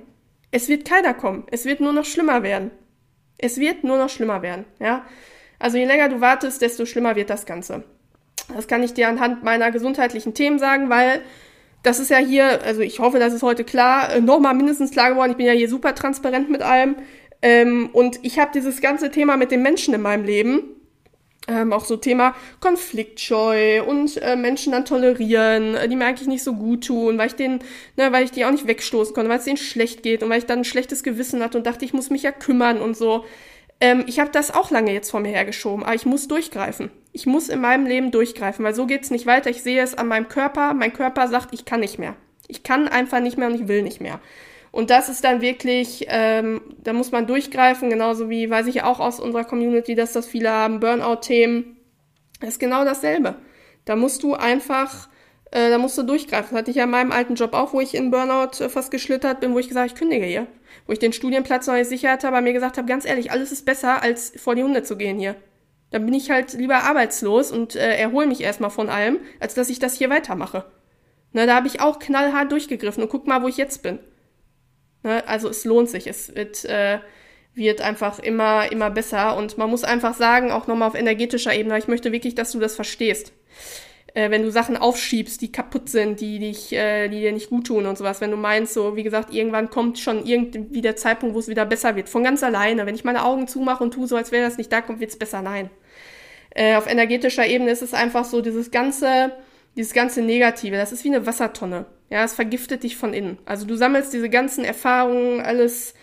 es 0.52 0.68
wird 0.68 0.84
keiner 0.84 1.14
kommen. 1.14 1.46
Es 1.52 1.64
wird 1.64 1.80
nur 1.80 1.94
noch 1.94 2.04
schlimmer 2.04 2.44
werden. 2.44 2.72
Es 3.38 3.58
wird 3.58 3.86
nur 3.86 3.98
noch 3.98 4.10
schlimmer 4.10 4.42
werden, 4.42 4.66
ja. 4.80 5.06
Also 5.58 5.78
je 5.78 5.86
länger 5.86 6.10
du 6.10 6.20
wartest, 6.20 6.62
desto 6.62 6.86
schlimmer 6.86 7.16
wird 7.16 7.30
das 7.30 7.46
Ganze. 7.46 7.86
Das 8.54 8.68
kann 8.68 8.84
ich 8.84 8.94
dir 8.94 9.08
anhand 9.08 9.44
meiner 9.44 9.72
gesundheitlichen 9.72 10.34
Themen 10.34 10.60
sagen, 10.60 10.90
weil 10.90 11.22
das 11.82 12.00
ist 12.00 12.10
ja 12.10 12.18
hier, 12.18 12.62
also 12.64 12.82
ich 12.82 13.00
hoffe, 13.00 13.20
das 13.20 13.34
ist 13.34 13.42
heute 13.42 13.64
klar, 13.64 14.16
äh, 14.16 14.20
nochmal 14.20 14.54
mindestens 14.54 14.92
klar 14.92 15.12
geworden. 15.12 15.32
Ich 15.32 15.38
bin 15.38 15.46
ja 15.46 15.54
hier 15.54 15.70
super 15.70 15.96
transparent 15.96 16.50
mit 16.50 16.62
allem. 16.62 16.98
Ähm, 17.42 17.90
und 17.94 18.20
ich 18.24 18.38
habe 18.38 18.52
dieses 18.54 18.82
ganze 18.82 19.12
Thema 19.12 19.38
mit 19.38 19.52
den 19.52 19.62
Menschen 19.62 19.94
in 19.94 20.02
meinem 20.02 20.26
Leben 20.26 20.77
ähm, 21.48 21.74
auch 21.74 21.86
so 21.86 21.98
Thema 21.98 22.36
Konfliktscheu 22.60 23.84
und 23.84 24.18
äh, 24.22 24.36
Menschen 24.36 24.74
dann 24.74 24.86
tolerieren, 24.86 25.76
äh, 25.76 25.88
die 25.88 25.96
mir 25.96 26.06
eigentlich 26.06 26.28
nicht 26.28 26.44
so 26.44 26.54
gut 26.54 26.88
tun, 26.88 27.18
weil 27.18 27.28
ich 27.28 27.36
den, 27.36 27.60
ne, 27.96 28.12
weil 28.12 28.24
ich 28.24 28.32
die 28.32 28.46
auch 28.46 28.52
nicht 28.52 28.68
wegstoßen 28.68 29.14
konnte, 29.14 29.30
weil 29.30 29.40
es 29.40 29.46
denen 29.46 29.58
schlecht 29.58 30.04
geht 30.04 30.24
und 30.24 30.30
weil 30.30 30.40
ich 30.40 30.46
dann 30.46 30.60
ein 30.60 30.66
schlechtes 30.66 31.04
Gewissen 31.04 31.42
hatte 31.42 31.58
und 31.58 31.66
dachte, 31.66 31.86
ich 31.86 31.94
muss 31.94 32.10
mich 32.10 32.24
ja 32.24 32.32
kümmern 32.32 32.80
und 32.80 32.98
so. 32.98 33.26
Ähm, 33.80 34.04
ich 34.08 34.20
habe 34.20 34.32
das 34.32 34.54
auch 34.54 34.72
lange 34.72 34.92
jetzt 34.92 35.12
vor 35.12 35.20
mir 35.20 35.30
hergeschoben, 35.30 35.84
aber 35.84 35.96
ich 35.96 36.06
muss 36.06 36.28
durchgreifen. 36.28 36.92
Ich 37.14 37.26
muss 37.26 37.50
in 37.50 37.62
meinem 37.62 37.86
Leben 37.86 38.12
durchgreifen, 38.12 38.66
weil 38.66 38.76
so 38.76 38.86
geht's 38.86 39.12
nicht 39.12 39.26
weiter. 39.26 39.50
Ich 39.50 39.64
sehe 39.64 39.82
es 39.82 39.96
an 39.96 40.08
meinem 40.08 40.28
Körper. 40.28 40.74
Mein 40.74 40.94
Körper 40.94 41.28
sagt, 41.28 41.54
ich 41.54 41.66
kann 41.66 41.80
nicht 41.80 42.00
mehr. 42.00 42.16
Ich 42.48 42.64
kann 42.64 42.88
einfach 42.88 43.20
nicht 43.20 43.38
mehr 43.38 43.48
und 43.48 43.56
ich 43.56 43.68
will 43.68 43.84
nicht 43.84 44.02
mehr. 44.02 44.20
Und 44.78 44.92
das 44.92 45.10
ist 45.10 45.24
dann 45.24 45.42
wirklich, 45.42 46.06
ähm, 46.08 46.62
da 46.84 46.94
muss 46.94 47.12
man 47.12 47.26
durchgreifen, 47.26 47.90
genauso 47.90 48.30
wie 48.30 48.48
weiß 48.48 48.68
ich 48.68 48.84
auch 48.84 49.00
aus 49.00 49.20
unserer 49.20 49.44
Community, 49.44 49.96
dass 49.96 50.14
das 50.14 50.28
viele 50.28 50.52
haben, 50.52 50.80
Burnout-Themen. 50.80 51.78
Das 52.42 52.50
ist 52.50 52.60
genau 52.60 52.86
dasselbe. 52.86 53.38
Da 53.86 53.96
musst 53.96 54.22
du 54.22 54.36
einfach, 54.36 55.10
äh, 55.50 55.72
da 55.72 55.80
musst 55.80 55.98
du 55.98 56.04
durchgreifen. 56.04 56.50
Das 56.52 56.60
hatte 56.60 56.70
ich 56.70 56.78
ja 56.78 56.84
in 56.84 56.92
meinem 56.92 57.12
alten 57.12 57.34
Job 57.34 57.56
auch, 57.56 57.74
wo 57.74 57.82
ich 57.82 57.96
in 57.96 58.12
Burnout 58.12 58.64
äh, 58.64 58.70
fast 58.70 58.92
geschlittert 58.92 59.40
bin, 59.40 59.56
wo 59.56 59.58
ich 59.58 59.68
gesagt 59.68 59.90
habe, 59.90 59.96
ich 59.96 60.00
kündige 60.00 60.28
hier. 60.28 60.46
Wo 60.86 60.94
ich 60.94 61.00
den 61.00 61.12
Studienplatz 61.12 61.66
noch 61.66 61.74
nicht 61.74 61.90
sicher 61.90 62.12
hatte, 62.12 62.28
aber 62.28 62.42
mir 62.42 62.54
gesagt 62.54 62.78
habe, 62.78 62.88
ganz 62.88 63.04
ehrlich, 63.04 63.32
alles 63.32 63.52
ist 63.52 63.66
besser, 63.66 64.04
als 64.04 64.32
vor 64.38 64.54
die 64.54 64.62
Hunde 64.62 64.84
zu 64.84 64.96
gehen 64.96 65.18
hier. 65.18 65.38
Dann 65.90 66.06
bin 66.06 66.14
ich 66.14 66.30
halt 66.30 66.54
lieber 66.54 66.84
arbeitslos 66.84 67.52
und 67.52 67.76
äh, 67.76 67.98
erhole 67.98 68.28
mich 68.28 68.42
erstmal 68.42 68.70
von 68.70 68.90
allem, 68.90 69.22
als 69.40 69.56
dass 69.56 69.72
ich 69.72 69.80
das 69.80 69.96
hier 69.96 70.12
weitermache. 70.12 70.66
Na, 71.32 71.48
da 71.48 71.56
habe 71.56 71.66
ich 71.66 71.82
auch 71.82 71.98
knallhart 71.98 72.52
durchgegriffen 72.52 73.02
und 73.02 73.10
guck 73.10 73.26
mal, 73.26 73.42
wo 73.42 73.48
ich 73.48 73.58
jetzt 73.58 73.82
bin. 73.82 73.98
Ne? 75.08 75.28
Also 75.28 75.50
es 75.50 75.66
lohnt 75.66 75.90
sich. 75.90 76.06
Es 76.08 76.36
wird, 76.36 76.66
äh, 76.66 77.00
wird 77.56 77.82
einfach 77.82 78.20
immer, 78.20 78.72
immer 78.72 78.90
besser. 78.92 79.36
Und 79.38 79.58
man 79.58 79.70
muss 79.70 79.84
einfach 79.84 80.14
sagen, 80.14 80.52
auch 80.52 80.68
nochmal 80.68 80.90
auf 80.90 80.96
energetischer 80.96 81.54
Ebene, 81.54 81.78
ich 81.80 81.88
möchte 81.88 82.12
wirklich, 82.12 82.36
dass 82.36 82.52
du 82.52 82.60
das 82.60 82.76
verstehst. 82.76 83.34
äh, 84.18 84.32
wenn 84.32 84.42
du 84.42 84.52
Sachen 84.52 84.78
aufschiebst, 84.78 85.42
die 85.42 85.52
kaputt 85.52 85.90
sind, 85.90 86.22
die 86.22 86.40
dich, 86.40 86.74
äh, 86.74 87.08
die 87.08 87.20
dir 87.20 87.32
nicht 87.32 87.50
gut 87.50 87.68
tun 87.68 87.86
und 87.86 87.98
sowas. 87.98 88.20
Wenn 88.20 88.32
du 88.32 88.38
meinst, 88.38 88.74
so, 88.74 88.96
wie 88.96 89.04
gesagt, 89.04 89.32
irgendwann 89.34 89.70
kommt 89.70 90.00
schon 90.00 90.26
irgendwie 90.26 90.82
der 90.82 90.96
Zeitpunkt, 90.96 91.36
wo 91.36 91.40
es 91.40 91.48
wieder 91.48 91.66
besser 91.66 91.96
wird. 91.96 92.10
Von 92.10 92.24
ganz 92.24 92.42
alleine. 92.44 92.86
Wenn 92.88 92.96
ich 92.96 93.04
meine 93.04 93.24
Augen 93.24 93.48
zumache 93.48 93.84
und 93.84 93.94
tue 93.94 94.08
so, 94.08 94.16
als 94.16 94.32
wäre 94.32 94.44
das 94.44 94.58
nicht 94.58 94.72
da, 94.72 94.82
kommt, 94.82 95.04
es 95.04 95.20
besser. 95.20 95.42
Nein. 95.44 95.70
Äh, 96.56 96.76
auf 96.78 96.88
energetischer 96.88 97.46
Ebene 97.46 97.70
ist 97.72 97.84
es 97.84 97.94
einfach 97.94 98.26
so, 98.26 98.42
dieses 98.42 98.72
ganze, 98.72 99.34
dieses 99.78 99.94
ganze 99.94 100.22
Negative, 100.22 100.76
das 100.76 100.92
ist 100.92 101.04
wie 101.04 101.10
eine 101.10 101.26
Wassertonne. 101.26 101.86
Ja, 102.10 102.24
es 102.24 102.34
vergiftet 102.34 102.84
dich 102.84 102.98
von 102.98 103.14
innen. 103.14 103.38
Also 103.46 103.66
du 103.66 103.76
sammelst 103.76 104.12
diese 104.12 104.30
ganzen 104.30 104.66
Erfahrungen, 104.66 105.40
alles, 105.40 105.94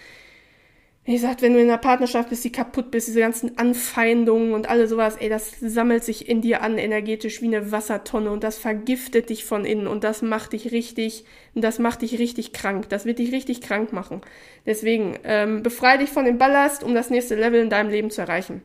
wie 1.05 1.15
gesagt, 1.15 1.43
wenn 1.43 1.55
du 1.55 1.61
in 1.61 1.69
einer 1.69 1.79
Partnerschaft 1.79 2.29
bist, 2.29 2.45
die 2.45 2.53
kaputt 2.53 2.93
bist, 2.93 3.09
diese 3.09 3.21
ganzen 3.21 3.59
Anfeindungen 3.59 4.53
und 4.53 4.69
alles 4.69 4.91
sowas, 4.91 5.17
ey, 5.17 5.29
das 5.29 5.57
sammelt 5.61 6.05
sich 6.05 6.29
in 6.29 6.41
dir 6.41 6.63
an, 6.63 6.79
energetisch 6.79 7.43
wie 7.43 7.47
eine 7.47 7.73
Wassertonne 7.73 8.31
und 8.31 8.45
das 8.45 8.59
vergiftet 8.59 9.29
dich 9.29 9.45
von 9.45 9.65
innen 9.65 9.89
und 9.89 10.05
das 10.05 10.23
macht 10.23 10.53
dich 10.53 10.71
richtig, 10.71 11.25
das 11.55 11.81
macht 11.81 12.03
dich 12.03 12.19
richtig 12.19 12.53
krank. 12.53 12.89
Das 12.91 13.07
wird 13.07 13.19
dich 13.19 13.33
richtig 13.33 13.61
krank 13.61 13.93
machen. 13.93 14.21
Deswegen, 14.67 15.19
ähm, 15.25 15.65
befreie 15.65 15.99
dich 15.99 16.11
von 16.11 16.27
dem 16.27 16.39
Ballast, 16.39 16.85
um 16.85 16.95
das 16.95 17.11
nächste 17.11 17.35
Level 17.35 17.61
in 17.61 17.71
deinem 17.71 17.91
Leben 17.91 18.11
zu 18.11 18.21
erreichen. 18.21 18.63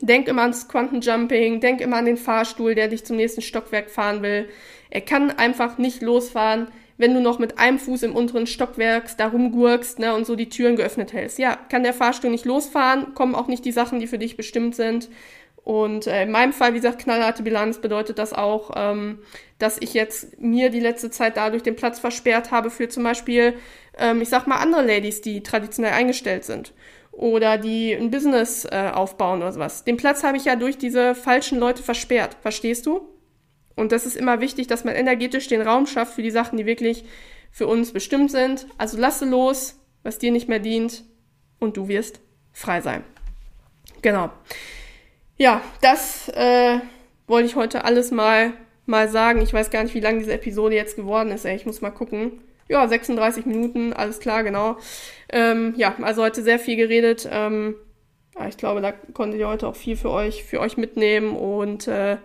Denk 0.00 0.28
immer 0.28 0.42
ans 0.42 0.68
Quantenjumping, 0.68 1.60
denk 1.60 1.80
immer 1.80 1.96
an 1.96 2.04
den 2.04 2.16
Fahrstuhl, 2.16 2.74
der 2.74 2.88
dich 2.88 3.04
zum 3.04 3.16
nächsten 3.16 3.42
Stockwerk 3.42 3.90
fahren 3.90 4.22
will. 4.22 4.48
Er 4.90 5.00
kann 5.00 5.30
einfach 5.30 5.78
nicht 5.78 6.02
losfahren, 6.02 6.68
wenn 6.98 7.14
du 7.14 7.20
noch 7.20 7.38
mit 7.38 7.58
einem 7.58 7.78
Fuß 7.78 8.02
im 8.04 8.14
unteren 8.14 8.46
Stockwerk 8.46 9.16
da 9.16 9.28
rumgurkst 9.28 9.98
ne, 9.98 10.14
und 10.14 10.26
so 10.26 10.36
die 10.36 10.48
Türen 10.48 10.76
geöffnet 10.76 11.12
hältst. 11.12 11.38
Ja, 11.38 11.56
kann 11.68 11.82
der 11.82 11.94
Fahrstuhl 11.94 12.30
nicht 12.30 12.44
losfahren, 12.44 13.14
kommen 13.14 13.34
auch 13.34 13.48
nicht 13.48 13.64
die 13.64 13.72
Sachen, 13.72 14.00
die 14.00 14.06
für 14.06 14.18
dich 14.18 14.36
bestimmt 14.36 14.74
sind. 14.74 15.08
Und 15.64 16.06
äh, 16.06 16.22
in 16.22 16.30
meinem 16.30 16.52
Fall, 16.52 16.72
wie 16.72 16.78
gesagt, 16.78 17.00
knallharte 17.00 17.42
Bilanz 17.42 17.78
bedeutet 17.78 18.18
das 18.18 18.32
auch, 18.32 18.70
ähm, 18.76 19.18
dass 19.58 19.78
ich 19.80 19.94
jetzt 19.94 20.40
mir 20.40 20.70
die 20.70 20.80
letzte 20.80 21.10
Zeit 21.10 21.36
dadurch 21.36 21.64
den 21.64 21.74
Platz 21.74 21.98
versperrt 21.98 22.52
habe 22.52 22.70
für 22.70 22.88
zum 22.88 23.02
Beispiel, 23.02 23.54
ähm, 23.98 24.22
ich 24.22 24.28
sag 24.28 24.46
mal, 24.46 24.58
andere 24.58 24.86
Ladies, 24.86 25.22
die 25.22 25.42
traditionell 25.42 25.92
eingestellt 25.92 26.44
sind 26.44 26.72
oder 27.16 27.56
die 27.56 27.94
ein 27.94 28.10
Business 28.10 28.66
äh, 28.66 28.90
aufbauen 28.92 29.40
oder 29.40 29.52
sowas. 29.52 29.84
Den 29.84 29.96
Platz 29.96 30.22
habe 30.22 30.36
ich 30.36 30.44
ja 30.44 30.54
durch 30.54 30.76
diese 30.76 31.14
falschen 31.14 31.58
Leute 31.58 31.82
versperrt. 31.82 32.36
Verstehst 32.42 32.84
du? 32.86 33.08
Und 33.74 33.92
das 33.92 34.06
ist 34.06 34.16
immer 34.16 34.40
wichtig, 34.40 34.66
dass 34.66 34.84
man 34.84 34.94
energetisch 34.94 35.48
den 35.48 35.62
Raum 35.62 35.86
schafft 35.86 36.14
für 36.14 36.22
die 36.22 36.30
Sachen, 36.30 36.58
die 36.58 36.66
wirklich 36.66 37.04
für 37.50 37.66
uns 37.66 37.92
bestimmt 37.92 38.30
sind. 38.30 38.66
Also 38.76 38.98
lasse 38.98 39.24
los, 39.24 39.80
was 40.02 40.18
dir 40.18 40.30
nicht 40.30 40.48
mehr 40.48 40.58
dient 40.58 41.04
und 41.58 41.76
du 41.76 41.88
wirst 41.88 42.20
frei 42.52 42.82
sein. 42.82 43.02
Genau. 44.02 44.30
Ja, 45.38 45.62
das 45.80 46.28
äh, 46.28 46.80
wollte 47.26 47.48
ich 47.48 47.56
heute 47.56 47.84
alles 47.84 48.10
mal 48.10 48.52
mal 48.86 49.08
sagen. 49.08 49.42
Ich 49.42 49.52
weiß 49.52 49.70
gar 49.70 49.82
nicht, 49.82 49.94
wie 49.94 50.00
lang 50.00 50.18
diese 50.18 50.32
Episode 50.32 50.76
jetzt 50.76 50.96
geworden 50.96 51.30
ist. 51.30 51.44
Ey. 51.44 51.56
Ich 51.56 51.66
muss 51.66 51.80
mal 51.80 51.90
gucken. 51.90 52.40
Ja, 52.68 52.86
36 52.88 53.46
Minuten, 53.46 53.92
alles 53.92 54.18
klar, 54.18 54.42
genau. 54.42 54.76
Ähm, 55.28 55.74
ja, 55.76 55.94
also 56.02 56.22
heute 56.22 56.42
sehr 56.42 56.58
viel 56.58 56.76
geredet. 56.76 57.28
Ähm, 57.30 57.76
ich 58.48 58.56
glaube, 58.56 58.80
da 58.80 58.92
konntet 58.92 59.40
ihr 59.40 59.48
heute 59.48 59.66
auch 59.68 59.76
viel 59.76 59.96
für 59.96 60.10
euch, 60.10 60.44
für 60.44 60.60
euch 60.60 60.76
mitnehmen 60.76 61.36
und 61.36 61.88
äh, 61.88 62.18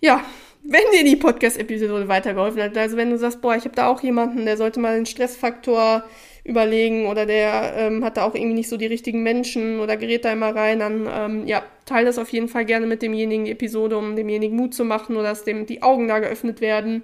ja, 0.00 0.22
wenn 0.62 0.82
dir 0.92 1.04
die 1.04 1.16
Podcast-Episode 1.16 2.08
weitergeholfen 2.08 2.62
hat, 2.62 2.76
also 2.76 2.96
wenn 2.96 3.10
du 3.10 3.18
sagst, 3.18 3.40
boah, 3.40 3.56
ich 3.56 3.64
habe 3.64 3.74
da 3.74 3.88
auch 3.88 4.02
jemanden, 4.02 4.44
der 4.44 4.56
sollte 4.56 4.80
mal 4.80 4.96
den 4.96 5.06
Stressfaktor 5.06 6.04
überlegen 6.44 7.06
oder 7.06 7.26
der 7.26 7.74
ähm, 7.76 8.04
hat 8.04 8.16
da 8.16 8.24
auch 8.24 8.34
irgendwie 8.34 8.54
nicht 8.54 8.68
so 8.68 8.76
die 8.76 8.86
richtigen 8.86 9.22
Menschen 9.22 9.80
oder 9.80 9.96
gerät 9.96 10.24
da 10.24 10.32
immer 10.32 10.54
rein, 10.54 10.78
dann 10.78 11.08
ähm, 11.10 11.46
ja, 11.46 11.62
teile 11.86 12.06
das 12.06 12.18
auf 12.18 12.30
jeden 12.30 12.48
Fall 12.48 12.64
gerne 12.64 12.86
mit 12.86 13.02
demjenigen 13.02 13.44
die 13.44 13.52
Episode, 13.52 13.96
um 13.96 14.16
demjenigen 14.16 14.56
Mut 14.56 14.74
zu 14.74 14.84
machen 14.84 15.16
oder 15.16 15.28
dass 15.30 15.44
dem 15.44 15.66
die 15.66 15.82
Augen 15.82 16.08
da 16.08 16.18
geöffnet 16.18 16.60
werden 16.60 17.02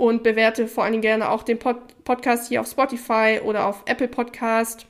und 0.00 0.22
bewerte 0.22 0.66
vor 0.66 0.84
allen 0.84 0.94
Dingen 0.94 1.02
gerne 1.02 1.28
auch 1.28 1.42
den 1.42 1.58
Pod 1.58 1.76
Podcast 2.04 2.48
hier 2.48 2.62
auf 2.62 2.66
Spotify 2.66 3.38
oder 3.44 3.66
auf 3.66 3.82
Apple 3.84 4.08
Podcast. 4.08 4.86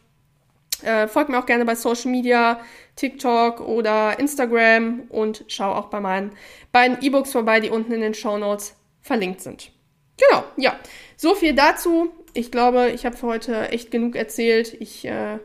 Äh, 0.85 1.09
folgt 1.09 1.31
mir 1.31 1.39
auch 1.41 1.47
gerne 1.47 1.65
bei 1.65 1.75
Social 1.75 2.13
Media, 2.13 2.61
TikTok 2.95 3.61
oder 3.61 4.21
Instagram 4.21 5.03
und 5.09 5.45
schau 5.49 5.73
auch 5.73 5.87
bei 5.87 5.99
meinen 5.99 6.31
beiden 6.71 7.03
E-Books 7.03 7.33
vorbei, 7.33 7.59
die 7.59 7.71
unten 7.71 7.91
in 7.91 8.01
den 8.03 8.15
Show 8.15 8.39
Notes 8.39 8.77
verlinkt 9.03 9.41
sind. 9.41 9.73
Genau, 10.17 10.45
ja. 10.57 10.79
So 11.17 11.35
viel 11.35 11.55
dazu. 11.55 12.13
Ich 12.33 12.53
glaube, 12.53 12.91
ich 12.95 13.05
habe 13.05 13.17
für 13.17 13.27
heute 13.27 13.69
echt 13.71 13.91
genug 13.91 14.15
erzählt. 14.15 14.75
Ich 14.81 15.05
äh, 15.05 15.41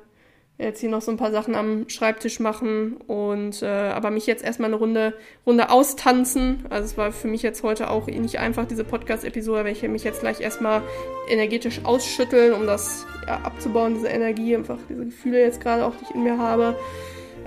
jetzt 0.58 0.80
hier 0.80 0.89
noch 0.89 1.01
so 1.01 1.12
ein 1.12 1.18
paar 1.18 1.32
Sachen 1.32 1.53
am 1.56 1.89
Schreibtisch 1.89 2.39
machen 2.39 2.97
und 3.08 3.62
äh, 3.62 3.66
aber 3.66 4.10
mich 4.10 4.26
jetzt 4.26 4.43
erstmal 4.43 4.70
eine 4.70 4.78
Runde 4.78 5.14
Runde 5.45 5.70
austanzen. 5.70 6.66
Also 6.70 6.86
es 6.86 6.97
war 6.97 7.12
für 7.12 7.28
mich 7.28 7.43
jetzt 7.43 7.64
heute 7.64 7.89
auch 7.89 8.08
nicht 8.08 8.39
einfach 8.39 8.66
diese 8.66 8.84
Podcast-Episode, 8.84 9.66
weil 9.66 9.74
ich 9.74 9.84
mich 9.84 10.03
jetzt 10.03 10.22
gleich 10.22 10.39
erstmal 10.39 10.82
energetisch 11.30 11.82
ausschütteln, 11.84 12.53
um 12.53 12.66
das 12.66 13.06
ja, 13.28 13.41
abzubauen, 13.43 13.95
diese 13.95 14.08
Energie, 14.08 14.56
einfach 14.56 14.78
diese 14.89 15.06
Gefühle 15.06 15.41
jetzt 15.41 15.60
gerade 15.60 15.86
auch, 15.86 15.95
die 15.95 16.06
ich 16.06 16.16
in 16.16 16.24
mir 16.24 16.38
habe. 16.38 16.76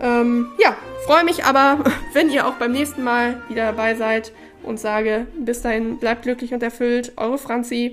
Ähm, 0.00 0.48
ja, 0.58 0.76
freue 1.06 1.24
mich 1.24 1.44
aber, 1.44 1.84
wenn 2.12 2.30
ihr 2.30 2.46
auch 2.46 2.54
beim 2.54 2.72
nächsten 2.72 3.02
Mal 3.02 3.42
wieder 3.48 3.64
dabei 3.64 3.94
seid 3.94 4.32
und 4.62 4.78
sage 4.78 5.26
bis 5.38 5.62
dahin 5.62 5.96
bleibt 5.96 6.22
glücklich 6.22 6.52
und 6.52 6.62
erfüllt. 6.62 7.12
Eure 7.16 7.38
Franzi. 7.38 7.86